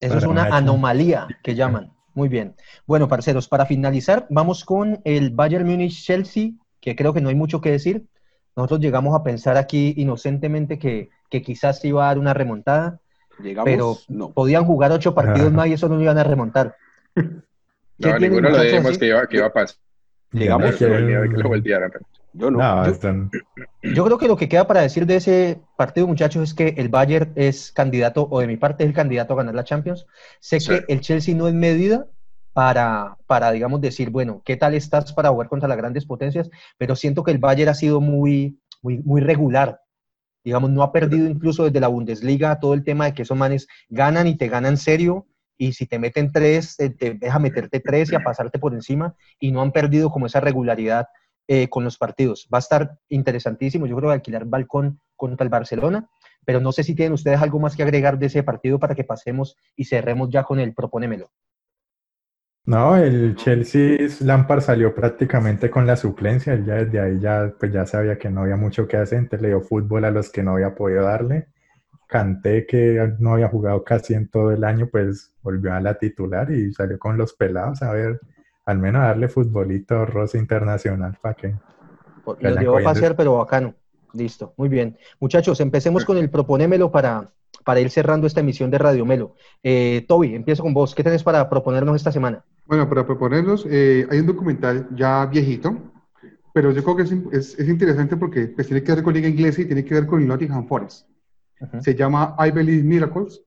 Eso 0.00 0.18
es 0.18 0.24
una 0.24 0.44
anomalía 0.44 1.26
que 1.42 1.54
llaman. 1.54 1.92
Muy 2.14 2.28
bien. 2.28 2.54
Bueno, 2.86 3.08
parceros, 3.08 3.48
para 3.48 3.66
finalizar, 3.66 4.26
vamos 4.30 4.64
con 4.64 5.00
el 5.04 5.30
Bayern 5.30 5.66
Múnich-Chelsea, 5.66 6.52
que 6.80 6.96
creo 6.96 7.12
que 7.12 7.20
no 7.20 7.28
hay 7.28 7.34
mucho 7.34 7.60
que 7.60 7.70
decir. 7.70 8.06
Nosotros 8.56 8.80
llegamos 8.80 9.14
a 9.14 9.22
pensar 9.22 9.56
aquí 9.56 9.94
inocentemente 9.96 10.78
que, 10.78 11.10
que 11.30 11.42
quizás 11.42 11.84
iba 11.84 12.04
a 12.04 12.08
dar 12.08 12.18
una 12.18 12.34
remontada, 12.34 13.00
Llegamos, 13.40 13.70
pero 13.70 13.96
no. 14.08 14.32
podían 14.32 14.64
jugar 14.64 14.90
ocho 14.90 15.14
partidos 15.14 15.52
más 15.52 15.68
y 15.68 15.74
eso 15.74 15.88
no 15.88 15.94
lo 15.94 16.02
iban 16.02 16.18
a 16.18 16.24
remontar. 16.24 16.76
¿Qué 17.14 17.22
No, 17.98 18.18
ninguno 18.18 18.50
lo 18.50 18.60
dijimos 18.62 18.98
que 18.98 19.06
iba, 19.06 19.26
que 19.26 19.36
iba 19.36 19.46
a 19.46 19.52
pasar. 19.52 19.76
Llegamos, 20.32 20.74
que 20.76 20.88
lo 20.88 21.48
voltearan. 21.48 21.92
Yo 22.32 22.50
no. 22.50 22.58
No, 22.58 22.84
Yo- 22.84 22.92
están- 22.92 23.30
Yo 23.82 24.04
creo 24.04 24.18
que 24.18 24.28
lo 24.28 24.36
que 24.36 24.48
queda 24.48 24.66
para 24.66 24.82
decir 24.82 25.06
de 25.06 25.16
ese 25.16 25.60
partido, 25.76 26.06
muchachos, 26.06 26.42
es 26.42 26.54
que 26.54 26.74
el 26.76 26.88
Bayern 26.88 27.32
es 27.36 27.72
candidato, 27.72 28.28
o 28.30 28.40
de 28.40 28.46
mi 28.46 28.56
parte 28.56 28.84
es 28.84 28.88
el 28.88 28.94
candidato 28.94 29.32
a 29.32 29.36
ganar 29.36 29.54
la 29.54 29.64
Champions. 29.64 30.06
Sé 30.40 30.60
Sí. 30.60 30.68
que 30.70 30.84
el 30.92 31.00
Chelsea 31.00 31.34
no 31.34 31.48
es 31.48 31.54
medida 31.54 32.06
para, 32.52 33.16
para, 33.26 33.50
digamos, 33.52 33.80
decir, 33.80 34.10
bueno, 34.10 34.42
¿qué 34.44 34.56
tal 34.56 34.74
estás 34.74 35.12
para 35.12 35.30
jugar 35.30 35.48
contra 35.48 35.68
las 35.68 35.78
grandes 35.78 36.04
potencias? 36.06 36.50
Pero 36.76 36.96
siento 36.96 37.22
que 37.22 37.30
el 37.30 37.38
Bayern 37.38 37.70
ha 37.70 37.74
sido 37.74 38.00
muy, 38.00 38.60
muy, 38.82 38.98
muy 38.98 39.20
regular. 39.20 39.80
Digamos, 40.44 40.70
no 40.70 40.82
ha 40.82 40.92
perdido 40.92 41.28
incluso 41.28 41.64
desde 41.64 41.80
la 41.80 41.88
Bundesliga 41.88 42.58
todo 42.58 42.74
el 42.74 42.84
tema 42.84 43.06
de 43.06 43.14
que 43.14 43.22
esos 43.22 43.36
manes 43.36 43.66
ganan 43.88 44.26
y 44.26 44.36
te 44.36 44.48
ganan 44.48 44.76
serio. 44.76 45.26
Y 45.56 45.72
si 45.72 45.86
te 45.86 45.98
meten 45.98 46.30
tres, 46.30 46.76
te, 46.76 46.90
te 46.90 47.14
deja 47.14 47.38
meterte 47.40 47.80
tres 47.80 48.12
y 48.12 48.14
a 48.14 48.20
pasarte 48.20 48.58
por 48.60 48.74
encima. 48.74 49.14
Y 49.40 49.50
no 49.50 49.60
han 49.60 49.72
perdido 49.72 50.10
como 50.10 50.26
esa 50.26 50.40
regularidad 50.40 51.06
eh, 51.50 51.68
con 51.70 51.82
los 51.82 51.96
partidos. 51.96 52.46
Va 52.52 52.58
a 52.58 52.60
estar 52.60 52.98
interesantísimo. 53.08 53.86
Yo 53.86 53.96
creo 53.96 54.10
alquilar 54.10 54.44
balcón 54.44 55.00
contra 55.16 55.44
el 55.44 55.50
Barcelona, 55.50 56.10
pero 56.44 56.60
no 56.60 56.72
sé 56.72 56.84
si 56.84 56.94
tienen 56.94 57.14
ustedes 57.14 57.40
algo 57.40 57.58
más 57.58 57.74
que 57.74 57.82
agregar 57.82 58.18
de 58.18 58.26
ese 58.26 58.42
partido 58.42 58.78
para 58.78 58.94
que 58.94 59.02
pasemos 59.02 59.56
y 59.74 59.86
cerremos 59.86 60.28
ya 60.28 60.44
con 60.44 60.60
el 60.60 60.74
proponémelo. 60.74 61.30
No, 62.66 62.98
el 62.98 63.34
Chelsea, 63.34 63.96
Lampard 64.20 64.60
salió 64.60 64.94
prácticamente 64.94 65.70
con 65.70 65.86
la 65.86 65.96
suplencia, 65.96 66.52
él 66.52 66.66
ya 66.66 66.74
desde 66.74 67.00
ahí 67.00 67.18
ya, 67.18 67.54
pues 67.58 67.72
ya 67.72 67.86
sabía 67.86 68.18
que 68.18 68.28
no 68.28 68.42
había 68.42 68.56
mucho 68.56 68.86
que 68.86 68.98
hacer, 68.98 69.20
entonces 69.20 69.40
le 69.40 69.48
dio 69.48 69.62
fútbol 69.62 70.04
a 70.04 70.10
los 70.10 70.30
que 70.30 70.42
no 70.42 70.52
había 70.52 70.74
podido 70.74 71.04
darle. 71.04 71.46
Canté 72.06 72.66
que 72.66 73.14
no 73.20 73.32
había 73.32 73.48
jugado 73.48 73.82
casi 73.84 74.12
en 74.12 74.28
todo 74.28 74.52
el 74.52 74.64
año, 74.64 74.86
pues 74.92 75.32
volvió 75.40 75.72
a 75.72 75.80
la 75.80 75.94
titular 75.94 76.50
y 76.52 76.74
salió 76.74 76.98
con 76.98 77.16
los 77.16 77.32
pelados 77.32 77.80
a 77.80 77.90
ver, 77.92 78.20
al 78.68 78.78
menos 78.78 79.02
darle 79.02 79.28
futbolito 79.28 80.04
rosa 80.04 80.36
internacional 80.38 81.16
para 81.22 81.34
que 81.34 81.54
lo 82.40 82.50
llevó 82.60 82.76
a 82.76 82.82
pasear, 82.82 83.16
pero 83.16 83.36
bacano. 83.38 83.74
Listo, 84.12 84.52
muy 84.56 84.68
bien. 84.68 84.96
Muchachos, 85.20 85.60
empecemos 85.60 86.04
con 86.04 86.16
el 86.18 86.30
proponémelo 86.30 86.90
para, 86.90 87.30
para 87.64 87.80
ir 87.80 87.90
cerrando 87.90 88.26
esta 88.26 88.40
emisión 88.40 88.70
de 88.70 88.78
Radio 88.78 89.04
Melo. 89.06 89.34
Eh, 89.62 90.04
Toby, 90.08 90.34
empiezo 90.34 90.62
con 90.62 90.74
vos. 90.74 90.94
¿Qué 90.94 91.02
tenés 91.02 91.22
para 91.22 91.48
proponernos 91.48 91.96
esta 91.96 92.12
semana? 92.12 92.44
Bueno, 92.66 92.88
para 92.88 93.06
proponerlos, 93.06 93.66
eh, 93.70 94.06
hay 94.10 94.18
un 94.20 94.26
documental 94.26 94.88
ya 94.94 95.24
viejito, 95.26 95.74
pero 96.52 96.70
yo 96.72 96.82
creo 96.84 96.96
que 96.96 97.02
es, 97.04 97.12
es- 97.32 97.58
es 97.58 97.68
interesante 97.68 98.16
porque 98.16 98.48
pues, 98.48 98.66
tiene 98.66 98.82
que 98.82 98.94
ver 98.94 99.02
con 99.04 99.14
Liga 99.14 99.28
Inglesa 99.28 99.62
y 99.62 99.66
tiene 99.66 99.84
que 99.84 99.94
ver 99.94 100.06
con 100.06 100.20
el 100.20 100.28
Nottingham 100.28 100.66
Forest. 100.66 101.06
Se 101.80 101.94
llama 101.94 102.36
I 102.38 102.50
Believe 102.50 102.82
Miracles 102.84 103.42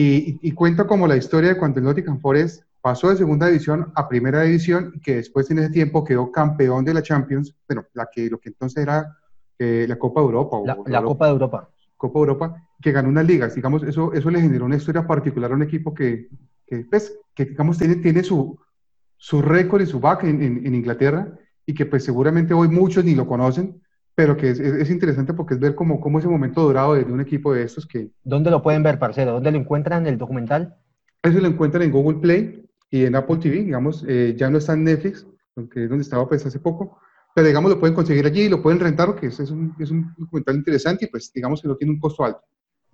y, 0.00 0.38
y- 0.42 0.52
cuenta 0.52 0.86
como 0.86 1.06
la 1.06 1.16
historia 1.16 1.50
de 1.50 1.58
cuando 1.58 1.78
el 1.78 1.84
Nottingham 1.86 2.20
Forest 2.20 2.62
pasó 2.80 3.10
de 3.10 3.16
segunda 3.16 3.46
división 3.46 3.92
a 3.94 4.08
primera 4.08 4.42
división 4.42 4.92
y 4.94 5.00
que 5.00 5.16
después 5.16 5.50
en 5.50 5.58
ese 5.60 5.70
tiempo 5.70 6.04
quedó 6.04 6.30
campeón 6.32 6.84
de 6.84 6.92
la 6.94 7.02
Champions, 7.02 7.54
bueno, 7.68 7.84
la 7.94 8.08
que, 8.12 8.28
lo 8.28 8.38
que 8.38 8.48
entonces 8.50 8.82
era 8.82 9.16
eh, 9.58 9.86
la 9.88 9.96
Copa 9.96 10.20
de 10.20 10.26
Europa. 10.26 10.56
o 10.56 10.66
La, 10.66 10.74
la 10.74 10.98
Europa- 10.98 11.04
Copa 11.04 11.26
de 11.26 11.32
Europa. 11.32 11.70
Copa 11.96 12.18
Europa, 12.18 12.62
que 12.82 12.92
ganó 12.92 13.08
unas 13.08 13.26
ligas. 13.26 13.54
Digamos, 13.54 13.82
eso, 13.84 14.12
eso 14.12 14.30
le 14.30 14.40
generó 14.40 14.66
una 14.66 14.76
historia 14.76 15.06
particular 15.06 15.52
a 15.52 15.54
un 15.54 15.62
equipo 15.62 15.94
que, 15.94 16.28
que, 16.66 16.84
pues, 16.90 17.16
que 17.34 17.44
digamos, 17.46 17.78
tiene, 17.78 17.96
tiene 17.96 18.22
su, 18.24 18.58
su 19.16 19.40
récord 19.40 19.80
y 19.82 19.86
su 19.86 20.00
back 20.00 20.24
en, 20.24 20.42
en- 20.42 20.66
en 20.66 20.74
Inglaterra 20.74 21.32
y 21.64 21.72
que 21.72 21.86
pues 21.86 22.04
seguramente 22.04 22.52
hoy 22.52 22.68
muchos 22.68 23.04
ni 23.04 23.14
lo 23.14 23.26
conocen, 23.26 23.80
pero 24.14 24.36
que 24.36 24.50
es, 24.50 24.60
es- 24.60 24.74
es 24.74 24.90
interesante 24.90 25.34
porque 25.34 25.54
es 25.54 25.60
ver 25.60 25.74
cómo, 25.74 26.00
cómo 26.00 26.18
ese 26.18 26.28
momento 26.28 26.62
dorado 26.62 26.94
de, 26.94 27.04
de 27.04 27.12
un 27.12 27.20
equipo 27.20 27.52
de 27.52 27.62
estos 27.64 27.86
que 27.86 28.10
¿Dónde 28.22 28.50
lo 28.50 28.60
pueden 28.60 28.82
ver, 28.82 28.98
parcero? 28.98 29.32
¿Dónde 29.32 29.50
lo 29.52 29.56
encuentran 29.58 30.02
en 30.02 30.12
el 30.12 30.18
documental? 30.18 30.76
eso 31.22 31.40
lo 31.40 31.48
encuentran 31.48 31.82
en 31.82 31.90
Google 31.90 32.18
Play 32.20 32.64
y 32.90 33.04
en 33.04 33.16
Apple 33.16 33.38
TV, 33.38 33.56
digamos, 33.64 34.04
eh, 34.06 34.34
ya 34.36 34.50
no 34.50 34.58
está 34.58 34.74
en 34.74 34.84
Netflix, 34.84 35.26
que 35.72 35.84
es 35.84 35.88
donde 35.88 36.02
estaba 36.02 36.28
pues 36.28 36.44
hace 36.46 36.60
poco, 36.60 36.98
pero 37.34 37.46
digamos 37.48 37.70
lo 37.70 37.80
pueden 37.80 37.94
conseguir 37.94 38.26
allí, 38.26 38.48
lo 38.48 38.62
pueden 38.62 38.80
rentar, 38.80 39.14
que 39.16 39.26
es, 39.28 39.40
es 39.40 39.50
un, 39.50 39.74
es 39.78 39.90
un 39.90 40.14
documental 40.16 40.56
interesante 40.56 41.06
y 41.06 41.08
pues 41.08 41.32
digamos 41.32 41.60
que 41.62 41.68
no 41.68 41.76
tiene 41.76 41.92
un 41.94 42.00
costo 42.00 42.24
alto. 42.24 42.42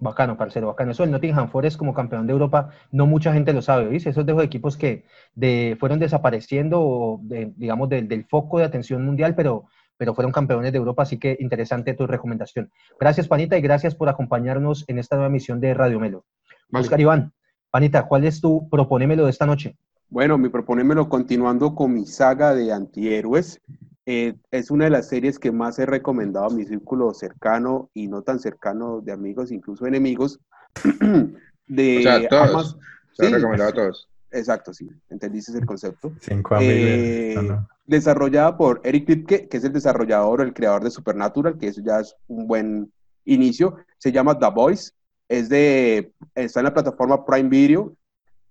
Bacano, 0.03 0.39
parcero, 0.39 0.69
bacano. 0.69 0.93
Eso 0.93 1.03
del 1.03 1.13
Nottingham 1.13 1.51
Forest 1.51 1.77
como 1.77 1.93
campeón 1.93 2.27
de 2.27 2.33
Europa, 2.33 2.71
no 2.91 3.05
mucha 3.07 3.35
gente 3.35 3.53
lo 3.53 3.61
sabe, 3.61 3.87
¿viste? 3.89 4.09
Esos 4.09 4.25
de 4.25 4.33
los 4.33 4.43
equipos 4.43 4.79
que 4.79 5.05
de, 5.35 5.77
fueron 5.79 5.99
desapareciendo, 5.99 7.19
de, 7.23 7.53
digamos, 7.57 7.91
del 7.91 8.25
foco 8.25 8.59
de 8.59 8.65
atención 8.65 9.05
mundial, 9.05 9.35
pero, 9.35 9.67
pero 10.01 10.15
fueron 10.15 10.33
campeones 10.33 10.73
de 10.73 10.79
Europa, 10.79 11.03
así 11.03 11.19
que 11.19 11.37
interesante 11.41 11.93
tu 11.93 12.07
recomendación. 12.07 12.71
Gracias, 12.99 13.29
Panita, 13.29 13.59
y 13.59 13.61
gracias 13.61 13.95
por 13.95 14.09
acompañarnos 14.09 14.87
en 14.89 14.99
esta 14.99 15.17
nueva 15.17 15.29
emisión 15.29 15.61
de 15.61 15.75
Radio 15.75 16.01
Melo. 16.01 16.25
Oscar 16.73 16.99
Iván, 17.03 17.35
Panita, 17.71 18.09
¿cuál 18.09 18.25
es 18.25 18.41
tu 18.41 18.67
proponémelo 18.71 19.27
de 19.27 19.31
esta 19.31 19.45
noche? 19.45 19.77
Bueno, 20.09 20.39
mi 20.39 20.49
proponémelo 20.49 21.11
continuando 21.11 21.75
con 21.75 21.93
mi 21.93 22.07
saga 22.07 22.55
de 22.55 22.73
antihéroes. 22.73 23.61
Eh, 24.07 24.37
es 24.51 24.71
una 24.71 24.85
de 24.85 24.91
las 24.91 25.07
series 25.07 25.39
que 25.39 25.53
más 25.53 25.79
he 25.79 25.85
recomendado 25.85 26.47
a 26.47 26.51
mi 26.51 26.65
círculo 26.65 27.13
cercano 27.13 27.91
y 27.93 28.09
no 28.09 28.23
tan 28.23 28.41
cercano 28.41 29.03
de 29.03 29.13
amigos, 29.13 29.53
incluso 29.53 29.87
enemigos. 29.87 30.41
de 31.67 31.99
o 31.99 32.03
sea, 32.03 32.27
todos. 32.27 32.79
Se 33.13 33.27
sí, 33.27 33.35
recomendado 33.35 33.69
a 33.69 33.75
todos. 33.75 34.09
Exacto, 34.31 34.73
sí. 34.73 34.89
Entendiste 35.09 35.57
el 35.59 35.67
concepto. 35.67 36.13
Cinco 36.21 36.55
amigos. 36.55 36.75
Eh, 36.77 37.59
desarrollada 37.87 38.57
por 38.57 38.81
Eric 38.85 39.07
Kripke, 39.07 39.49
que 39.49 39.57
es 39.57 39.65
el 39.65 39.73
desarrollador 39.73 40.41
o 40.41 40.43
el 40.45 40.55
creador 40.55 40.85
de 40.85 40.91
Supernatural, 40.91 41.59
que 41.59 41.69
eso 41.69 41.81
ya 41.85 42.01
es 42.01 42.15
un 42.29 42.47
buen 42.47 42.93
inicio. 43.25 43.77
Se 43.99 44.13
llama 44.13 44.39
The 44.39 44.51
Voice. 44.51 44.93
Es 45.29 45.49
de, 45.49 46.13
está 46.35 46.61
en 46.61 46.65
la 46.65 46.75
plataforma 46.75 47.25
Prime 47.25 47.49
Video. 47.49 47.97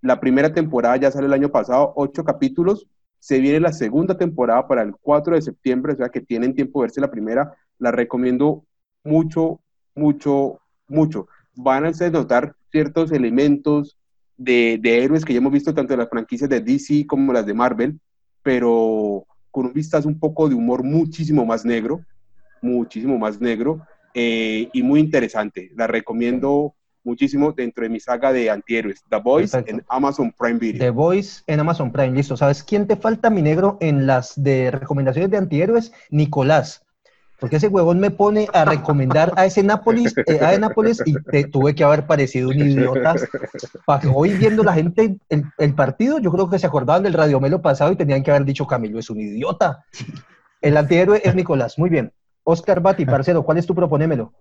La 0.01 0.19
primera 0.19 0.53
temporada 0.53 0.97
ya 0.97 1.11
sale 1.11 1.27
el 1.27 1.34
año 1.34 1.49
pasado, 1.49 1.93
ocho 1.95 2.23
capítulos 2.23 2.88
se 3.19 3.39
viene 3.39 3.59
la 3.59 3.73
segunda 3.73 4.17
temporada 4.17 4.67
para 4.67 4.82
el 4.82 4.95
4 4.95 5.36
de 5.36 5.41
septiembre, 5.41 5.93
o 5.93 5.97
sea 5.97 6.09
que 6.09 6.21
tienen 6.21 6.55
tiempo 6.55 6.80
de 6.80 6.86
verse 6.86 7.01
la 7.01 7.11
primera. 7.11 7.53
La 7.77 7.91
recomiendo 7.91 8.63
mucho, 9.03 9.59
mucho, 9.93 10.59
mucho. 10.88 11.27
Van 11.55 11.86
a 11.86 11.91
notar 12.09 12.55
ciertos 12.71 13.11
elementos 13.11 13.97
de, 14.39 14.79
de, 14.81 15.03
héroes 15.03 15.23
que 15.23 15.33
ya 15.33 15.37
hemos 15.37 15.51
visto 15.51 15.73
tanto 15.73 15.93
en 15.93 15.99
las 15.99 16.09
franquicias 16.09 16.49
de 16.49 16.61
DC 16.61 17.05
como 17.05 17.33
las 17.33 17.45
de 17.45 17.53
Marvel, 17.53 17.99
pero 18.41 19.25
con 19.51 19.67
un 19.67 19.73
vistazo 19.73 20.07
un 20.07 20.19
poco 20.19 20.49
de 20.49 20.55
humor 20.55 20.83
muchísimo 20.83 21.45
más 21.45 21.65
negro, 21.65 22.01
muchísimo 22.61 23.17
más 23.17 23.39
negro 23.39 23.85
eh, 24.13 24.69
y 24.73 24.81
muy 24.81 24.99
interesante. 24.99 25.71
La 25.75 25.87
recomiendo 25.87 26.73
muchísimo 27.03 27.51
dentro 27.51 27.83
de 27.83 27.89
mi 27.89 27.99
saga 27.99 28.31
de 28.31 28.49
antihéroes, 28.49 29.03
The 29.09 29.17
Voice 29.17 29.63
en 29.67 29.83
Amazon 29.89 30.33
Prime 30.37 30.59
Video. 30.59 30.79
The 30.79 30.89
Voice 30.89 31.43
en 31.47 31.59
Amazon 31.59 31.91
Prime, 31.91 32.11
listo. 32.11 32.37
¿Sabes 32.37 32.63
quién 32.63 32.87
te 32.87 32.95
falta, 32.95 33.29
mi 33.29 33.41
negro, 33.41 33.77
en 33.81 34.05
las 34.07 34.41
de 34.41 34.71
recomendaciones 34.71 35.31
de 35.31 35.37
antihéroes? 35.37 35.91
Nicolás. 36.09 36.85
Porque 37.39 37.55
ese 37.55 37.67
huevón 37.67 37.99
me 37.99 38.11
pone 38.11 38.47
a 38.53 38.65
recomendar 38.65 39.31
a 39.35 39.45
ese 39.45 39.63
Nápoles, 39.63 40.13
eh, 40.25 40.39
a 40.41 40.57
Nápoles 40.57 41.01
y 41.05 41.13
te 41.23 41.45
tuve 41.45 41.73
que 41.73 41.83
haber 41.83 42.05
parecido 42.05 42.49
un 42.49 42.59
idiota. 42.59 43.15
Hoy 44.13 44.33
viendo 44.33 44.63
la 44.63 44.73
gente 44.73 45.17
el, 45.29 45.73
partido, 45.73 46.19
yo 46.19 46.31
creo 46.31 46.49
que 46.49 46.59
se 46.59 46.67
acordaban 46.67 47.03
del 47.03 47.13
radiomelo 47.13 47.61
pasado 47.61 47.91
y 47.91 47.95
tenían 47.95 48.23
que 48.23 48.31
haber 48.31 48.45
dicho 48.45 48.67
Camilo 48.67 48.99
es 48.99 49.09
un 49.09 49.21
idiota. 49.21 49.85
El 50.61 50.75
antihéroe 50.75 51.21
es 51.23 51.33
Nicolás. 51.33 51.79
Muy 51.79 51.89
bien. 51.89 52.11
Oscar 52.43 52.81
Bati, 52.81 53.05
parcero, 53.05 53.43
¿cuál 53.43 53.57
es 53.57 53.65
tu 53.65 53.75
proponémelo? 53.75 54.33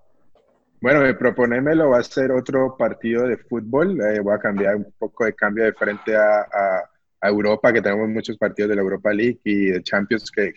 Bueno, 0.80 1.00
me 1.00 1.14
proponérmelo 1.14 1.90
va 1.90 1.98
a 1.98 2.02
ser 2.02 2.30
otro 2.30 2.76
partido 2.76 3.26
de 3.26 3.36
fútbol. 3.36 4.00
Eh, 4.00 4.20
voy 4.20 4.34
a 4.34 4.38
cambiar 4.38 4.76
un 4.76 4.92
poco 4.98 5.24
de 5.24 5.34
cambio 5.34 5.64
de 5.64 5.72
frente 5.72 6.16
a, 6.16 6.84
Europa, 7.20 7.72
que 7.72 7.82
tenemos 7.82 8.08
muchos 8.08 8.38
partidos 8.38 8.68
de 8.68 8.76
la 8.76 8.82
Europa 8.82 9.12
League 9.12 9.40
y 9.42 9.70
de 9.70 9.82
Champions 9.82 10.30
que, 10.30 10.52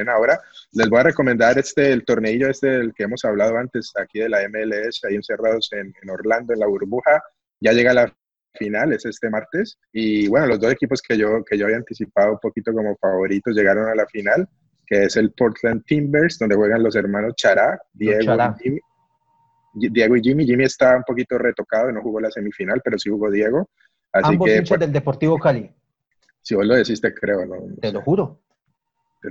ven 0.00 0.08
ahora. 0.08 0.40
Les 0.72 0.88
voy 0.88 1.00
a 1.00 1.04
recomendar 1.04 1.58
este, 1.58 1.92
el 1.92 2.04
torneillo 2.04 2.48
este 2.48 2.68
del 2.68 2.94
que 2.94 3.04
hemos 3.04 3.24
hablado 3.24 3.56
antes, 3.58 3.92
aquí 4.00 4.20
de 4.20 4.28
la 4.28 4.40
MLS, 4.48 5.04
ahí 5.04 5.16
encerrados 5.16 5.70
en, 5.72 5.92
Orlando, 6.08 6.52
en 6.52 6.60
la 6.60 6.66
burbuja. 6.66 7.22
Ya 7.60 7.72
llega 7.72 7.94
la 7.94 8.12
final, 8.54 8.92
es 8.92 9.04
este 9.04 9.30
martes. 9.30 9.78
Y 9.92 10.28
bueno, 10.28 10.46
los 10.46 10.60
dos 10.60 10.72
equipos 10.72 11.02
que 11.02 11.16
yo, 11.16 11.44
que 11.44 11.58
yo 11.58 11.66
había 11.66 11.78
anticipado 11.78 12.32
un 12.32 12.38
poquito 12.38 12.72
como 12.72 12.96
favoritos 12.96 13.54
llegaron 13.54 13.88
a 13.88 13.94
la 13.94 14.06
final, 14.06 14.48
que 14.86 15.04
es 15.04 15.16
el 15.16 15.32
Portland 15.32 15.84
Timbers, 15.84 16.38
donde 16.38 16.56
juegan 16.56 16.82
los 16.82 16.96
hermanos 16.96 17.34
Chará, 17.36 17.78
Diego 17.92 18.34
y 18.34 18.62
Jimmy 18.62 18.80
Diego 19.76 20.16
y 20.16 20.22
Jimmy. 20.22 20.46
Jimmy 20.46 20.64
está 20.64 20.96
un 20.96 21.02
poquito 21.02 21.38
retocado, 21.38 21.92
no 21.92 22.02
jugó 22.02 22.20
la 22.20 22.30
semifinal, 22.30 22.80
pero 22.82 22.98
sí 22.98 23.10
jugó 23.10 23.30
Diego. 23.30 23.68
Así 24.12 24.32
Ambos 24.32 24.48
que, 24.48 24.56
hinchas 24.56 24.78
del 24.78 24.92
Deportivo 24.92 25.38
Cali. 25.38 25.70
Si 26.40 26.54
vos 26.54 26.64
lo 26.64 26.74
decís, 26.74 27.00
te 27.00 27.12
creo. 27.12 27.44
¿no? 27.44 27.56
Te 27.80 27.92
lo 27.92 28.00
juro. 28.02 28.40
Te, 29.20 29.30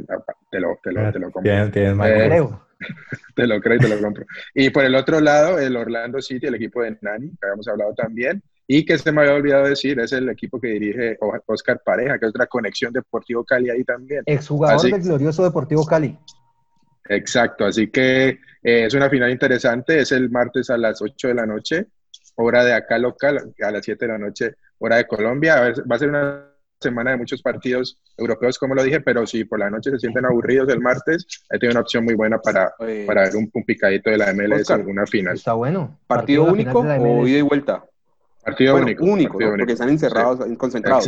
lo, 0.59 0.79
te, 0.83 0.91
lo, 0.91 1.11
te 1.11 1.19
lo 1.19 1.31
compro. 1.31 1.41
Tienes, 1.51 1.71
tienes 1.71 1.93
eh, 2.05 2.25
creo. 2.27 2.65
te 3.35 3.47
lo 3.47 3.61
creo 3.61 3.75
y 3.75 3.79
te 3.79 3.89
lo 3.89 4.01
compro. 4.01 4.25
Y 4.53 4.69
por 4.69 4.83
el 4.83 4.95
otro 4.95 5.19
lado, 5.19 5.59
el 5.59 5.75
Orlando 5.75 6.21
City, 6.21 6.47
el 6.47 6.55
equipo 6.55 6.81
de 6.81 6.97
Nani, 7.01 7.29
que 7.29 7.45
habíamos 7.45 7.67
hablado 7.67 7.93
también, 7.93 8.41
y 8.67 8.85
que 8.85 8.97
se 8.97 9.11
me 9.11 9.21
había 9.21 9.33
olvidado 9.33 9.65
decir, 9.65 9.99
es 9.99 10.11
el 10.13 10.29
equipo 10.29 10.59
que 10.59 10.67
dirige 10.69 11.17
Oscar 11.45 11.81
Pareja, 11.83 12.17
que 12.17 12.25
es 12.25 12.29
otra 12.29 12.47
conexión 12.47 12.91
Deportivo 12.91 13.43
Cali 13.43 13.69
ahí 13.69 13.83
también. 13.83 14.23
Exjugador 14.25 14.81
del 14.81 15.01
glorioso 15.01 15.43
Deportivo 15.43 15.85
Cali. 15.85 16.17
Exacto, 17.07 17.65
así 17.65 17.87
que 17.91 18.29
eh, 18.63 18.85
es 18.85 18.93
una 18.95 19.09
final 19.09 19.29
interesante, 19.29 19.99
es 19.99 20.11
el 20.11 20.31
martes 20.31 20.71
a 20.71 20.77
las 20.77 21.01
8 21.01 21.27
de 21.27 21.33
la 21.35 21.45
noche, 21.45 21.85
hora 22.35 22.63
de 22.63 22.73
acá 22.73 22.97
local, 22.97 23.53
a 23.61 23.71
las 23.71 23.85
7 23.85 24.05
de 24.05 24.11
la 24.11 24.17
noche, 24.17 24.55
hora 24.79 24.97
de 24.97 25.07
Colombia. 25.07 25.73
va 25.89 25.95
a 25.95 25.99
ser 25.99 26.09
una 26.09 26.54
semana 26.89 27.11
de 27.11 27.17
muchos 27.17 27.41
partidos 27.41 27.99
europeos, 28.17 28.57
como 28.57 28.75
lo 28.75 28.83
dije, 28.83 29.01
pero 29.01 29.25
si 29.27 29.43
por 29.43 29.59
la 29.59 29.69
noche 29.69 29.91
se 29.91 29.99
sienten 29.99 30.25
aburridos 30.25 30.69
el 30.69 30.79
martes, 30.79 31.25
ahí 31.49 31.59
tiene 31.59 31.73
una 31.73 31.81
opción 31.81 32.05
muy 32.05 32.15
buena 32.15 32.39
para, 32.39 32.73
para 33.05 33.23
ver 33.23 33.35
un, 33.35 33.51
picadito 33.65 34.09
de 34.09 34.17
la 34.17 34.33
MLS 34.33 34.69
en 34.69 34.75
alguna 34.75 35.05
final. 35.05 35.35
Está 35.35 35.53
bueno. 35.53 35.99
¿Partido, 36.07 36.45
único 36.45 36.79
o 36.79 37.27
ida 37.27 37.39
y 37.39 37.41
vuelta? 37.41 37.83
Partido 38.45 38.75
único. 38.75 39.03
Único, 39.03 39.39
porque 39.39 39.73
están 39.73 39.89
encerrados, 39.89 40.39
concentrados. 40.57 41.05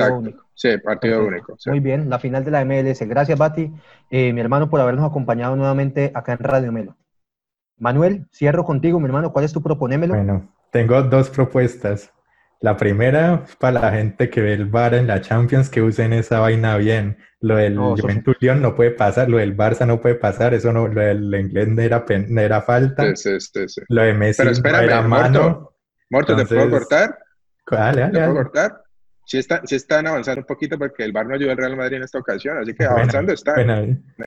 Sí, 0.55 0.69
partido 0.83 1.23
único. 1.23 1.55
Muy 1.67 1.79
bien, 1.79 2.09
la 2.09 2.17
final 2.17 2.43
de 2.43 2.49
la 2.49 2.65
MLS. 2.65 3.01
Gracias, 3.07 3.37
Bati, 3.37 3.71
eh, 4.09 4.33
mi 4.33 4.41
hermano, 4.41 4.71
por 4.71 4.81
habernos 4.81 5.05
acompañado 5.05 5.55
nuevamente 5.55 6.11
acá 6.15 6.33
en 6.33 6.39
Radio 6.39 6.71
Melo. 6.71 6.95
Manuel, 7.77 8.25
cierro 8.31 8.65
contigo, 8.65 8.99
mi 8.99 9.05
hermano. 9.05 9.31
¿Cuál 9.31 9.45
es 9.45 9.53
tu 9.53 9.61
proponémelo? 9.61 10.15
Bueno, 10.15 10.51
tengo 10.71 10.99
dos 11.03 11.29
propuestas. 11.29 12.11
La 12.59 12.75
primera, 12.75 13.45
para 13.59 13.79
la 13.79 13.91
gente 13.91 14.29
que 14.29 14.41
ve 14.41 14.53
el 14.53 14.65
VAR 14.65 14.95
en 14.95 15.07
la 15.07 15.21
Champions, 15.21 15.69
que 15.69 15.81
usen 15.81 16.13
esa 16.13 16.39
vaina 16.39 16.75
bien. 16.77 17.17
Lo 17.39 17.55
del 17.55 17.77
Juventus 17.77 18.35
León 18.39 18.63
no 18.63 18.75
puede 18.75 18.91
pasar, 18.91 19.29
lo 19.29 19.37
del 19.37 19.55
Barça 19.55 19.85
no 19.85 20.01
puede 20.01 20.15
pasar, 20.15 20.55
eso 20.55 20.73
no, 20.73 20.87
lo 20.87 21.01
del 21.01 21.33
inglés 21.35 21.67
no 21.67 21.81
era, 21.81 22.03
no 22.27 22.41
era 22.41 22.61
falta. 22.63 23.15
Sí, 23.15 23.39
sí, 23.39 23.67
sí, 23.67 23.81
Lo 23.89 24.01
de 24.01 24.13
Messi 24.13 24.41
Pero 24.41 24.51
espérame, 24.51 24.81
no 24.81 24.85
era 24.85 25.01
mano. 25.03 25.73
Morto, 26.09 26.35
¿te 26.35 26.45
puedo 26.45 26.69
cortar? 26.69 27.19
Dale, 27.69 28.01
dale, 28.01 28.13
¿Te 28.13 28.19
puedo 28.25 28.33
cortar? 28.33 28.81
Sí, 29.27 29.39
están 29.39 30.07
avanzando 30.07 30.39
un 30.39 30.47
poquito 30.47 30.77
porque 30.77 31.03
el 31.03 31.11
VAR 31.11 31.27
no 31.27 31.35
ayudó 31.35 31.51
al 31.51 31.57
Real 31.57 31.75
Madrid 31.75 31.97
en 31.97 32.03
esta 32.03 32.17
ocasión, 32.17 32.59
así 32.59 32.73
que 32.73 32.85
avanzando 32.85 33.33
está. 33.33 33.55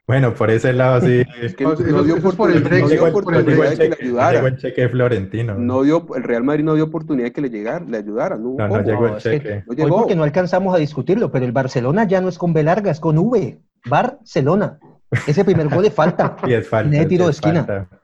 Bueno, 0.06 0.34
por 0.34 0.50
ese 0.50 0.74
lado 0.74 1.00
sí. 1.00 1.22
Es 1.40 1.56
que 1.56 1.64
no, 1.64 1.74
dio, 1.74 2.16
oportunidad 2.16 2.60
de 2.60 3.78
que 3.78 3.88
le 3.88 3.96
ayudara. 3.98 4.46
el 4.46 4.58
cheque 4.58 4.90
Florentino. 4.90 5.54
No 5.54 5.84
dio, 5.84 6.06
el 6.14 6.22
Real 6.22 6.44
Madrid 6.44 6.64
no 6.64 6.74
dio 6.74 6.84
oportunidad 6.84 7.28
de 7.28 7.32
que 7.32 7.40
le, 7.40 7.48
llegara, 7.48 7.82
le 7.82 7.96
ayudara. 7.96 8.36
No, 8.36 8.56
no, 8.58 8.82
llegó 8.82 9.06
el 9.06 9.16
cheque. 9.16 9.64
Hoy 9.66 9.76
porque 9.88 10.14
no 10.14 10.22
alcanzamos 10.22 10.74
a 10.74 10.78
discutirlo, 10.78 11.32
pero 11.32 11.46
el 11.46 11.52
Barcelona 11.52 12.04
ya 12.04 12.20
no 12.20 12.28
es 12.28 12.36
con 12.36 12.52
B 12.52 12.62
larga, 12.62 12.90
es 12.90 13.00
con 13.00 13.16
V. 13.16 13.58
Barcelona. 13.86 14.78
Ese 15.26 15.46
primer 15.46 15.68
gol 15.68 15.82
de 15.82 15.90
falta. 15.90 16.36
Y 16.46 16.52
es 16.52 16.68
falta. 16.68 16.94
de 16.94 17.06
tiro 17.06 17.24
de 17.24 17.30
esquina. 17.30 17.64
falta, 17.64 17.99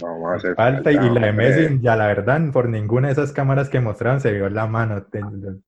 y 0.00 1.10
la 1.10 1.26
de 1.26 1.32
Messi, 1.32 1.80
ya 1.80 1.96
la 1.96 2.06
verdad, 2.06 2.40
por 2.52 2.68
ninguna 2.68 3.08
de 3.08 3.12
esas 3.12 3.32
cámaras 3.32 3.68
que 3.68 3.80
mostraron 3.80 4.20
se 4.20 4.32
vio 4.32 4.48
la 4.48 4.66
mano. 4.66 5.06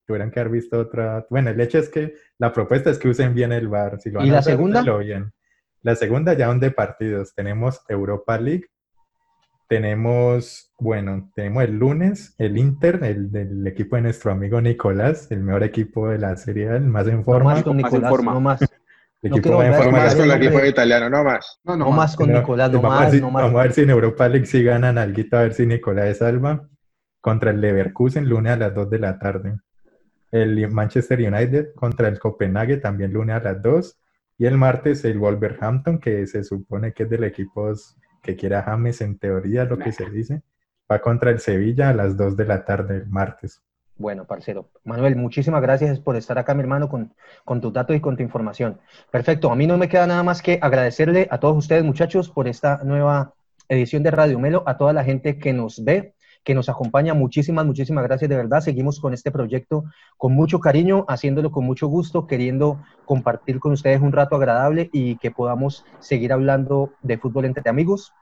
tuvieran 0.05 0.31
que 0.31 0.39
haber 0.39 0.51
visto 0.51 0.79
otra. 0.79 1.25
Bueno, 1.29 1.49
el 1.49 1.59
hecho 1.61 1.77
es 1.77 1.89
que 1.89 2.15
la 2.37 2.51
propuesta 2.51 2.89
es 2.89 2.99
que 2.99 3.09
usen 3.09 3.33
bien 3.33 3.51
el 3.51 3.67
bar. 3.67 3.99
Si 3.99 4.09
¿Y 4.09 4.29
la 4.29 4.41
segunda? 4.41 4.81
Bien. 4.97 5.31
La 5.81 5.95
segunda 5.95 6.33
ya 6.33 6.53
de 6.53 6.71
partidos. 6.71 7.35
Tenemos 7.35 7.81
Europa 7.89 8.37
League. 8.39 8.65
Tenemos, 9.67 10.71
bueno, 10.77 11.31
tenemos 11.35 11.63
el 11.63 11.79
lunes 11.79 12.35
el 12.37 12.57
Inter, 12.57 12.99
el 13.03 13.31
del 13.31 13.65
equipo 13.65 13.95
de 13.95 14.03
nuestro 14.03 14.31
amigo 14.31 14.61
Nicolás, 14.61 15.31
el 15.31 15.39
mejor 15.39 15.63
equipo 15.63 16.09
de 16.09 16.19
la 16.19 16.35
serie, 16.35 16.67
el 16.67 16.85
más 16.85 17.07
en 17.07 17.23
forma. 17.23 17.55
más 17.55 17.63
con 17.63 17.77
Nicolás, 17.77 18.23
no 18.23 18.39
más. 18.39 18.59
El 19.23 19.31
equipo 19.31 19.63
no 19.63 19.89
más 19.89 20.15
con 20.15 20.29
el 20.29 20.31
equipo 20.31 20.65
italiano, 20.65 21.09
no 21.09 21.23
más. 21.23 21.59
No, 21.63 21.77
no, 21.77 21.91
más 21.91 22.13
con 22.13 22.31
Nicolás, 22.31 22.69
no 22.69 22.81
más, 22.81 23.13
no 23.13 23.31
más. 23.31 23.43
Vamos 23.43 23.59
a 23.59 23.63
ver 23.63 23.71
si 23.71 23.81
en 23.81 23.89
Europa 23.89 24.27
League 24.27 24.45
si 24.45 24.61
ganan 24.61 24.97
algo, 24.97 25.23
a 25.31 25.41
ver 25.43 25.53
si 25.53 25.65
Nicolás 25.65 26.17
salva. 26.17 26.67
Contra 27.21 27.51
el 27.51 27.61
Leverkusen, 27.61 28.27
lunes 28.27 28.51
a 28.51 28.57
las 28.57 28.75
2 28.75 28.89
de 28.89 28.99
la 28.99 29.17
tarde. 29.17 29.57
El 30.29 30.69
Manchester 30.69 31.19
United 31.19 31.73
contra 31.73 32.09
el 32.09 32.19
Copenhague, 32.19 32.77
también 32.77 33.13
lunes 33.13 33.37
a 33.37 33.39
las 33.39 33.61
2. 33.61 33.97
Y 34.39 34.45
el 34.45 34.57
martes 34.57 35.05
el 35.05 35.19
Wolverhampton, 35.19 35.99
que 35.99 36.27
se 36.27 36.43
supone 36.43 36.91
que 36.91 37.03
es 37.03 37.09
del 37.09 37.23
equipo 37.23 37.71
que 38.21 38.35
quiera 38.35 38.63
James 38.63 38.99
en 38.99 39.17
teoría, 39.17 39.63
lo 39.63 39.77
que 39.77 39.93
se 39.93 40.09
dice, 40.09 40.43
va 40.91 40.99
contra 40.99 41.31
el 41.31 41.39
Sevilla 41.39 41.89
a 41.89 41.93
las 41.93 42.17
2 42.17 42.35
de 42.35 42.45
la 42.45 42.65
tarde 42.65 42.97
el 42.97 43.07
martes. 43.07 43.61
Bueno, 43.95 44.25
parcero. 44.25 44.69
Manuel, 44.83 45.15
muchísimas 45.15 45.61
gracias 45.61 45.99
por 45.99 46.15
estar 46.15 46.37
acá, 46.37 46.53
mi 46.53 46.61
hermano, 46.61 46.89
con, 46.89 47.13
con 47.45 47.61
tus 47.61 47.71
datos 47.71 47.95
y 47.95 47.99
con 47.99 48.17
tu 48.17 48.23
información. 48.23 48.79
Perfecto. 49.11 49.51
A 49.51 49.55
mí 49.55 49.67
no 49.67 49.77
me 49.77 49.87
queda 49.87 50.07
nada 50.07 50.23
más 50.23 50.41
que 50.41 50.59
agradecerle 50.61 51.27
a 51.29 51.39
todos 51.39 51.57
ustedes, 51.57 51.83
muchachos, 51.83 52.29
por 52.29 52.47
esta 52.47 52.81
nueva 52.83 53.33
edición 53.69 54.03
de 54.03 54.11
Radio 54.11 54.39
Melo, 54.39 54.63
a 54.65 54.77
toda 54.77 54.93
la 54.93 55.03
gente 55.03 55.37
que 55.37 55.53
nos 55.53 55.83
ve 55.83 56.13
que 56.43 56.53
nos 56.53 56.69
acompaña. 56.69 57.13
Muchísimas, 57.13 57.65
muchísimas 57.65 58.03
gracias 58.03 58.29
de 58.29 58.35
verdad. 58.35 58.61
Seguimos 58.61 58.99
con 58.99 59.13
este 59.13 59.31
proyecto 59.31 59.85
con 60.17 60.33
mucho 60.33 60.59
cariño, 60.59 61.05
haciéndolo 61.07 61.51
con 61.51 61.65
mucho 61.65 61.87
gusto, 61.87 62.27
queriendo 62.27 62.81
compartir 63.05 63.59
con 63.59 63.71
ustedes 63.71 64.01
un 64.01 64.11
rato 64.11 64.35
agradable 64.35 64.89
y 64.91 65.17
que 65.17 65.31
podamos 65.31 65.85
seguir 65.99 66.33
hablando 66.33 66.91
de 67.01 67.17
fútbol 67.17 67.45
entre 67.45 67.69
amigos. 67.69 68.13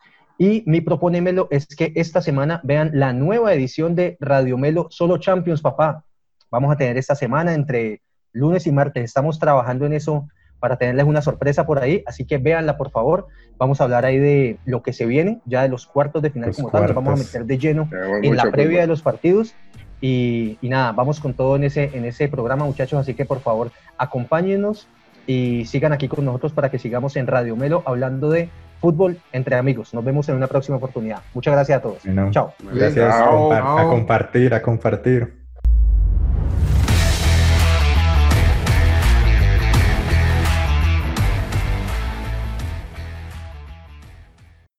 Y 0.42 0.64
mi 0.66 0.82
proponémelo 0.82 1.48
es 1.52 1.68
que 1.68 1.94
esta 1.96 2.20
semana 2.20 2.62
vean 2.64 2.90
la 2.96 3.14
nueva 3.14 3.54
edición 3.54 3.94
de 3.94 4.18
Radio 4.20 4.58
Melo 4.58 4.88
Solo 4.90 5.20
Champions, 5.20 5.62
papá. 5.62 6.04
Vamos 6.50 6.74
a 6.74 6.78
tener 6.78 6.98
esta 6.98 7.14
semana 7.14 7.54
entre 7.54 8.02
lunes 8.32 8.66
y 8.66 8.72
martes. 8.72 9.04
Estamos 9.04 9.38
trabajando 9.38 9.86
en 9.86 9.94
eso 9.94 10.28
para 10.60 10.78
tenerles 10.78 11.06
una 11.06 11.22
sorpresa 11.22 11.68
por 11.68 11.78
ahí, 11.78 12.04
así 12.08 12.26
que 12.26 12.40
véanla 12.40 12.76
por 12.76 12.90
favor. 12.90 13.28
Vamos 13.60 13.82
a 13.82 13.84
hablar 13.84 14.04
ahí 14.04 14.18
de 14.18 14.58
lo 14.66 14.82
que 14.82 14.94
se 14.94 15.06
viene, 15.06 15.42
ya 15.46 15.62
de 15.62 15.70
los 15.70 15.86
cuartos 15.86 16.24
de 16.24 16.32
final 16.32 16.56
como 16.56 16.72
tal, 16.72 16.86
nos 16.86 16.96
vamos 16.96 17.20
a 17.20 17.24
meter 17.24 17.46
de 17.46 17.60
lleno 17.60 17.88
en 18.24 18.36
la 18.36 18.50
previa 18.50 18.82
de 18.82 18.88
los 18.88 19.04
partidos. 19.04 19.54
Y, 20.02 20.58
nada, 20.64 20.92
vamos 20.92 21.20
con 21.20 21.36
todo 21.36 21.56
en 21.56 21.66
ese, 21.66 21.92
en 21.94 22.04
ese 22.04 22.28
programa, 22.30 22.66
muchachos, 22.66 23.00
así 23.00 23.14
que 23.14 23.26
por 23.26 23.42
favor 23.42 23.72
acompáñenos 23.96 24.88
y 25.28 25.66
sigan 25.66 25.94
aquí 25.94 26.08
con 26.08 26.26
nosotros 26.26 26.52
para 26.52 26.72
que 26.72 26.80
sigamos 26.80 27.16
en 27.16 27.28
Radio 27.28 27.56
Melo 27.56 27.84
hablando 27.86 28.32
de 28.32 28.50
fútbol 28.82 29.18
entre 29.32 29.56
amigos. 29.56 29.94
Nos 29.94 30.04
vemos 30.04 30.28
en 30.28 30.36
una 30.36 30.48
próxima 30.48 30.78
oportunidad. 30.78 31.22
Muchas 31.34 31.54
gracias 31.54 31.78
a 31.78 31.82
todos. 31.82 32.00
Chao. 32.32 32.54
Gracias. 32.74 33.16
a 33.16 33.86
compartir, 33.88 34.54
a 34.54 34.62
compartir. 34.62 35.41